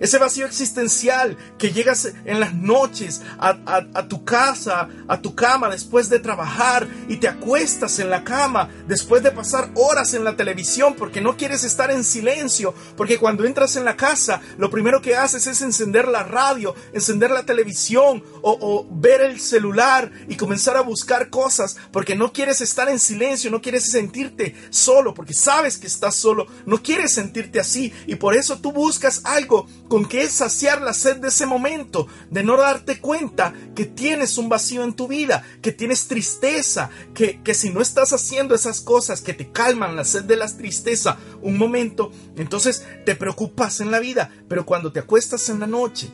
ese 0.00 0.18
vacío 0.18 0.46
existencial 0.46 1.36
que 1.58 1.72
llegas 1.72 2.10
en 2.24 2.40
las 2.40 2.54
noches 2.54 3.20
a, 3.38 4.08
tu 4.08 4.24
casa, 4.24 4.88
a 5.06 5.20
tu 5.20 5.34
cama 5.34 5.68
después 5.68 6.08
de 6.08 6.18
trabajar 6.18 6.88
y 7.06 7.18
te 7.18 7.28
acuestas 7.28 7.98
en 7.98 8.08
la 8.08 8.24
cama 8.24 8.70
después 8.88 9.22
de 9.22 9.30
pasar 9.30 9.70
horas 9.74 10.14
en 10.14 10.24
la 10.24 10.36
televisión 10.36 10.94
porque 10.96 11.20
no 11.20 11.36
quieres 11.36 11.64
estar 11.64 11.90
en 11.90 12.02
silencio, 12.02 12.74
porque 12.96 13.18
cuando 13.18 13.44
entras 13.44 13.76
en 13.76 13.84
la 13.84 13.96
casa 13.96 14.40
lo 14.56 14.70
primero 14.70 15.02
que 15.02 15.16
haces 15.16 15.46
es 15.46 15.60
encender 15.60 16.08
la 16.08 16.22
radio, 16.22 16.74
encender 16.94 17.30
la 17.30 17.44
televisión 17.44 18.24
o, 18.40 18.56
o 18.60 18.86
ver 18.90 19.20
el 19.20 19.38
celular 19.38 20.10
y 20.28 20.36
comenzar 20.36 20.78
a 20.78 20.82
buscar 20.82 21.28
cosas 21.28 21.76
porque 21.92 22.16
no 22.16 22.32
quieres 22.32 22.62
estar 22.62 22.88
en 22.88 22.98
silencio, 22.98 23.50
no 23.50 23.60
quieres 23.60 23.90
sentirte 23.90 24.54
solo 24.70 25.12
porque 25.12 25.34
sabes 25.34 25.76
que 25.76 25.86
estás 25.86 26.14
solo, 26.14 26.46
no 26.64 26.82
quieres 26.82 27.12
sentirte 27.12 27.60
así 27.60 27.92
y 28.06 28.14
por 28.14 28.34
eso 28.34 28.58
tú 28.60 28.72
buscas 28.72 29.20
algo 29.24 29.66
con 29.90 30.06
que 30.06 30.22
es 30.22 30.30
saciar 30.30 30.80
la 30.80 30.94
sed 30.94 31.16
de 31.16 31.28
ese 31.28 31.46
momento, 31.46 32.06
de 32.30 32.44
no 32.44 32.56
darte 32.56 33.00
cuenta 33.00 33.52
que 33.74 33.86
tienes 33.86 34.38
un 34.38 34.48
vacío 34.48 34.84
en 34.84 34.94
tu 34.94 35.08
vida, 35.08 35.42
que 35.62 35.72
tienes 35.72 36.06
tristeza, 36.06 36.90
que, 37.12 37.42
que 37.42 37.54
si 37.54 37.70
no 37.70 37.80
estás 37.80 38.12
haciendo 38.12 38.54
esas 38.54 38.82
cosas 38.82 39.20
que 39.20 39.34
te 39.34 39.50
calman 39.50 39.96
la 39.96 40.04
sed 40.04 40.22
de 40.22 40.36
la 40.36 40.46
tristeza 40.46 41.18
un 41.42 41.58
momento, 41.58 42.12
entonces 42.36 42.86
te 43.04 43.16
preocupas 43.16 43.80
en 43.80 43.90
la 43.90 43.98
vida, 43.98 44.30
pero 44.46 44.64
cuando 44.64 44.92
te 44.92 45.00
acuestas 45.00 45.48
en 45.48 45.58
la 45.58 45.66
noche, 45.66 46.08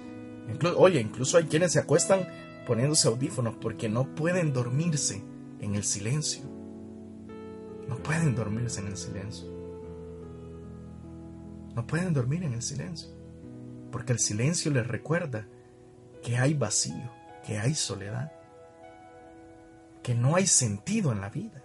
oye, 0.77 0.99
incluso 0.99 1.37
hay 1.37 1.45
quienes 1.45 1.73
se 1.73 1.79
acuestan 1.79 2.27
poniéndose 2.67 3.09
audífonos 3.09 3.57
porque 3.61 3.91
no 3.91 4.15
pueden 4.15 4.55
dormirse 4.55 5.23
en 5.61 5.75
el 5.75 5.85
silencio. 5.85 6.45
No 7.87 7.97
pueden 7.99 8.35
dormirse 8.35 8.81
en 8.81 8.87
el 8.87 8.97
silencio. 8.97 9.49
No 11.75 11.87
pueden 11.87 12.15
dormir 12.15 12.43
en 12.43 12.55
el 12.55 12.63
silencio 12.63 13.16
porque 13.91 14.13
el 14.13 14.19
silencio 14.19 14.71
les 14.71 14.87
recuerda 14.87 15.47
que 16.23 16.37
hay 16.37 16.55
vacío, 16.55 17.11
que 17.47 17.59
hay 17.59 17.75
soledad, 17.75 18.33
que 20.03 20.15
no 20.15 20.37
hay 20.37 20.47
sentido 20.47 21.13
en 21.13 21.21
la 21.21 21.31
vida, 21.31 21.63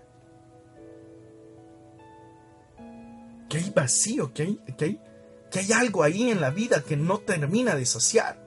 que 3.50 3.58
hay 3.58 3.70
vacío, 3.72 4.34
que 4.34 4.44
hay, 4.44 4.56
que 4.78 4.86
hay, 4.86 5.00
que 5.52 5.60
hay 5.60 5.72
algo 5.74 6.04
ahí 6.04 6.30
en 6.30 6.42
la 6.42 6.50
vida 6.52 6.84
que 6.84 6.96
no 6.96 7.20
termina 7.20 7.76
de 7.76 7.86
saciar. 7.86 8.42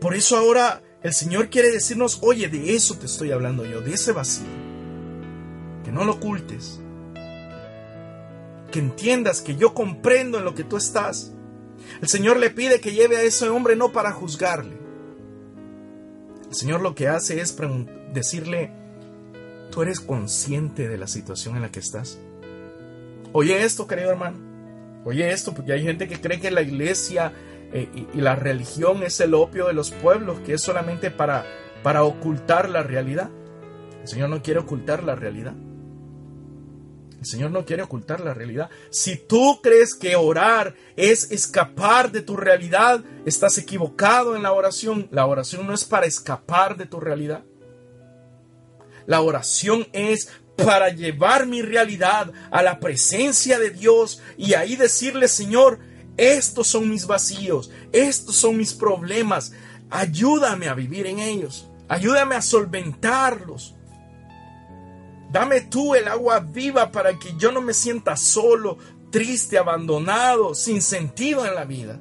Por 0.00 0.14
eso 0.14 0.36
ahora 0.36 0.82
el 1.02 1.12
Señor 1.12 1.50
quiere 1.50 1.70
decirnos, 1.70 2.20
oye, 2.22 2.48
de 2.48 2.74
eso 2.74 2.96
te 2.96 3.06
estoy 3.06 3.32
hablando 3.32 3.66
yo, 3.66 3.80
de 3.80 3.94
ese 3.94 4.12
vacío, 4.12 4.46
que 5.84 5.90
no 5.90 6.04
lo 6.04 6.12
ocultes, 6.12 6.80
que 8.72 8.80
entiendas 8.80 9.40
que 9.40 9.54
yo 9.54 9.74
comprendo 9.74 10.38
en 10.38 10.44
lo 10.44 10.56
que 10.56 10.64
tú 10.64 10.76
estás. 10.76 11.32
El 12.00 12.08
Señor 12.08 12.38
le 12.38 12.50
pide 12.50 12.80
que 12.80 12.92
lleve 12.92 13.16
a 13.16 13.22
ese 13.22 13.48
hombre 13.48 13.76
no 13.76 13.92
para 13.92 14.10
juzgarle. 14.10 14.76
El 16.48 16.54
Señor 16.54 16.80
lo 16.80 16.96
que 16.96 17.06
hace 17.06 17.40
es 17.40 17.56
decirle, 18.12 18.72
tú 19.70 19.82
eres 19.82 20.00
consciente 20.00 20.88
de 20.88 20.98
la 20.98 21.06
situación 21.06 21.54
en 21.54 21.62
la 21.62 21.70
que 21.70 21.78
estás. 21.78 22.18
Oye 23.32 23.62
esto, 23.64 23.86
querido 23.86 24.10
hermano. 24.10 24.38
Oye 25.04 25.30
esto, 25.32 25.54
porque 25.54 25.72
hay 25.72 25.82
gente 25.82 26.08
que 26.08 26.20
cree 26.20 26.40
que 26.40 26.50
la 26.50 26.62
iglesia 26.62 27.32
eh, 27.72 27.88
y, 28.12 28.20
la 28.20 28.36
religión 28.36 29.02
es 29.02 29.20
el 29.20 29.34
opio 29.34 29.66
de 29.66 29.72
los 29.72 29.90
pueblos, 29.90 30.40
que 30.40 30.54
es 30.54 30.60
solamente 30.60 31.10
para, 31.10 31.46
para 31.82 32.04
ocultar 32.04 32.68
la 32.68 32.82
realidad. 32.82 33.30
El 34.02 34.08
Señor 34.08 34.28
no 34.28 34.42
quiere 34.42 34.60
ocultar 34.60 35.02
la 35.02 35.14
realidad. 35.14 35.54
El 37.22 37.28
Señor 37.28 37.52
no 37.52 37.64
quiere 37.64 37.84
ocultar 37.84 38.20
la 38.20 38.34
realidad. 38.34 38.68
Si 38.90 39.16
tú 39.16 39.60
crees 39.62 39.94
que 39.94 40.16
orar 40.16 40.74
es 40.96 41.30
escapar 41.30 42.10
de 42.10 42.20
tu 42.20 42.36
realidad, 42.36 43.04
estás 43.24 43.58
equivocado 43.58 44.34
en 44.34 44.42
la 44.42 44.52
oración. 44.52 45.06
La 45.12 45.26
oración 45.26 45.64
no 45.64 45.72
es 45.72 45.84
para 45.84 46.06
escapar 46.06 46.76
de 46.76 46.86
tu 46.86 46.98
realidad. 46.98 47.44
La 49.06 49.20
oración 49.20 49.86
es 49.92 50.30
para 50.56 50.88
llevar 50.88 51.46
mi 51.46 51.62
realidad 51.62 52.32
a 52.50 52.60
la 52.60 52.80
presencia 52.80 53.60
de 53.60 53.70
Dios 53.70 54.20
y 54.36 54.54
ahí 54.54 54.74
decirle, 54.74 55.28
Señor, 55.28 55.78
estos 56.16 56.66
son 56.66 56.90
mis 56.90 57.06
vacíos, 57.06 57.70
estos 57.92 58.34
son 58.34 58.56
mis 58.56 58.74
problemas, 58.74 59.52
ayúdame 59.90 60.66
a 60.66 60.74
vivir 60.74 61.06
en 61.06 61.20
ellos, 61.20 61.68
ayúdame 61.88 62.34
a 62.34 62.42
solventarlos. 62.42 63.76
Dame 65.32 65.62
tú 65.62 65.94
el 65.94 66.08
agua 66.08 66.40
viva 66.40 66.92
para 66.92 67.18
que 67.18 67.34
yo 67.38 67.50
no 67.50 67.62
me 67.62 67.72
sienta 67.72 68.16
solo, 68.16 68.76
triste, 69.10 69.56
abandonado, 69.56 70.54
sin 70.54 70.82
sentido 70.82 71.46
en 71.46 71.54
la 71.54 71.64
vida. 71.64 71.98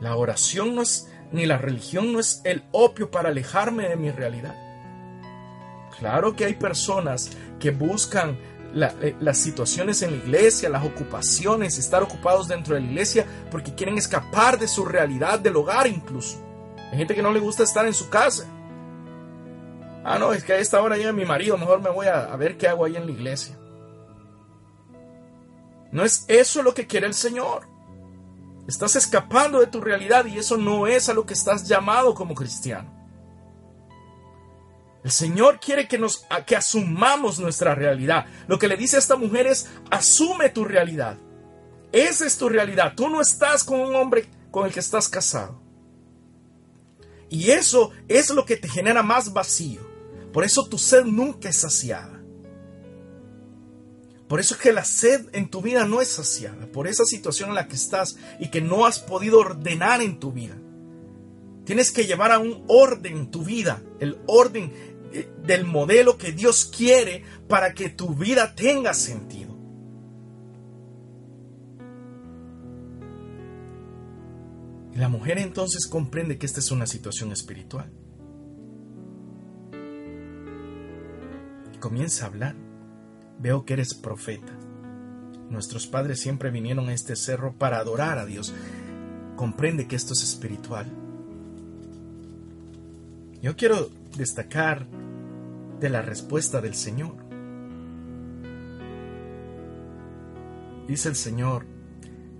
La 0.00 0.14
oración 0.14 0.76
no 0.76 0.82
es, 0.82 1.10
ni 1.32 1.44
la 1.44 1.58
religión 1.58 2.12
no 2.12 2.20
es 2.20 2.40
el 2.44 2.62
opio 2.70 3.10
para 3.10 3.30
alejarme 3.30 3.88
de 3.88 3.96
mi 3.96 4.12
realidad. 4.12 4.54
Claro 5.98 6.36
que 6.36 6.44
hay 6.44 6.54
personas 6.54 7.30
que 7.58 7.72
buscan 7.72 8.38
eh, 8.74 9.16
las 9.18 9.38
situaciones 9.38 10.02
en 10.02 10.12
la 10.12 10.16
iglesia, 10.18 10.68
las 10.68 10.84
ocupaciones, 10.84 11.78
estar 11.78 12.04
ocupados 12.04 12.46
dentro 12.46 12.74
de 12.74 12.82
la 12.82 12.86
iglesia 12.86 13.26
porque 13.50 13.74
quieren 13.74 13.98
escapar 13.98 14.56
de 14.56 14.68
su 14.68 14.84
realidad, 14.84 15.40
del 15.40 15.56
hogar 15.56 15.88
incluso. 15.88 16.44
Hay 16.92 16.98
gente 16.98 17.16
que 17.16 17.22
no 17.22 17.32
le 17.32 17.40
gusta 17.40 17.64
estar 17.64 17.86
en 17.86 17.94
su 17.94 18.08
casa. 18.08 18.46
Ah, 20.08 20.20
no, 20.20 20.32
es 20.32 20.44
que 20.44 20.52
a 20.52 20.58
esta 20.58 20.80
hora 20.80 20.96
llega 20.96 21.12
mi 21.12 21.24
marido, 21.24 21.58
mejor 21.58 21.82
me 21.82 21.90
voy 21.90 22.06
a, 22.06 22.26
ver 22.36 22.56
qué 22.56 22.68
hago 22.68 22.84
ahí 22.84 22.94
en 22.94 23.06
la 23.06 23.10
iglesia. 23.10 23.58
No 25.90 26.04
es 26.04 26.24
eso 26.28 26.62
lo 26.62 26.74
que 26.74 26.86
quiere 26.86 27.08
el 27.08 27.14
Señor. 27.14 27.66
Estás 28.68 28.94
escapando 28.94 29.58
de 29.58 29.66
tu 29.66 29.80
realidad 29.80 30.26
y 30.26 30.38
eso 30.38 30.58
no 30.58 30.86
es 30.86 31.08
a 31.08 31.12
lo 31.12 31.26
que 31.26 31.34
estás 31.34 31.66
llamado 31.66 32.14
como 32.14 32.36
cristiano. 32.36 32.88
El 35.02 35.10
Señor 35.10 35.58
quiere 35.58 35.88
que 35.88 35.98
nos 35.98 36.24
que 36.46 36.54
asumamos 36.54 37.40
nuestra 37.40 37.74
realidad. 37.74 38.26
Lo 38.46 38.60
que 38.60 38.68
le 38.68 38.76
dice 38.76 38.94
a 38.94 39.00
esta 39.00 39.16
mujer 39.16 39.48
es 39.48 39.68
asume 39.90 40.50
tu 40.50 40.64
realidad. 40.64 41.18
Esa 41.90 42.26
es 42.26 42.38
tu 42.38 42.48
realidad. 42.48 42.92
Tú 42.94 43.08
no 43.08 43.20
estás 43.20 43.64
con 43.64 43.80
un 43.80 43.96
hombre 43.96 44.30
con 44.52 44.66
el 44.66 44.72
que 44.72 44.78
estás 44.78 45.08
casado. 45.08 45.60
Y 47.28 47.50
eso 47.50 47.90
es 48.06 48.30
lo 48.30 48.44
que 48.44 48.56
te 48.56 48.68
genera 48.68 49.02
más 49.02 49.32
vacío. 49.32 49.95
Por 50.36 50.44
eso 50.44 50.66
tu 50.68 50.76
sed 50.76 51.06
nunca 51.06 51.48
es 51.48 51.56
saciada. 51.56 52.22
Por 54.28 54.38
eso 54.38 54.54
es 54.54 54.60
que 54.60 54.70
la 54.70 54.84
sed 54.84 55.30
en 55.32 55.48
tu 55.48 55.62
vida 55.62 55.86
no 55.86 56.02
es 56.02 56.08
saciada, 56.08 56.70
por 56.72 56.86
esa 56.86 57.06
situación 57.06 57.48
en 57.48 57.54
la 57.54 57.68
que 57.68 57.74
estás 57.74 58.18
y 58.38 58.50
que 58.50 58.60
no 58.60 58.84
has 58.84 58.98
podido 58.98 59.38
ordenar 59.38 60.02
en 60.02 60.20
tu 60.20 60.32
vida. 60.32 60.54
Tienes 61.64 61.90
que 61.90 62.04
llevar 62.04 62.32
a 62.32 62.38
un 62.38 62.64
orden 62.68 63.30
tu 63.30 63.44
vida, 63.44 63.82
el 63.98 64.18
orden 64.26 64.74
eh, 65.14 65.26
del 65.42 65.64
modelo 65.64 66.18
que 66.18 66.32
Dios 66.32 66.66
quiere 66.66 67.24
para 67.48 67.72
que 67.72 67.88
tu 67.88 68.14
vida 68.14 68.54
tenga 68.54 68.92
sentido. 68.92 69.56
La 74.96 75.08
mujer 75.08 75.38
entonces 75.38 75.86
comprende 75.86 76.36
que 76.36 76.44
esta 76.44 76.60
es 76.60 76.70
una 76.70 76.86
situación 76.86 77.32
espiritual. 77.32 77.90
Comienza 81.86 82.24
a 82.24 82.28
hablar. 82.28 82.56
Veo 83.38 83.64
que 83.64 83.74
eres 83.74 83.94
profeta. 83.94 84.52
Nuestros 85.50 85.86
padres 85.86 86.18
siempre 86.18 86.50
vinieron 86.50 86.88
a 86.88 86.92
este 86.92 87.14
cerro 87.14 87.52
para 87.52 87.78
adorar 87.78 88.18
a 88.18 88.26
Dios. 88.26 88.52
Comprende 89.36 89.86
que 89.86 89.94
esto 89.94 90.12
es 90.12 90.24
espiritual. 90.24 90.86
Yo 93.40 93.54
quiero 93.54 93.88
destacar 94.16 94.88
de 95.78 95.88
la 95.88 96.02
respuesta 96.02 96.60
del 96.60 96.74
Señor. 96.74 97.14
Dice 100.88 101.08
el 101.08 101.14
Señor, 101.14 101.66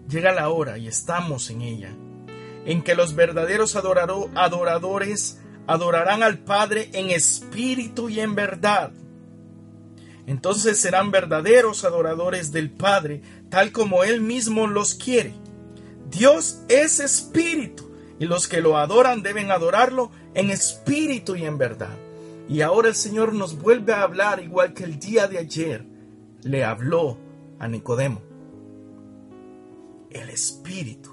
llega 0.08 0.32
la 0.32 0.48
hora 0.48 0.76
y 0.76 0.88
estamos 0.88 1.50
en 1.50 1.62
ella, 1.62 1.94
en 2.64 2.82
que 2.82 2.96
los 2.96 3.14
verdaderos 3.14 3.76
adoradores 3.76 5.40
adorarán 5.68 6.24
al 6.24 6.38
Padre 6.40 6.90
en 6.94 7.10
espíritu 7.10 8.08
y 8.08 8.18
en 8.18 8.34
verdad 8.34 8.90
Entonces 10.26 10.78
serán 10.78 11.10
verdaderos 11.10 11.84
adoradores 11.84 12.50
del 12.50 12.70
Padre, 12.70 13.22
tal 13.48 13.70
como 13.70 14.02
Él 14.02 14.20
mismo 14.20 14.66
los 14.66 14.94
quiere. 14.94 15.34
Dios 16.10 16.62
es 16.68 17.00
espíritu, 17.00 17.90
y 18.18 18.26
los 18.26 18.48
que 18.48 18.60
lo 18.60 18.76
adoran 18.76 19.22
deben 19.22 19.50
adorarlo 19.50 20.10
en 20.34 20.50
espíritu 20.50 21.36
y 21.36 21.44
en 21.44 21.58
verdad. 21.58 21.96
Y 22.48 22.60
ahora 22.60 22.88
el 22.88 22.94
Señor 22.94 23.32
nos 23.32 23.58
vuelve 23.58 23.92
a 23.92 24.02
hablar 24.02 24.42
igual 24.42 24.72
que 24.72 24.84
el 24.84 24.98
día 24.98 25.26
de 25.28 25.38
ayer 25.38 25.84
le 26.42 26.64
habló 26.64 27.18
a 27.58 27.68
Nicodemo. 27.68 28.20
El 30.10 30.30
espíritu, 30.30 31.10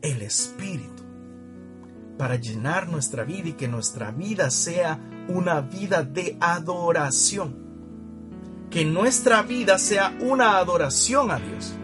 el 0.00 0.22
espíritu, 0.22 1.02
para 2.18 2.36
llenar 2.36 2.88
nuestra 2.88 3.24
vida 3.24 3.50
y 3.50 3.52
que 3.52 3.68
nuestra 3.68 4.10
vida 4.10 4.50
sea 4.50 4.98
una 5.28 5.60
vida 5.60 6.02
de 6.02 6.36
adoración. 6.40 7.61
Que 8.72 8.84
nuestra 8.84 9.42
vida 9.42 9.78
sea 9.78 10.16
una 10.20 10.56
adoración 10.56 11.30
a 11.30 11.38
Dios. 11.38 11.74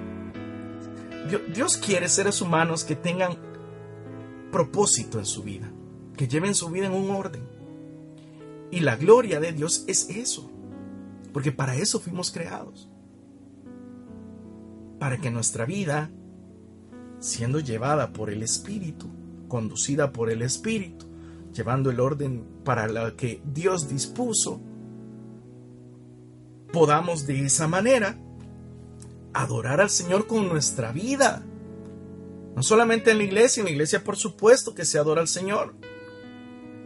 Dios 1.54 1.76
quiere 1.76 2.08
seres 2.08 2.40
humanos 2.40 2.84
que 2.84 2.96
tengan 2.96 3.36
propósito 4.50 5.18
en 5.18 5.26
su 5.26 5.42
vida, 5.42 5.70
que 6.16 6.26
lleven 6.26 6.54
su 6.54 6.70
vida 6.70 6.86
en 6.86 6.94
un 6.94 7.10
orden. 7.10 7.42
Y 8.70 8.80
la 8.80 8.96
gloria 8.96 9.40
de 9.40 9.52
Dios 9.52 9.84
es 9.86 10.08
eso, 10.08 10.50
porque 11.32 11.52
para 11.52 11.76
eso 11.76 12.00
fuimos 12.00 12.30
creados. 12.30 12.88
Para 14.98 15.18
que 15.18 15.30
nuestra 15.30 15.64
vida, 15.64 16.10
siendo 17.20 17.60
llevada 17.60 18.12
por 18.12 18.30
el 18.30 18.42
Espíritu, 18.42 19.08
conducida 19.48 20.12
por 20.12 20.30
el 20.30 20.42
Espíritu, 20.42 21.06
llevando 21.52 21.90
el 21.90 22.00
orden 22.00 22.44
para 22.64 22.88
la 22.88 23.14
que 23.14 23.40
Dios 23.44 23.88
dispuso, 23.88 24.60
podamos 26.72 27.26
de 27.26 27.44
esa 27.44 27.68
manera 27.68 28.18
adorar 29.32 29.80
al 29.80 29.90
Señor 29.90 30.26
con 30.26 30.48
nuestra 30.48 30.92
vida. 30.92 31.42
No 32.54 32.62
solamente 32.62 33.10
en 33.10 33.18
la 33.18 33.24
iglesia, 33.24 33.60
en 33.60 33.66
la 33.66 33.72
iglesia 33.72 34.02
por 34.02 34.16
supuesto 34.16 34.74
que 34.74 34.84
se 34.84 34.98
adora 34.98 35.20
al 35.20 35.28
Señor, 35.28 35.74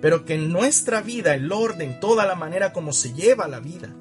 pero 0.00 0.24
que 0.24 0.34
en 0.34 0.52
nuestra 0.52 1.00
vida 1.00 1.34
el 1.34 1.50
orden, 1.52 2.00
toda 2.00 2.26
la 2.26 2.34
manera 2.34 2.72
como 2.72 2.92
se 2.92 3.14
lleva 3.14 3.48
la 3.48 3.60
vida, 3.60 3.94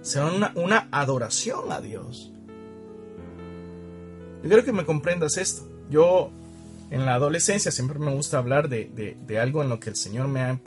sea 0.00 0.26
una, 0.26 0.52
una 0.54 0.88
adoración 0.92 1.70
a 1.72 1.80
Dios. 1.80 2.32
Yo 4.42 4.48
quiero 4.48 4.64
que 4.64 4.72
me 4.72 4.86
comprendas 4.86 5.36
esto. 5.36 5.68
Yo 5.90 6.30
en 6.90 7.04
la 7.04 7.14
adolescencia 7.14 7.70
siempre 7.70 7.98
me 7.98 8.12
gusta 8.14 8.38
hablar 8.38 8.68
de, 8.68 9.16
de, 9.20 9.38
algo 9.38 9.62
en 9.62 9.68
lo 9.68 9.78
que 9.78 9.90
el 9.90 9.96
Señor 9.96 10.28
me 10.28 10.40
ha 10.40 10.60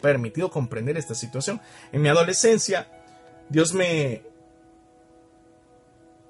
permitido 0.00 0.50
comprender 0.50 0.96
esta 0.96 1.14
situación. 1.14 1.60
En 1.92 2.02
mi 2.02 2.08
adolescencia, 2.08 2.88
Dios 3.50 3.74
me... 3.74 4.22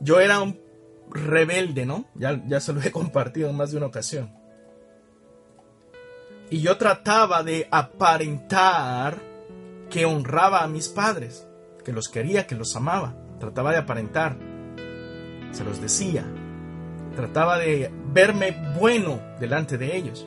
Yo 0.01 0.19
era 0.19 0.41
un 0.41 0.59
rebelde, 1.11 1.85
¿no? 1.85 2.07
Ya, 2.15 2.43
ya 2.47 2.61
se 2.61 2.73
lo 2.73 2.81
he 2.81 2.91
compartido 2.93 3.51
en 3.51 3.57
más 3.57 3.71
de 3.71 3.77
una 3.77 3.87
ocasión. 3.87 4.33
Y 6.51 6.63
yo 6.63 6.77
trataba 6.79 7.45
de 7.45 7.69
aparentar 7.71 9.21
que 9.89 10.05
honraba 10.05 10.65
a 10.65 10.69
mis 10.69 10.89
padres, 10.89 11.47
que 11.85 11.93
los 11.93 12.09
quería, 12.09 12.47
que 12.47 12.57
los 12.57 12.75
amaba. 12.75 13.15
Trataba 13.39 13.71
de 13.71 13.79
aparentar. 13.79 14.37
Se 15.53 15.63
los 15.63 15.81
decía. 15.81 16.25
Trataba 17.15 17.59
de 17.59 17.91
verme 18.13 18.75
bueno 18.79 19.21
delante 19.39 19.79
de 19.79 19.97
ellos. 19.97 20.27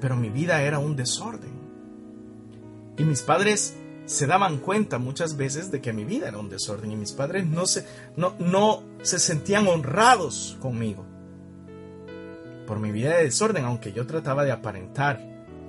Pero 0.00 0.16
mi 0.16 0.28
vida 0.28 0.62
era 0.62 0.78
un 0.78 0.94
desorden. 0.94 1.52
Y 2.98 3.04
mis 3.04 3.22
padres 3.22 3.76
se 4.04 4.26
daban 4.26 4.58
cuenta 4.58 4.98
muchas 4.98 5.36
veces 5.36 5.70
de 5.70 5.80
que 5.80 5.92
mi 5.92 6.04
vida 6.04 6.28
era 6.28 6.38
un 6.38 6.48
desorden 6.48 6.90
y 6.90 6.96
mis 6.96 7.12
padres 7.12 7.46
no 7.46 7.66
se, 7.66 7.86
no, 8.16 8.34
no 8.38 8.82
se 9.02 9.18
sentían 9.18 9.66
honrados 9.66 10.56
conmigo 10.60 11.06
por 12.66 12.80
mi 12.80 12.90
vida 12.90 13.16
de 13.16 13.24
desorden, 13.24 13.64
aunque 13.64 13.92
yo 13.92 14.06
trataba 14.06 14.44
de 14.44 14.52
aparentar 14.52 15.20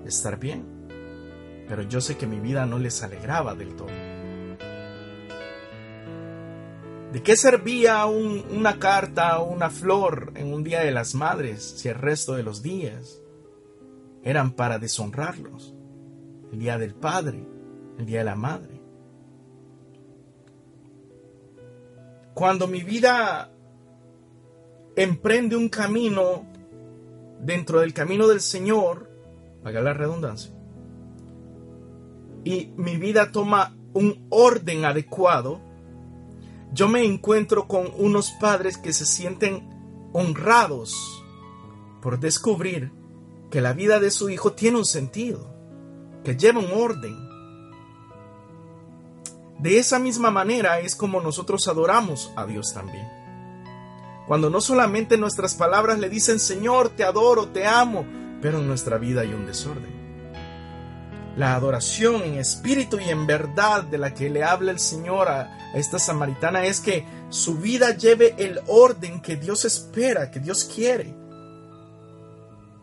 estar 0.05 0.39
bien. 0.39 0.65
Pero 1.67 1.83
yo 1.83 2.01
sé 2.01 2.17
que 2.17 2.27
mi 2.27 2.39
vida 2.39 2.65
no 2.65 2.79
les 2.79 3.01
alegraba 3.03 3.55
del 3.55 3.75
todo. 3.75 3.89
¿De 7.11 7.21
qué 7.21 7.35
servía 7.35 8.05
una 8.05 8.79
carta 8.79 9.39
o 9.39 9.51
una 9.51 9.69
flor 9.69 10.33
en 10.35 10.51
un 10.51 10.63
día 10.63 10.79
de 10.79 10.91
las 10.91 11.13
madres 11.13 11.61
si 11.77 11.89
el 11.89 11.95
resto 11.95 12.33
de 12.33 12.43
los 12.43 12.63
días 12.63 13.21
eran 14.23 14.53
para 14.53 14.79
deshonrarlos? 14.79 15.75
El 16.51 16.59
día 16.59 16.77
del 16.77 16.95
padre, 16.95 17.45
el 17.97 18.05
día 18.05 18.19
de 18.19 18.25
la 18.25 18.35
madre. 18.35 18.81
Cuando 22.33 22.67
mi 22.67 22.81
vida 22.81 23.51
emprende 24.95 25.55
un 25.55 25.69
camino 25.69 26.45
dentro 27.39 27.81
del 27.81 27.93
camino 27.93 28.27
del 28.27 28.41
Señor, 28.41 29.09
haga 29.63 29.81
la 29.81 29.93
redundancia, 29.93 30.51
y 32.43 32.73
mi 32.75 32.97
vida 32.97 33.31
toma 33.31 33.75
un 33.93 34.25
orden 34.29 34.85
adecuado, 34.85 35.61
yo 36.73 36.87
me 36.87 37.05
encuentro 37.05 37.67
con 37.67 37.91
unos 37.97 38.31
padres 38.31 38.77
que 38.77 38.93
se 38.93 39.05
sienten 39.05 40.09
honrados 40.11 41.23
por 42.01 42.19
descubrir 42.19 42.91
que 43.51 43.61
la 43.61 43.73
vida 43.73 43.99
de 43.99 44.09
su 44.09 44.29
hijo 44.29 44.53
tiene 44.53 44.79
un 44.79 44.85
sentido, 44.85 45.53
que 46.23 46.35
lleva 46.35 46.59
un 46.59 46.71
orden. 46.73 47.32
De 49.63 49.79
esa 49.79 49.97
misma 49.97 50.29
manera 50.29 50.79
es 50.79 50.93
como 50.93 51.21
nosotros 51.21 51.69
adoramos 51.69 52.33
a 52.35 52.45
Dios 52.45 52.73
también. 52.73 53.07
Cuando 54.27 54.49
no 54.49 54.59
solamente 54.59 55.15
nuestras 55.15 55.55
palabras 55.55 55.99
le 55.99 56.09
dicen, 56.09 56.41
Señor, 56.41 56.89
te 56.89 57.05
adoro, 57.05 57.47
te 57.47 57.65
amo, 57.65 58.05
pero 58.41 58.59
en 58.59 58.67
nuestra 58.67 58.97
vida 58.97 59.21
hay 59.21 59.33
un 59.33 59.45
desorden. 59.45 60.03
La 61.37 61.55
adoración 61.55 62.23
en 62.23 62.39
espíritu 62.39 62.99
y 62.99 63.09
en 63.09 63.25
verdad 63.25 63.85
de 63.85 63.97
la 63.97 64.13
que 64.13 64.29
le 64.29 64.43
habla 64.43 64.73
el 64.73 64.79
Señor 64.79 65.29
a, 65.29 65.71
esta 65.73 65.97
samaritana 65.97 66.65
es 66.65 66.81
que 66.81 67.05
su 67.29 67.55
vida 67.55 67.95
lleve 67.95 68.35
el 68.37 68.59
orden 68.67 69.21
que 69.21 69.37
Dios 69.37 69.63
espera, 69.63 70.29
que 70.29 70.41
Dios 70.41 70.65
quiere. 70.65 71.15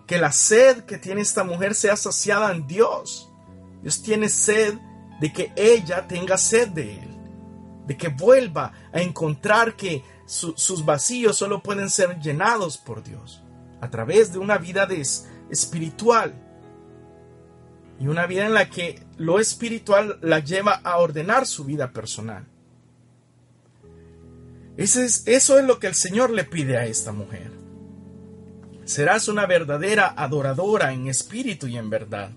Que 0.07 0.17
la 0.17 0.33
sed 0.33 0.85
que 0.85 0.97
tiene 0.97 1.21
esta 1.21 1.45
mujer 1.45 1.75
sea 1.75 1.97
saciada 1.97 2.51
en 2.53 2.67
Dios. 2.67 3.29
Dios 3.83 4.03
tiene 4.03 4.31
sed 4.31 4.79
de 5.21 5.33
que 5.33 5.53
ella 5.55 6.07
tenga 6.09 6.37
sed 6.37 6.69
de 6.69 6.95
Él. 6.95 7.09
De 7.87 7.97
que 7.97 8.09
vuelva 8.09 8.73
a 8.93 9.01
encontrar 9.01 9.77
que 9.77 10.03
sus 10.27 10.85
vacíos 10.85 11.37
solo 11.37 11.63
pueden 11.63 11.91
ser 11.91 12.21
llenados 12.21 12.79
por 12.79 13.03
Dios 13.03 13.43
a 13.81 13.91
través 13.91 14.33
de 14.33 14.39
una 14.39 14.59
vida 14.59 14.87
espiritual 15.51 16.35
y 17.99 18.07
una 18.07 18.27
vida 18.27 18.47
en 18.47 18.55
la 18.55 18.71
que 18.71 19.03
lo 19.17 19.41
espiritual 19.41 20.19
la 20.23 20.39
lleva 20.39 20.75
a 20.75 20.99
ordenar 20.99 21.47
su 21.47 21.65
vida 21.65 21.93
personal. 21.93 22.47
Eso 24.77 25.03
es, 25.03 25.27
eso 25.27 25.59
es 25.59 25.65
lo 25.67 25.79
que 25.79 25.89
el 25.89 25.95
Señor 25.95 26.31
le 26.31 26.45
pide 26.45 26.79
a 26.79 26.87
esta 26.87 27.13
mujer. 27.13 27.51
Serás 28.85 29.29
una 29.29 29.47
verdadera 29.47 30.15
adoradora 30.17 30.93
en 30.93 31.09
espíritu 31.09 31.67
y 31.67 31.77
en 31.77 31.91
verdad. 31.91 32.31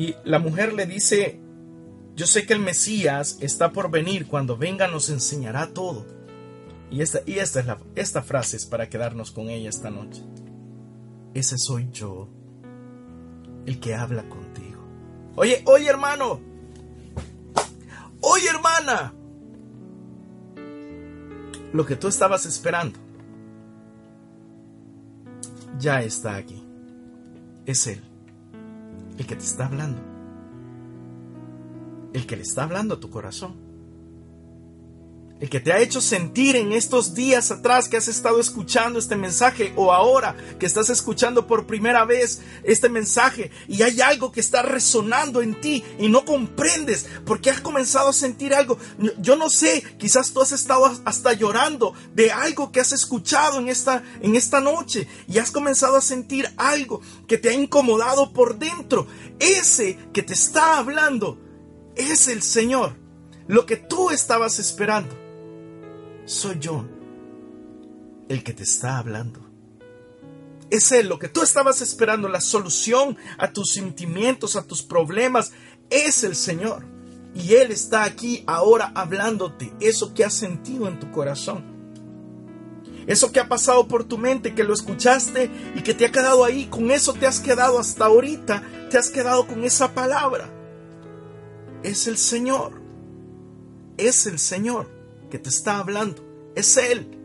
Y 0.00 0.16
la 0.24 0.38
mujer 0.38 0.72
le 0.72 0.86
dice 0.86 1.38
yo 2.16 2.26
sé 2.26 2.46
que 2.46 2.54
el 2.54 2.60
Mesías 2.60 3.36
está 3.40 3.72
por 3.72 3.90
venir, 3.90 4.26
cuando 4.26 4.56
venga 4.56 4.88
nos 4.88 5.10
enseñará 5.10 5.72
todo. 5.74 6.06
Y 6.90 7.02
esta, 7.02 7.20
y 7.24 7.38
esta, 7.38 7.60
es 7.60 7.66
la, 7.66 7.78
esta 7.94 8.22
frase 8.22 8.56
es 8.56 8.66
para 8.66 8.88
quedarnos 8.88 9.30
con 9.30 9.48
ella 9.48 9.68
esta 9.68 9.90
noche. 9.90 10.22
Ese 11.34 11.56
soy 11.58 11.88
yo, 11.92 12.28
el 13.66 13.78
que 13.78 13.94
habla 13.94 14.28
contigo. 14.28 14.82
Oye, 15.36 15.62
oye 15.66 15.88
hermano, 15.88 16.40
oye 18.22 18.48
hermana, 18.48 19.14
lo 21.74 21.86
que 21.86 21.96
tú 21.96 22.08
estabas 22.08 22.46
esperando 22.46 22.98
ya 25.78 26.02
está 26.02 26.36
aquí. 26.36 26.66
Es 27.66 27.86
Él, 27.86 28.02
el 29.20 29.26
que 29.26 29.36
te 29.36 29.44
está 29.44 29.66
hablando 29.66 30.10
el 32.12 32.26
que 32.26 32.36
le 32.36 32.42
está 32.42 32.64
hablando 32.64 32.94
a 32.94 33.00
tu 33.00 33.10
corazón. 33.10 33.54
El 35.40 35.48
que 35.48 35.58
te 35.58 35.72
ha 35.72 35.80
hecho 35.80 36.00
sentir 36.00 36.54
en 36.54 36.72
estos 36.72 37.14
días 37.14 37.50
atrás 37.50 37.88
que 37.88 37.96
has 37.96 38.08
estado 38.08 38.40
escuchando 38.40 38.98
este 38.98 39.16
mensaje 39.16 39.72
o 39.74 39.90
ahora 39.90 40.36
que 40.58 40.66
estás 40.66 40.90
escuchando 40.90 41.46
por 41.46 41.66
primera 41.66 42.04
vez 42.04 42.42
este 42.62 42.90
mensaje 42.90 43.50
y 43.66 43.82
hay 43.82 44.02
algo 44.02 44.32
que 44.32 44.40
está 44.40 44.62
resonando 44.62 45.40
en 45.40 45.58
ti 45.58 45.82
y 45.98 46.08
no 46.08 46.26
comprendes 46.26 47.06
porque 47.24 47.48
has 47.48 47.62
comenzado 47.62 48.10
a 48.10 48.12
sentir 48.12 48.54
algo. 48.54 48.78
Yo 49.18 49.34
no 49.36 49.48
sé, 49.48 49.82
quizás 49.98 50.32
tú 50.32 50.42
has 50.42 50.52
estado 50.52 50.92
hasta 51.06 51.32
llorando 51.32 51.94
de 52.14 52.30
algo 52.30 52.70
que 52.70 52.80
has 52.80 52.92
escuchado 52.92 53.58
en 53.58 53.68
esta, 53.68 54.02
en 54.20 54.36
esta 54.36 54.60
noche 54.60 55.08
y 55.26 55.38
has 55.38 55.50
comenzado 55.50 55.96
a 55.96 56.02
sentir 56.02 56.50
algo 56.58 57.00
que 57.26 57.38
te 57.38 57.48
ha 57.48 57.54
incomodado 57.54 58.34
por 58.34 58.58
dentro. 58.58 59.06
Ese 59.38 59.98
que 60.12 60.22
te 60.22 60.34
está 60.34 60.76
hablando 60.76 61.38
es 61.96 62.28
el 62.28 62.42
Señor, 62.42 62.94
lo 63.46 63.64
que 63.64 63.76
tú 63.76 64.10
estabas 64.10 64.58
esperando 64.58 65.19
soy 66.30 66.58
yo 66.60 66.84
el 68.28 68.44
que 68.44 68.52
te 68.52 68.62
está 68.62 68.98
hablando. 68.98 69.40
Es 70.70 70.92
Él 70.92 71.08
lo 71.08 71.18
que 71.18 71.28
tú 71.28 71.42
estabas 71.42 71.80
esperando, 71.80 72.28
la 72.28 72.40
solución 72.40 73.16
a 73.38 73.52
tus 73.52 73.72
sentimientos, 73.72 74.54
a 74.54 74.62
tus 74.62 74.84
problemas, 74.84 75.50
es 75.90 76.22
el 76.22 76.36
Señor. 76.36 76.86
Y 77.34 77.54
Él 77.54 77.72
está 77.72 78.04
aquí 78.04 78.44
ahora 78.46 78.92
hablándote 78.94 79.72
eso 79.80 80.14
que 80.14 80.24
has 80.24 80.34
sentido 80.34 80.86
en 80.86 81.00
tu 81.00 81.10
corazón. 81.10 81.64
Eso 83.08 83.32
que 83.32 83.40
ha 83.40 83.48
pasado 83.48 83.88
por 83.88 84.04
tu 84.04 84.16
mente, 84.16 84.54
que 84.54 84.62
lo 84.62 84.72
escuchaste 84.72 85.50
y 85.74 85.82
que 85.82 85.94
te 85.94 86.06
ha 86.06 86.12
quedado 86.12 86.44
ahí, 86.44 86.66
con 86.66 86.92
eso 86.92 87.12
te 87.12 87.26
has 87.26 87.40
quedado 87.40 87.80
hasta 87.80 88.04
ahorita, 88.04 88.62
te 88.88 88.98
has 88.98 89.10
quedado 89.10 89.48
con 89.48 89.64
esa 89.64 89.94
palabra. 89.94 90.48
Es 91.82 92.06
el 92.06 92.18
Señor. 92.18 92.80
Es 93.96 94.26
el 94.26 94.38
Señor 94.38 94.99
que 95.30 95.38
te 95.38 95.48
está 95.48 95.78
hablando. 95.78 96.24
Es 96.54 96.76
Él. 96.76 97.20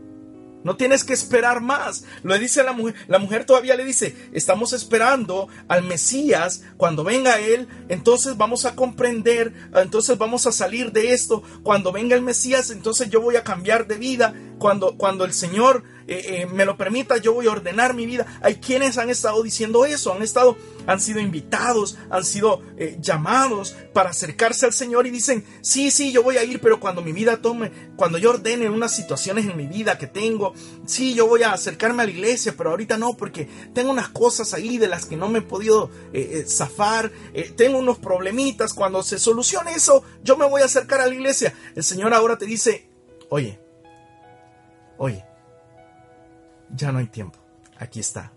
No 0.65 0.77
tienes 0.77 1.03
que 1.03 1.13
esperar 1.13 1.61
más. 1.61 2.05
Lo 2.23 2.35
dice 2.39 2.63
la 2.63 2.73
mujer. 2.73 2.95
La 3.07 3.19
mujer 3.19 3.45
todavía 3.45 3.75
le 3.75 3.85
dice, 3.85 4.15
estamos 4.33 4.73
esperando 4.73 5.47
al 5.67 5.83
Mesías. 5.83 6.63
Cuando 6.75 7.03
venga 7.03 7.39
Él, 7.39 7.67
entonces 7.87 8.35
vamos 8.35 8.65
a 8.65 8.75
comprender, 8.75 9.53
entonces 9.75 10.17
vamos 10.17 10.47
a 10.47 10.51
salir 10.51 10.91
de 10.91 11.13
esto. 11.13 11.43
Cuando 11.61 11.91
venga 11.91 12.15
el 12.15 12.23
Mesías, 12.23 12.71
entonces 12.71 13.11
yo 13.11 13.21
voy 13.21 13.35
a 13.35 13.43
cambiar 13.43 13.85
de 13.85 13.97
vida. 13.97 14.33
Cuando, 14.57 14.97
cuando 14.97 15.23
el 15.23 15.33
Señor 15.33 15.83
eh, 16.07 16.41
eh, 16.41 16.45
me 16.45 16.65
lo 16.65 16.77
permita, 16.77 17.17
yo 17.17 17.33
voy 17.33 17.47
a 17.47 17.51
ordenar 17.51 17.93
mi 17.93 18.05
vida. 18.05 18.25
Hay 18.41 18.55
quienes 18.55 18.97
han 18.97 19.09
estado 19.09 19.41
diciendo 19.41 19.85
eso, 19.85 20.13
han 20.13 20.21
estado, 20.21 20.55
han 20.85 21.01
sido 21.01 21.19
invitados, 21.19 21.97
han 22.09 22.23
sido 22.23 22.61
eh, 22.77 22.97
llamados 22.99 23.75
para 23.93 24.11
acercarse 24.11 24.67
al 24.67 24.73
Señor 24.73 25.07
y 25.07 25.09
dicen, 25.09 25.43
sí, 25.61 25.89
sí, 25.89 26.11
yo 26.11 26.21
voy 26.21 26.37
a 26.37 26.43
ir, 26.43 26.61
pero 26.61 26.79
cuando 26.79 27.01
mi 27.01 27.11
vida 27.11 27.41
tome, 27.41 27.71
cuando 27.95 28.17
yo 28.17 28.29
ordene 28.29 28.69
unas 28.69 28.95
situaciones 28.95 29.45
en 29.45 29.57
mi 29.57 29.65
vida 29.65 29.97
que 29.97 30.05
tengo, 30.05 30.53
sí, 30.85 31.15
yo 31.15 31.27
voy 31.27 31.41
a 31.43 31.53
acercarme 31.53 32.03
a 32.03 32.05
la 32.05 32.11
iglesia, 32.11 32.53
pero 32.55 32.71
ahorita 32.71 32.97
no, 32.97 33.17
porque 33.17 33.49
tengo 33.73 33.91
unas 33.91 34.09
cosas 34.09 34.53
ahí 34.53 34.77
de 34.77 34.87
las 34.87 35.05
que 35.05 35.17
no 35.17 35.27
me 35.27 35.39
he 35.39 35.41
podido 35.41 35.89
zafar, 36.47 37.11
tengo 37.55 37.79
unos 37.79 37.97
problemitas, 37.97 38.73
cuando 38.73 39.01
se 39.01 39.17
solucione 39.17 39.71
eso, 39.71 40.03
yo 40.23 40.37
me 40.37 40.47
voy 40.47 40.61
a 40.61 40.65
acercar 40.65 41.01
a 41.01 41.07
la 41.07 41.13
iglesia. 41.13 41.53
El 41.75 41.83
Señor 41.83 42.13
ahora 42.13 42.37
te 42.37 42.45
dice, 42.45 42.89
oye, 43.29 43.59
oye, 44.97 45.25
ya 46.73 46.91
no 46.91 46.99
hay 46.99 47.07
tiempo. 47.07 47.39
Aquí 47.77 47.99
está. 47.99 48.31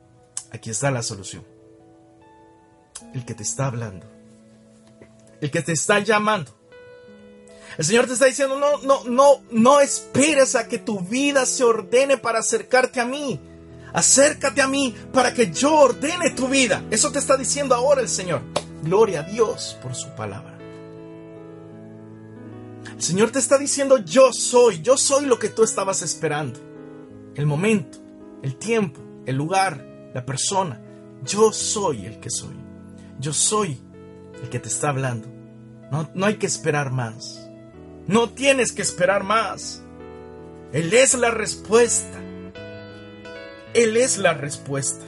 Aquí 0.50 0.70
está 0.70 0.90
la 0.90 1.02
solución. 1.02 1.44
El 3.14 3.24
que 3.24 3.34
te 3.34 3.42
está 3.42 3.66
hablando. 3.66 4.06
El 5.40 5.50
que 5.50 5.62
te 5.62 5.72
está 5.72 6.00
llamando. 6.00 6.52
El 7.76 7.84
Señor 7.84 8.06
te 8.06 8.14
está 8.14 8.24
diciendo, 8.24 8.58
no, 8.58 8.78
no, 8.82 9.04
no, 9.04 9.42
no 9.50 9.80
esperes 9.80 10.56
a 10.56 10.66
que 10.66 10.78
tu 10.78 11.00
vida 11.00 11.46
se 11.46 11.62
ordene 11.62 12.16
para 12.18 12.40
acercarte 12.40 13.00
a 13.00 13.04
mí. 13.04 13.40
Acércate 13.92 14.60
a 14.60 14.66
mí 14.66 14.94
para 15.12 15.32
que 15.32 15.52
yo 15.52 15.74
ordene 15.74 16.30
tu 16.30 16.48
vida. 16.48 16.82
Eso 16.90 17.12
te 17.12 17.18
está 17.18 17.36
diciendo 17.36 17.74
ahora 17.74 18.00
el 18.00 18.08
Señor. 18.08 18.42
Gloria 18.82 19.20
a 19.20 19.22
Dios 19.22 19.78
por 19.82 19.94
su 19.94 20.08
palabra. 20.16 20.58
El 22.96 23.02
Señor 23.02 23.30
te 23.30 23.38
está 23.38 23.58
diciendo, 23.58 23.98
yo 23.98 24.32
soy, 24.32 24.82
yo 24.82 24.96
soy 24.96 25.26
lo 25.26 25.38
que 25.38 25.48
tú 25.48 25.62
estabas 25.62 26.02
esperando. 26.02 26.58
El 27.36 27.46
momento, 27.46 27.98
el 28.43 28.57
tiempo, 28.57 29.01
el 29.26 29.36
lugar, 29.36 30.11
la 30.14 30.24
persona. 30.24 30.80
Yo 31.24 31.53
soy 31.53 32.07
el 32.07 32.20
que 32.20 32.30
soy. 32.30 32.57
Yo 33.18 33.32
soy 33.32 33.78
el 34.43 34.49
que 34.49 34.59
te 34.59 34.68
está 34.68 34.91
hablando. 34.91 35.28
No, 35.91 36.11
no 36.14 36.26
hay 36.26 36.34
que 36.36 36.47
esperar 36.47 36.91
más. 36.91 37.49
No 38.07 38.30
tienes 38.30 38.72
que 38.72 38.82
esperar 38.82 39.24
más. 39.24 39.82
Él 40.72 40.93
es 40.93 41.14
la 41.14 41.30
respuesta. 41.30 42.18
Él 43.74 43.97
es 43.97 44.18
la 44.18 44.34
respuesta. 44.34 45.05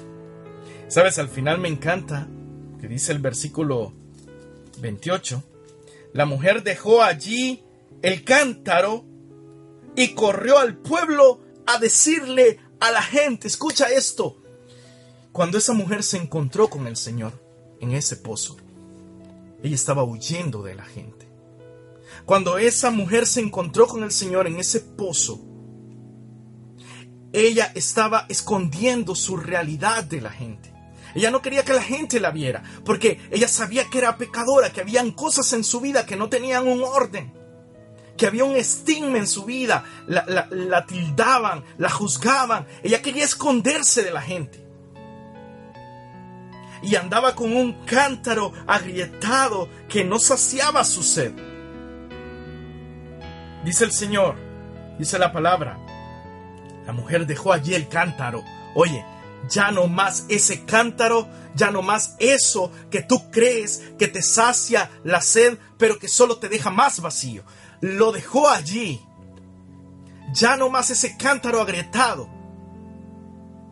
Sabes, 0.89 1.19
al 1.19 1.29
final 1.29 1.59
me 1.59 1.69
encanta 1.69 2.29
que 2.81 2.89
dice 2.89 3.13
el 3.13 3.19
versículo 3.19 3.93
28. 4.81 5.43
La 6.13 6.25
mujer 6.25 6.63
dejó 6.63 7.03
allí 7.03 7.63
el 8.03 8.25
cántaro 8.25 9.05
y 9.97 10.15
corrió 10.15 10.59
al 10.59 10.77
pueblo 10.79 11.41
a 11.67 11.79
decirle 11.79 12.59
a 12.81 12.91
la 12.91 13.03
gente, 13.03 13.47
escucha 13.47 13.91
esto. 13.91 14.37
Cuando 15.33 15.59
esa 15.59 15.75
mujer 15.75 16.03
se 16.03 16.17
encontró 16.17 16.69
con 16.69 16.87
el 16.87 16.97
Señor 16.97 17.33
en 17.81 17.93
ese 17.93 18.17
pozo, 18.17 18.57
ella 19.63 19.75
estaba 19.75 20.03
huyendo 20.03 20.63
de 20.63 20.75
la 20.75 20.85
gente. 20.85 21.29
Cuando 22.25 22.59
esa 22.59 22.91
mujer 22.91 23.27
se 23.27 23.41
encontró 23.41 23.87
con 23.87 24.03
el 24.03 24.11
Señor 24.11 24.47
en 24.47 24.59
ese 24.59 24.81
pozo, 24.81 25.41
ella 27.33 27.71
estaba 27.75 28.27
escondiendo 28.29 29.15
su 29.15 29.37
realidad 29.37 30.03
de 30.03 30.21
la 30.21 30.31
gente. 30.31 30.73
Ella 31.15 31.31
no 31.31 31.43
quería 31.43 31.65
que 31.65 31.73
la 31.73 31.83
gente 31.83 32.19
la 32.19 32.31
viera, 32.31 32.63
porque 32.85 33.21
ella 33.31 33.49
sabía 33.49 33.85
que 33.85 33.99
era 33.99 34.17
pecadora, 34.17 34.73
que 34.73 34.81
habían 34.81 35.13
cosas 35.13 35.53
en 35.53 35.65
su 35.65 35.81
vida 35.81 36.07
que 36.07 36.17
no 36.17 36.29
tenían 36.29 36.67
un 36.67 36.83
orden 36.83 37.40
que 38.21 38.27
había 38.27 38.45
un 38.45 38.55
estigma 38.55 39.17
en 39.17 39.27
su 39.27 39.47
vida, 39.47 39.83
la, 40.07 40.85
tildaban, 40.85 41.65
la 41.79 41.89
juzgaban, 41.89 42.67
ella 42.83 43.01
quería 43.01 43.25
esconderse 43.25 44.03
de 44.03 44.11
la 44.11 44.21
gente. 44.21 44.63
Y 46.83 46.97
andaba 46.97 47.35
con 47.35 47.51
un 47.57 47.73
cántaro 47.87 48.53
agrietado 48.67 49.71
que 49.89 50.05
no 50.05 50.19
saciaba 50.19 50.85
su 50.85 51.03
sed. 51.03 51.33
Dice 53.65 53.85
el 53.85 53.93
Señor, 53.93 54.37
dice 54.99 55.19
la 55.19 55.33
palabra, 55.33 55.79
la 56.85 56.93
mujer 56.93 57.27
dejó 57.27 57.55
allí 57.55 57.73
el 57.73 57.89
cántaro. 57.89 58.45
Oye, 58.75 59.03
ya 59.49 59.71
no 59.71 59.87
más 59.87 60.27
ese 60.29 60.67
cántaro, 60.67 61.27
ya 61.55 61.71
no 61.71 61.81
más 61.81 62.17
eso 62.19 62.71
que 62.91 63.01
tú 63.01 63.31
crees 63.31 63.83
que 63.99 64.09
te 64.09 64.21
sacia 64.21 64.91
la 65.05 65.23
sed, 65.23 65.57
pero 65.79 65.99
que 65.99 66.09
solo 66.09 66.37
te 66.37 66.51
deja 66.51 66.69
más 66.69 67.01
vacío 67.01 67.45
lo 67.81 68.13
dejó 68.13 68.49
allí. 68.49 69.01
Ya 70.33 70.57
no 70.57 70.71
más 70.71 70.91
ese 70.91 71.17
cántaro 71.17 71.61
agrietado 71.61 72.29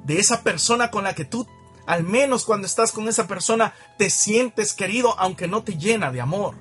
de 0.04 0.18
esa 0.18 0.42
persona 0.42 0.90
con 0.90 1.04
la 1.04 1.14
que 1.14 1.24
tú, 1.24 1.46
al 1.86 2.02
menos 2.02 2.44
cuando 2.44 2.66
estás 2.66 2.92
con 2.92 3.08
esa 3.08 3.26
persona, 3.26 3.74
te 3.96 4.10
sientes 4.10 4.72
querido 4.72 5.18
aunque 5.18 5.46
no 5.46 5.62
te 5.62 5.76
llena 5.76 6.10
de 6.10 6.20
amor. 6.20 6.56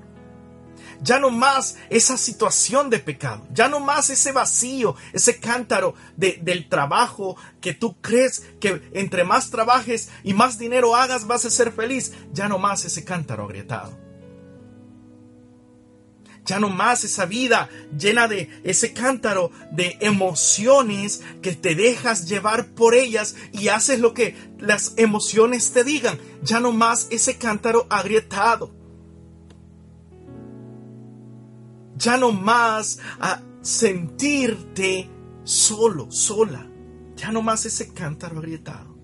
Ya 1.02 1.20
no 1.20 1.30
más 1.30 1.78
esa 1.90 2.18
situación 2.18 2.90
de 2.90 3.00
pecado, 3.00 3.48
ya 3.52 3.68
no 3.68 3.80
más 3.80 4.10
ese 4.10 4.32
vacío, 4.32 4.96
ese 5.14 5.40
cántaro 5.40 5.94
de, 6.16 6.40
del 6.42 6.70
trabajo 6.70 7.38
que 7.62 7.74
tú 7.74 7.98
crees 8.02 8.44
que 8.60 8.90
entre 8.94 9.24
más 9.24 9.52
trabajes 9.52 10.10
y 10.24 10.34
más 10.34 10.58
dinero 10.58 10.96
hagas 10.96 11.28
vas 11.28 11.46
a 11.46 11.52
ser 11.52 11.72
feliz, 11.72 12.14
ya 12.34 12.48
no 12.50 12.58
más 12.58 12.84
ese 12.86 13.04
cántaro 13.04 13.46
agrietado 13.46 14.07
ya 16.48 16.60
no 16.60 16.70
más 16.70 17.04
esa 17.04 17.26
vida 17.26 17.70
llena 18.00 18.30
de 18.30 18.50
ese 18.64 18.94
cántaro 18.94 19.52
de 19.72 19.98
emociones 20.00 21.22
que 21.42 21.52
te 21.52 21.76
dejas 21.76 22.28
llevar 22.28 22.68
por 22.74 22.96
ellas 22.96 23.36
y 23.52 23.68
haces 23.68 24.00
lo 24.00 24.14
que 24.14 24.34
las 24.58 24.94
emociones 24.96 25.74
te 25.74 25.84
digan. 25.84 26.18
Ya 26.42 26.62
no 26.62 26.72
más 26.72 27.08
ese 27.12 27.38
cántaro 27.38 27.86
agrietado. 27.90 28.74
Ya 31.98 32.16
no 32.16 32.32
más 32.32 33.00
a 33.20 33.42
sentirte 33.62 35.10
solo, 35.44 36.10
sola. 36.10 36.66
Ya 37.18 37.32
no 37.32 37.42
más 37.42 37.66
ese 37.66 37.94
cántaro 37.94 38.40
agrietado. 38.40 38.96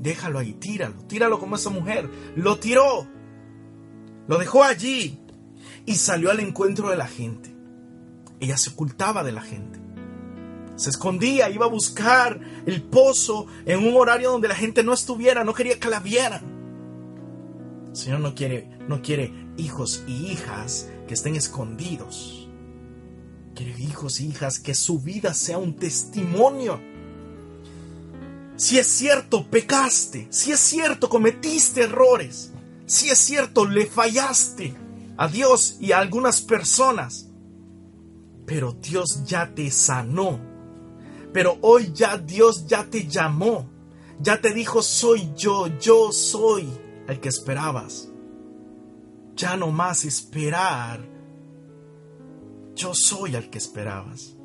Déjalo 0.00 0.40
ahí, 0.40 0.54
tíralo, 0.54 1.04
tíralo 1.04 1.38
como 1.38 1.54
esa 1.54 1.70
mujer. 1.70 2.10
Lo 2.34 2.58
tiró. 2.58 3.06
Lo 4.26 4.38
dejó 4.38 4.64
allí 4.64 5.20
y 5.88 5.94
salió 5.94 6.30
al 6.30 6.40
encuentro 6.40 6.90
de 6.90 6.98
la 6.98 7.06
gente. 7.06 7.56
Ella 8.40 8.58
se 8.58 8.68
ocultaba 8.68 9.24
de 9.24 9.32
la 9.32 9.40
gente. 9.40 9.80
Se 10.76 10.90
escondía, 10.90 11.48
iba 11.48 11.64
a 11.64 11.70
buscar 11.70 12.38
el 12.66 12.82
pozo 12.82 13.46
en 13.64 13.86
un 13.86 13.96
horario 13.96 14.30
donde 14.30 14.48
la 14.48 14.54
gente 14.54 14.84
no 14.84 14.92
estuviera, 14.92 15.44
no 15.44 15.54
quería 15.54 15.80
que 15.80 15.88
la 15.88 16.00
vieran. 16.00 16.42
El 17.88 17.96
Señor 17.96 18.20
no 18.20 18.34
quiere, 18.34 18.68
no 18.86 19.00
quiere 19.00 19.32
hijos 19.56 20.04
y 20.06 20.26
hijas 20.26 20.90
que 21.08 21.14
estén 21.14 21.36
escondidos, 21.36 22.50
quiere 23.54 23.74
hijos 23.80 24.20
e 24.20 24.24
hijas 24.24 24.58
que 24.58 24.74
su 24.74 25.00
vida 25.00 25.32
sea 25.32 25.56
un 25.56 25.74
testimonio. 25.74 26.82
Si 28.56 28.78
es 28.78 28.86
cierto, 28.88 29.48
pecaste, 29.48 30.26
si 30.28 30.52
es 30.52 30.60
cierto, 30.60 31.08
cometiste 31.08 31.84
errores, 31.84 32.52
si 32.84 33.08
es 33.08 33.16
cierto, 33.16 33.64
le 33.64 33.86
fallaste 33.86 34.87
a 35.18 35.26
Dios 35.26 35.76
y 35.80 35.90
a 35.90 35.98
algunas 35.98 36.40
personas, 36.40 37.28
pero 38.46 38.72
Dios 38.72 39.24
ya 39.26 39.52
te 39.52 39.70
sanó. 39.70 40.40
Pero 41.32 41.58
hoy 41.60 41.92
ya 41.92 42.16
Dios 42.16 42.66
ya 42.66 42.84
te 42.84 43.06
llamó, 43.06 43.68
ya 44.20 44.40
te 44.40 44.54
dijo, 44.54 44.80
soy 44.80 45.32
yo, 45.36 45.66
yo 45.78 46.12
soy 46.12 46.68
el 47.08 47.20
que 47.20 47.28
esperabas. 47.28 48.08
Ya 49.34 49.56
no 49.56 49.70
más 49.70 50.04
esperar, 50.04 51.06
yo 52.74 52.94
soy 52.94 53.34
el 53.34 53.50
que 53.50 53.58
esperabas. 53.58 54.36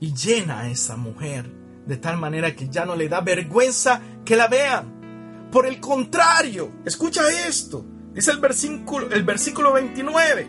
Y 0.00 0.12
llena 0.12 0.60
a 0.60 0.70
esa 0.70 0.96
mujer 0.96 1.50
de 1.86 1.96
tal 1.96 2.18
manera 2.18 2.54
que 2.54 2.68
ya 2.68 2.84
no 2.84 2.96
le 2.96 3.08
da 3.08 3.20
vergüenza 3.20 4.02
que 4.24 4.36
la 4.36 4.48
vean. 4.48 5.48
Por 5.52 5.66
el 5.66 5.80
contrario, 5.80 6.72
escucha 6.84 7.22
esto, 7.46 7.86
dice 8.16 8.32
el 8.32 8.38
versículo, 8.38 9.10
el 9.10 9.22
versículo 9.22 9.74
29, 9.74 10.48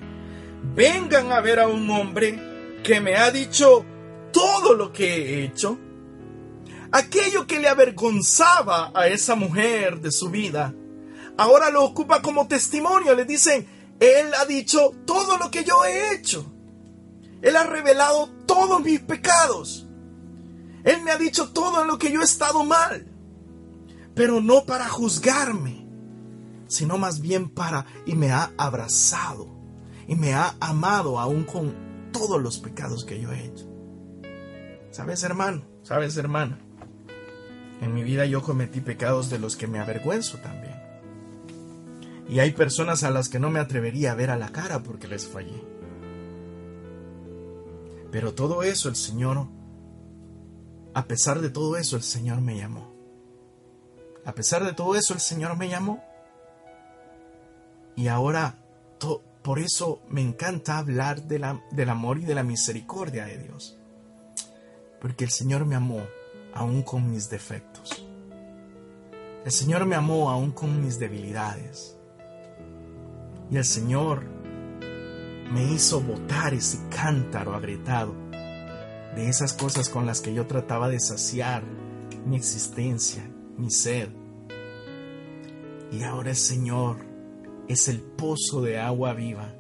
vengan 0.73 1.31
a 1.31 1.41
ver 1.41 1.59
a 1.59 1.67
un 1.67 1.87
hombre 1.91 2.79
que 2.83 3.01
me 3.01 3.15
ha 3.15 3.29
dicho 3.29 3.85
todo 4.31 4.73
lo 4.73 4.91
que 4.91 5.05
he 5.05 5.43
hecho. 5.43 5.77
Aquello 6.91 7.45
que 7.45 7.59
le 7.59 7.67
avergonzaba 7.67 8.91
a 8.95 9.07
esa 9.07 9.35
mujer 9.35 9.99
de 9.99 10.11
su 10.11 10.29
vida, 10.29 10.73
ahora 11.37 11.69
lo 11.69 11.83
ocupa 11.83 12.21
como 12.21 12.47
testimonio. 12.47 13.13
Le 13.13 13.25
dicen, 13.25 13.67
Él 13.99 14.33
ha 14.39 14.45
dicho 14.45 14.93
todo 15.05 15.37
lo 15.37 15.51
que 15.51 15.65
yo 15.65 15.83
he 15.83 16.13
hecho. 16.13 16.49
Él 17.41 17.57
ha 17.57 17.65
revelado 17.65 18.29
todos 18.45 18.81
mis 18.81 19.01
pecados. 19.01 19.85
Él 20.85 21.01
me 21.01 21.11
ha 21.11 21.17
dicho 21.17 21.51
todo 21.51 21.83
lo 21.83 21.97
que 21.97 22.11
yo 22.11 22.21
he 22.21 22.23
estado 22.23 22.63
mal. 22.63 23.05
Pero 24.15 24.39
no 24.39 24.65
para 24.65 24.87
juzgarme, 24.87 25.76
sino 26.67 26.97
más 26.97 27.21
bien 27.21 27.49
para, 27.49 27.85
y 28.05 28.15
me 28.15 28.31
ha 28.31 28.51
abrazado, 28.57 29.47
y 30.07 30.15
me 30.15 30.33
ha 30.33 30.55
amado 30.59 31.19
aún 31.19 31.43
con 31.43 32.11
todos 32.11 32.41
los 32.41 32.59
pecados 32.59 33.05
que 33.05 33.19
yo 33.19 33.31
he 33.31 33.45
hecho. 33.45 33.65
¿Sabes, 34.91 35.23
hermano? 35.23 35.63
¿Sabes, 35.83 36.17
hermana? 36.17 36.59
En 37.81 37.93
mi 37.93 38.03
vida 38.03 38.25
yo 38.25 38.41
cometí 38.41 38.81
pecados 38.81 39.29
de 39.29 39.39
los 39.39 39.55
que 39.55 39.67
me 39.67 39.79
avergüenzo 39.79 40.37
también. 40.39 40.75
Y 42.29 42.39
hay 42.39 42.51
personas 42.51 43.03
a 43.03 43.11
las 43.11 43.29
que 43.29 43.39
no 43.39 43.49
me 43.49 43.59
atrevería 43.59 44.11
a 44.11 44.15
ver 44.15 44.31
a 44.31 44.37
la 44.37 44.49
cara 44.49 44.83
porque 44.83 45.07
les 45.07 45.27
fallé. 45.27 45.63
Pero 48.11 48.33
todo 48.33 48.63
eso 48.63 48.89
el 48.89 48.95
Señor, 48.95 49.47
a 50.93 51.05
pesar 51.05 51.39
de 51.41 51.49
todo 51.49 51.77
eso 51.77 51.95
el 51.95 52.03
Señor 52.03 52.41
me 52.41 52.57
llamó. 52.57 52.93
A 54.25 54.33
pesar 54.33 54.65
de 54.65 54.73
todo 54.73 54.95
eso 54.95 55.13
el 55.13 55.19
Señor 55.19 55.55
me 55.57 55.69
llamó. 55.69 56.03
Y 57.97 58.07
ahora 58.07 58.55
por 59.47 59.59
eso 59.59 60.01
me 60.09 60.21
encanta 60.21 60.77
hablar 60.77 61.23
de 61.23 61.39
la, 61.39 61.63
del 61.71 61.89
amor 61.89 62.19
y 62.19 62.25
de 62.25 62.35
la 62.35 62.43
misericordia 62.43 63.25
de 63.25 63.37
Dios. 63.37 63.77
Porque 64.99 65.23
el 65.23 65.31
Señor 65.31 65.65
me 65.65 65.75
amó 65.75 66.01
aún 66.53 66.81
con 66.81 67.09
mis 67.09 67.29
defectos. 67.29 68.05
El 69.45 69.51
Señor 69.53 69.85
me 69.85 69.95
amó 69.95 70.29
aún 70.29 70.51
con 70.51 70.81
mis 70.83 70.99
debilidades. 70.99 71.97
Y 73.49 73.55
el 73.55 73.63
Señor 73.63 74.25
me 75.49 75.63
hizo 75.71 76.01
botar 76.01 76.53
ese 76.53 76.79
cántaro 76.89 77.55
agrietado 77.55 78.13
de 79.15 79.29
esas 79.29 79.53
cosas 79.53 79.87
con 79.87 80.05
las 80.05 80.19
que 80.19 80.33
yo 80.33 80.45
trataba 80.45 80.89
de 80.89 80.99
saciar 80.99 81.63
mi 82.25 82.35
existencia, 82.35 83.23
mi 83.57 83.71
sed. 83.71 84.09
Y 85.89 86.03
ahora 86.03 86.31
el 86.31 86.35
Señor 86.35 87.06
es 87.67 87.87
el 87.87 88.01
pozo 88.01 88.61
de 88.61 88.79
agua 88.79 89.13
viva 89.13 89.53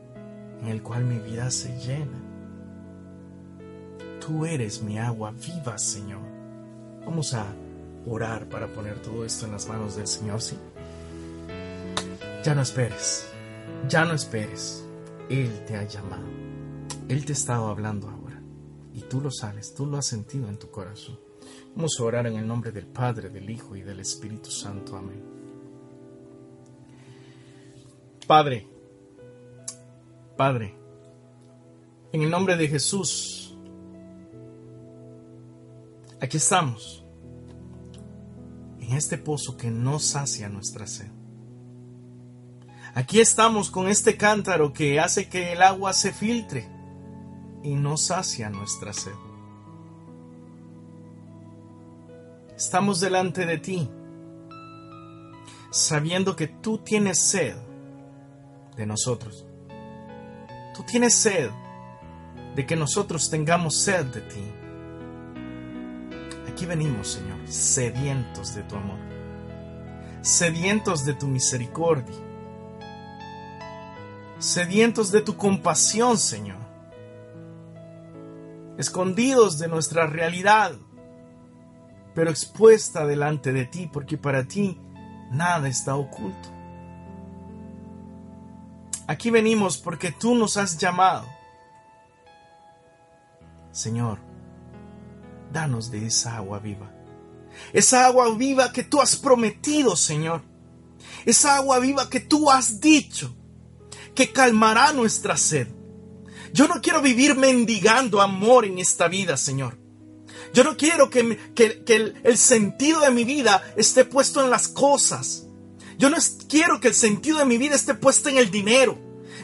en 0.61 0.67
el 0.67 0.81
cual 0.81 1.05
mi 1.05 1.19
vida 1.19 1.51
se 1.51 1.77
llena. 1.79 2.23
Tú 4.19 4.45
eres 4.45 4.81
mi 4.81 4.97
agua 4.97 5.31
viva, 5.31 5.77
Señor. 5.77 6.21
Vamos 7.05 7.33
a 7.33 7.45
orar 8.05 8.47
para 8.49 8.67
poner 8.67 9.01
todo 9.01 9.25
esto 9.25 9.45
en 9.45 9.51
las 9.51 9.67
manos 9.67 9.95
del 9.95 10.07
Señor, 10.07 10.41
sí. 10.41 10.57
Ya 12.43 12.55
no 12.55 12.61
esperes. 12.61 13.27
Ya 13.87 14.05
no 14.05 14.13
esperes. 14.13 14.83
Él 15.29 15.63
te 15.65 15.75
ha 15.75 15.83
llamado. 15.83 16.25
Él 17.07 17.25
te 17.25 17.33
ha 17.33 17.35
estado 17.35 17.67
hablando 17.67 18.09
ahora. 18.09 18.41
Y 18.93 19.01
tú 19.01 19.21
lo 19.21 19.31
sabes, 19.31 19.73
tú 19.73 19.85
lo 19.85 19.97
has 19.97 20.07
sentido 20.07 20.47
en 20.47 20.57
tu 20.57 20.71
corazón. 20.71 21.19
Vamos 21.75 21.97
a 21.99 22.03
orar 22.03 22.27
en 22.27 22.35
el 22.35 22.47
nombre 22.47 22.71
del 22.71 22.87
Padre, 22.87 23.29
del 23.29 23.49
Hijo 23.49 23.75
y 23.75 23.81
del 23.81 23.99
Espíritu 23.99 24.49
Santo. 24.49 24.97
Amén. 24.97 25.36
Padre, 28.27 28.67
Padre, 30.35 30.75
en 32.11 32.23
el 32.23 32.29
nombre 32.29 32.57
de 32.57 32.67
Jesús, 32.67 33.57
aquí 36.19 36.35
estamos, 36.35 37.05
en 38.81 38.97
este 38.97 39.17
pozo 39.17 39.55
que 39.55 39.71
no 39.71 39.99
sacia 39.99 40.49
nuestra 40.49 40.87
sed. 40.87 41.09
Aquí 42.95 43.21
estamos 43.21 43.71
con 43.71 43.87
este 43.87 44.17
cántaro 44.17 44.73
que 44.73 44.99
hace 44.99 45.29
que 45.29 45.53
el 45.53 45.61
agua 45.61 45.93
se 45.93 46.11
filtre 46.11 46.67
y 47.63 47.75
no 47.75 47.95
sacia 47.95 48.49
nuestra 48.49 48.91
sed. 48.91 49.15
Estamos 52.57 52.99
delante 52.99 53.45
de 53.45 53.57
ti, 53.57 53.89
sabiendo 55.71 56.35
que 56.35 56.47
tú 56.47 56.79
tienes 56.79 57.19
sed 57.19 57.66
de 58.77 58.85
nosotros. 58.85 59.45
Tú 60.75 60.83
tienes 60.83 61.13
sed 61.15 61.49
de 62.55 62.65
que 62.65 62.75
nosotros 62.75 63.29
tengamos 63.29 63.75
sed 63.75 64.05
de 64.05 64.21
ti. 64.21 64.43
Aquí 66.49 66.65
venimos, 66.65 67.09
Señor, 67.09 67.39
sedientos 67.47 68.55
de 68.55 68.63
tu 68.63 68.75
amor, 68.75 68.99
sedientos 70.21 71.05
de 71.05 71.13
tu 71.13 71.27
misericordia 71.27 72.27
sedientos 74.39 75.11
de 75.11 75.21
tu 75.21 75.35
compasión, 75.35 76.17
Señor, 76.17 76.59
escondidos 78.77 79.57
de 79.57 79.67
nuestra 79.67 80.07
realidad, 80.07 80.73
pero 82.13 82.29
expuesta 82.29 83.05
delante 83.05 83.51
de 83.51 83.65
ti, 83.65 83.89
porque 83.91 84.17
para 84.17 84.47
ti 84.47 84.79
nada 85.31 85.67
está 85.67 85.95
oculto. 85.95 86.49
Aquí 89.07 89.31
venimos 89.31 89.77
porque 89.77 90.11
tú 90.11 90.35
nos 90.35 90.57
has 90.57 90.77
llamado. 90.77 91.25
Señor, 93.71 94.19
danos 95.51 95.89
de 95.89 96.05
esa 96.05 96.35
agua 96.35 96.59
viva. 96.59 96.91
Esa 97.73 98.05
agua 98.05 98.35
viva 98.35 98.71
que 98.71 98.83
tú 98.83 99.01
has 99.01 99.15
prometido, 99.15 99.95
Señor. 99.95 100.43
Esa 101.25 101.55
agua 101.55 101.79
viva 101.79 102.09
que 102.09 102.19
tú 102.19 102.51
has 102.51 102.81
dicho 102.81 103.33
que 104.13 104.31
calmará 104.33 104.91
nuestra 104.93 105.37
sed. 105.37 105.67
Yo 106.53 106.67
no 106.67 106.81
quiero 106.81 107.01
vivir 107.01 107.35
mendigando 107.35 108.21
amor 108.21 108.65
en 108.65 108.79
esta 108.79 109.07
vida, 109.07 109.37
Señor. 109.37 109.77
Yo 110.53 110.63
no 110.63 110.75
quiero 110.75 111.09
que, 111.09 111.19
el, 111.55 112.21
el 112.23 112.37
sentido 112.37 113.01
de 113.01 113.11
mi 113.11 113.23
vida 113.23 113.61
esté 113.75 114.05
puesto 114.05 114.43
en 114.43 114.49
las 114.49 114.67
cosas. 114.67 115.46
Yo 115.97 116.09
no 116.09 116.17
quiero 116.47 116.79
que 116.79 116.89
el 116.89 116.93
sentido 116.93 117.39
de 117.39 117.45
mi 117.45 117.57
vida 117.57 117.75
esté 117.75 117.93
puesto 117.95 118.29
en 118.29 118.37
el 118.37 118.51
dinero. 118.51 118.97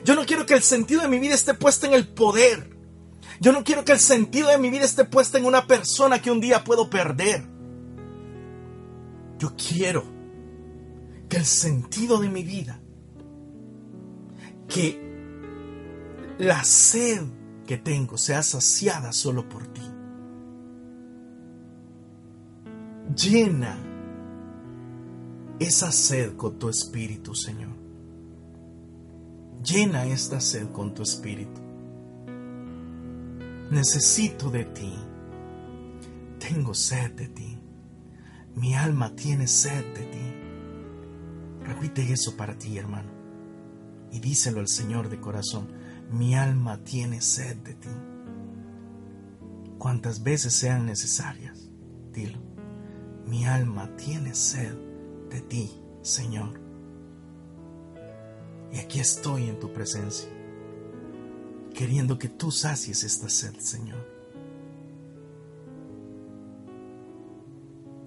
Yo 0.05 0.15
no 0.15 0.25
quiero 0.25 0.45
que 0.45 0.53
el 0.53 0.63
sentido 0.63 1.01
de 1.01 1.07
mi 1.07 1.19
vida 1.19 1.33
esté 1.33 1.53
puesto 1.53 1.87
en 1.87 1.93
el 1.93 2.07
poder. 2.07 2.69
Yo 3.39 3.51
no 3.51 3.63
quiero 3.63 3.83
que 3.83 3.91
el 3.91 3.99
sentido 3.99 4.49
de 4.49 4.57
mi 4.57 4.69
vida 4.69 4.85
esté 4.85 5.05
puesto 5.05 5.37
en 5.37 5.45
una 5.45 5.65
persona 5.65 6.21
que 6.21 6.31
un 6.31 6.39
día 6.39 6.63
puedo 6.63 6.89
perder. 6.89 7.43
Yo 9.39 9.53
quiero 9.55 10.03
que 11.27 11.37
el 11.37 11.45
sentido 11.45 12.19
de 12.19 12.29
mi 12.29 12.43
vida 12.43 12.79
que 14.67 15.13
la 16.37 16.63
sed 16.63 17.21
que 17.65 17.77
tengo 17.77 18.17
sea 18.17 18.43
saciada 18.43 19.11
solo 19.11 19.47
por 19.47 19.67
ti. 19.67 19.81
Llena 23.15 23.92
esa 25.63 25.91
sed 25.91 26.35
con 26.35 26.59
tu 26.59 26.69
espíritu, 26.69 27.33
Señor. 27.35 27.73
Llena 29.63 30.05
esta 30.05 30.39
sed 30.39 30.67
con 30.71 30.93
tu 30.93 31.03
espíritu. 31.03 31.61
Necesito 33.71 34.49
de 34.49 34.65
ti. 34.65 34.93
Tengo 36.39 36.73
sed 36.73 37.11
de 37.13 37.27
ti. 37.27 37.57
Mi 38.55 38.75
alma 38.75 39.15
tiene 39.15 39.47
sed 39.47 39.93
de 39.93 40.03
ti. 40.05 41.65
Repite 41.65 42.11
eso 42.11 42.35
para 42.35 42.57
ti, 42.57 42.77
hermano 42.77 43.23
y 44.13 44.19
díselo 44.19 44.59
al 44.59 44.67
Señor 44.67 45.09
de 45.09 45.19
corazón. 45.19 45.67
mi 46.11 46.35
alma 46.35 46.77
tiene 46.83 47.21
sed 47.21 47.57
de 47.57 47.73
ti. 47.73 47.89
Cuantas 49.79 50.21
veces 50.21 50.53
sean 50.53 50.85
necesarias, 50.85 51.71
dilo, 52.13 52.37
mi 53.25 53.45
alma 53.45 53.89
tiene 53.97 54.35
sed 54.35 54.75
de 55.33 55.41
ti, 55.41 55.71
Señor. 56.01 56.61
Y 58.71 58.77
aquí 58.77 58.99
estoy 58.99 59.49
en 59.49 59.59
tu 59.59 59.73
presencia, 59.73 60.29
queriendo 61.73 62.17
que 62.17 62.29
tú 62.29 62.51
sacies 62.51 63.03
esta 63.03 63.29
sed, 63.29 63.55
Señor. 63.57 64.07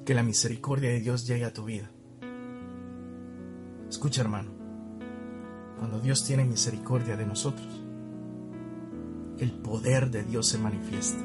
Que 0.04 0.14
la 0.14 0.22
misericordia 0.22 0.90
de 0.90 1.00
Dios 1.00 1.26
llegue 1.26 1.44
a 1.44 1.52
tu 1.52 1.64
vida. 1.64 1.90
Escucha, 3.88 4.20
hermano, 4.20 4.50
cuando 5.78 6.00
Dios 6.00 6.24
tiene 6.24 6.44
misericordia 6.44 7.16
de 7.16 7.26
nosotros, 7.26 7.82
el 9.38 9.50
poder 9.50 10.10
de 10.10 10.22
Dios 10.22 10.46
se 10.46 10.58
manifiesta. 10.58 11.22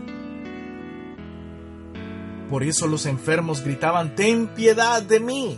Por 2.49 2.63
eso 2.63 2.87
los 2.87 3.05
enfermos 3.05 3.63
gritaban, 3.63 4.15
ten 4.15 4.47
piedad 4.47 5.01
de 5.01 5.19
mí, 5.19 5.57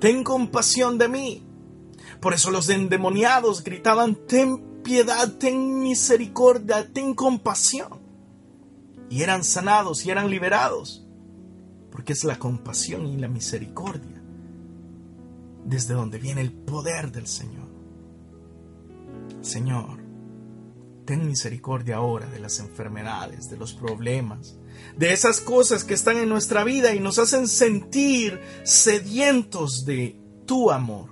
ten 0.00 0.24
compasión 0.24 0.98
de 0.98 1.08
mí. 1.08 1.46
Por 2.20 2.34
eso 2.34 2.50
los 2.50 2.68
endemoniados 2.68 3.62
gritaban, 3.62 4.14
ten 4.26 4.82
piedad, 4.82 5.32
ten 5.38 5.80
misericordia, 5.80 6.92
ten 6.92 7.14
compasión. 7.14 8.00
Y 9.08 9.22
eran 9.22 9.44
sanados 9.44 10.06
y 10.06 10.10
eran 10.10 10.30
liberados, 10.30 11.06
porque 11.90 12.12
es 12.12 12.24
la 12.24 12.38
compasión 12.38 13.06
y 13.06 13.16
la 13.16 13.28
misericordia 13.28 14.20
desde 15.64 15.94
donde 15.94 16.18
viene 16.18 16.40
el 16.40 16.52
poder 16.52 17.12
del 17.12 17.26
Señor. 17.26 17.68
Señor, 19.40 19.99
ten 21.10 21.26
misericordia 21.26 21.96
ahora 21.96 22.26
de 22.26 22.38
las 22.38 22.60
enfermedades, 22.60 23.50
de 23.50 23.56
los 23.56 23.72
problemas, 23.72 24.54
de 24.96 25.12
esas 25.12 25.40
cosas 25.40 25.82
que 25.82 25.94
están 25.94 26.18
en 26.18 26.28
nuestra 26.28 26.62
vida 26.62 26.94
y 26.94 27.00
nos 27.00 27.18
hacen 27.18 27.48
sentir 27.48 28.40
sedientos 28.62 29.84
de 29.84 30.20
tu 30.46 30.70
amor. 30.70 31.10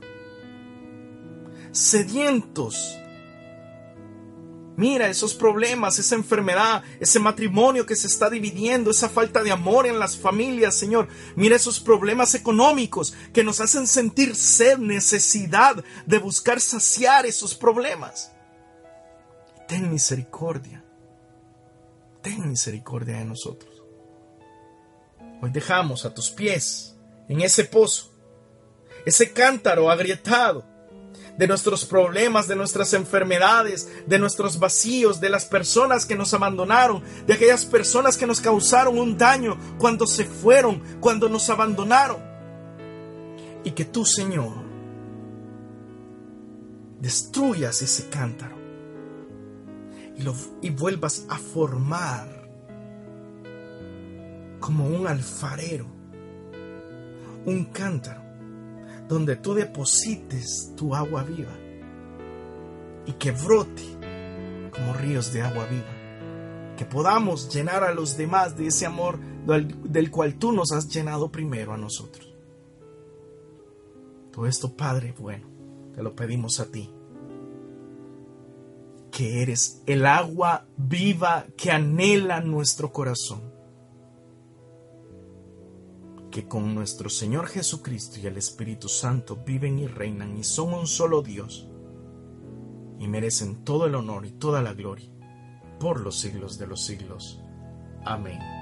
Sedientos 1.73 2.97
Mira 4.77 5.09
esos 5.09 5.35
problemas, 5.35 5.99
esa 5.99 6.15
enfermedad, 6.15 6.85
ese 7.01 7.19
matrimonio 7.19 7.85
que 7.85 7.97
se 7.97 8.07
está 8.07 8.31
dividiendo, 8.31 8.93
esa 8.93 9.09
falta 9.09 9.43
de 9.43 9.51
amor 9.51 9.89
en 9.89 9.99
las 9.99 10.17
familias, 10.17 10.77
Señor. 10.77 11.09
Mira 11.35 11.57
esos 11.57 11.81
problemas 11.81 12.37
económicos 12.37 13.15
que 13.33 13.43
nos 13.43 13.61
hacen 13.61 13.89
sentir 13.89 14.37
sed, 14.37 14.79
necesidad 14.79 15.85
de 16.07 16.19
buscar 16.19 16.61
saciar 16.61 17.27
esos 17.27 17.57
problemas. 17.57 18.31
Ten 19.69 19.91
misericordia. 19.91 20.83
Ten 22.23 22.49
misericordia 22.49 23.19
de 23.19 23.27
nosotros. 23.27 23.83
Hoy 25.43 25.51
dejamos 25.51 26.07
a 26.07 26.15
tus 26.15 26.31
pies 26.31 26.97
en 27.29 27.43
ese 27.43 27.65
pozo, 27.65 28.11
ese 29.05 29.31
cántaro 29.31 29.91
agrietado 29.91 30.65
de 31.37 31.47
nuestros 31.47 31.85
problemas, 31.85 32.49
de 32.49 32.57
nuestras 32.57 32.95
enfermedades, 32.95 33.87
de 34.07 34.19
nuestros 34.19 34.59
vacíos, 34.59 35.21
de 35.21 35.29
las 35.29 35.45
personas 35.45 36.07
que 36.07 36.17
nos 36.17 36.33
abandonaron, 36.33 37.05
de 37.27 37.35
aquellas 37.35 37.67
personas 37.67 38.17
que 38.17 38.27
nos 38.27 38.41
causaron 38.41 38.99
un 38.99 39.19
daño 39.19 39.59
cuando 39.79 40.07
se 40.07 40.25
fueron, 40.25 40.83
cuando 40.99 41.29
nos 41.29 41.51
abandonaron. 41.51 42.23
Y 43.65 43.73
que 43.73 43.85
tú, 43.85 44.07
Señor, 44.07 44.55
destruyas 47.01 47.83
ese 47.83 48.09
cántaro 48.09 48.58
y, 50.63 50.71
vuelvas 50.71 51.27
a 51.29 51.39
formar 51.39 52.29
como 54.61 54.89
un 54.89 55.07
alfarero, 55.07 55.87
un 57.47 57.67
cántaro 57.67 58.23
donde 59.09 59.37
tú 59.37 59.55
deposites 59.55 60.73
tu 60.77 60.95
agua 60.95 61.23
viva 61.23 61.57
y 63.07 63.13
que 63.13 63.31
brote 63.31 63.83
como 64.73 64.93
ríos 64.93 65.33
de 65.33 65.43
agua 65.43 65.67
viva. 65.67 66.77
Que 66.77 66.85
podamos 66.85 67.53
llenar 67.53 67.83
a 67.83 67.93
los 67.93 68.17
demás 68.17 68.57
de 68.57 68.67
ese 68.67 68.87
amor 68.87 69.19
del, 69.47 70.11
cual 70.11 70.35
tú 70.35 70.53
nos 70.53 70.73
has 70.73 70.89
llenado 70.89 71.33
primero 71.33 71.73
a 71.73 71.79
nosotros. 71.79 72.35
Todo 74.31 74.47
esto, 74.47 74.77
Padre 74.77 75.15
bueno, 75.19 75.49
te 75.95 76.03
lo 76.03 76.15
pedimos 76.15 76.61
a 76.61 76.67
ti, 76.67 76.91
que 79.11 79.43
eres 79.43 79.83
el 79.87 80.07
agua 80.07 80.67
viva 80.77 81.47
que 81.57 81.71
anhela 81.71 82.41
nuestro 82.41 82.93
corazón 82.93 83.53
que 86.31 86.47
con 86.47 86.75
nuestro 86.75 87.09
Señor 87.09 87.47
Jesucristo 87.47 88.19
y 88.21 88.27
el 88.27 88.37
Espíritu 88.37 88.89
Santo 88.89 89.37
viven 89.45 89.79
y 89.79 89.87
reinan 89.87 90.37
y 90.37 90.45
son 90.45 90.75
un 90.75 90.87
solo 90.87 91.23
Dios 91.23 91.69
y 92.99 93.09
merecen 93.09 93.65
todo 93.65 93.87
el 93.87 93.95
honor 93.95 94.27
y 94.27 94.33
toda 94.33 94.61
la 94.63 94.75
gloria 94.75 95.11
por 95.81 96.01
los 96.01 96.19
siglos 96.19 96.59
de 96.59 96.67
los 96.67 96.85
siglos. 96.85 97.41
Amén. 98.05 98.58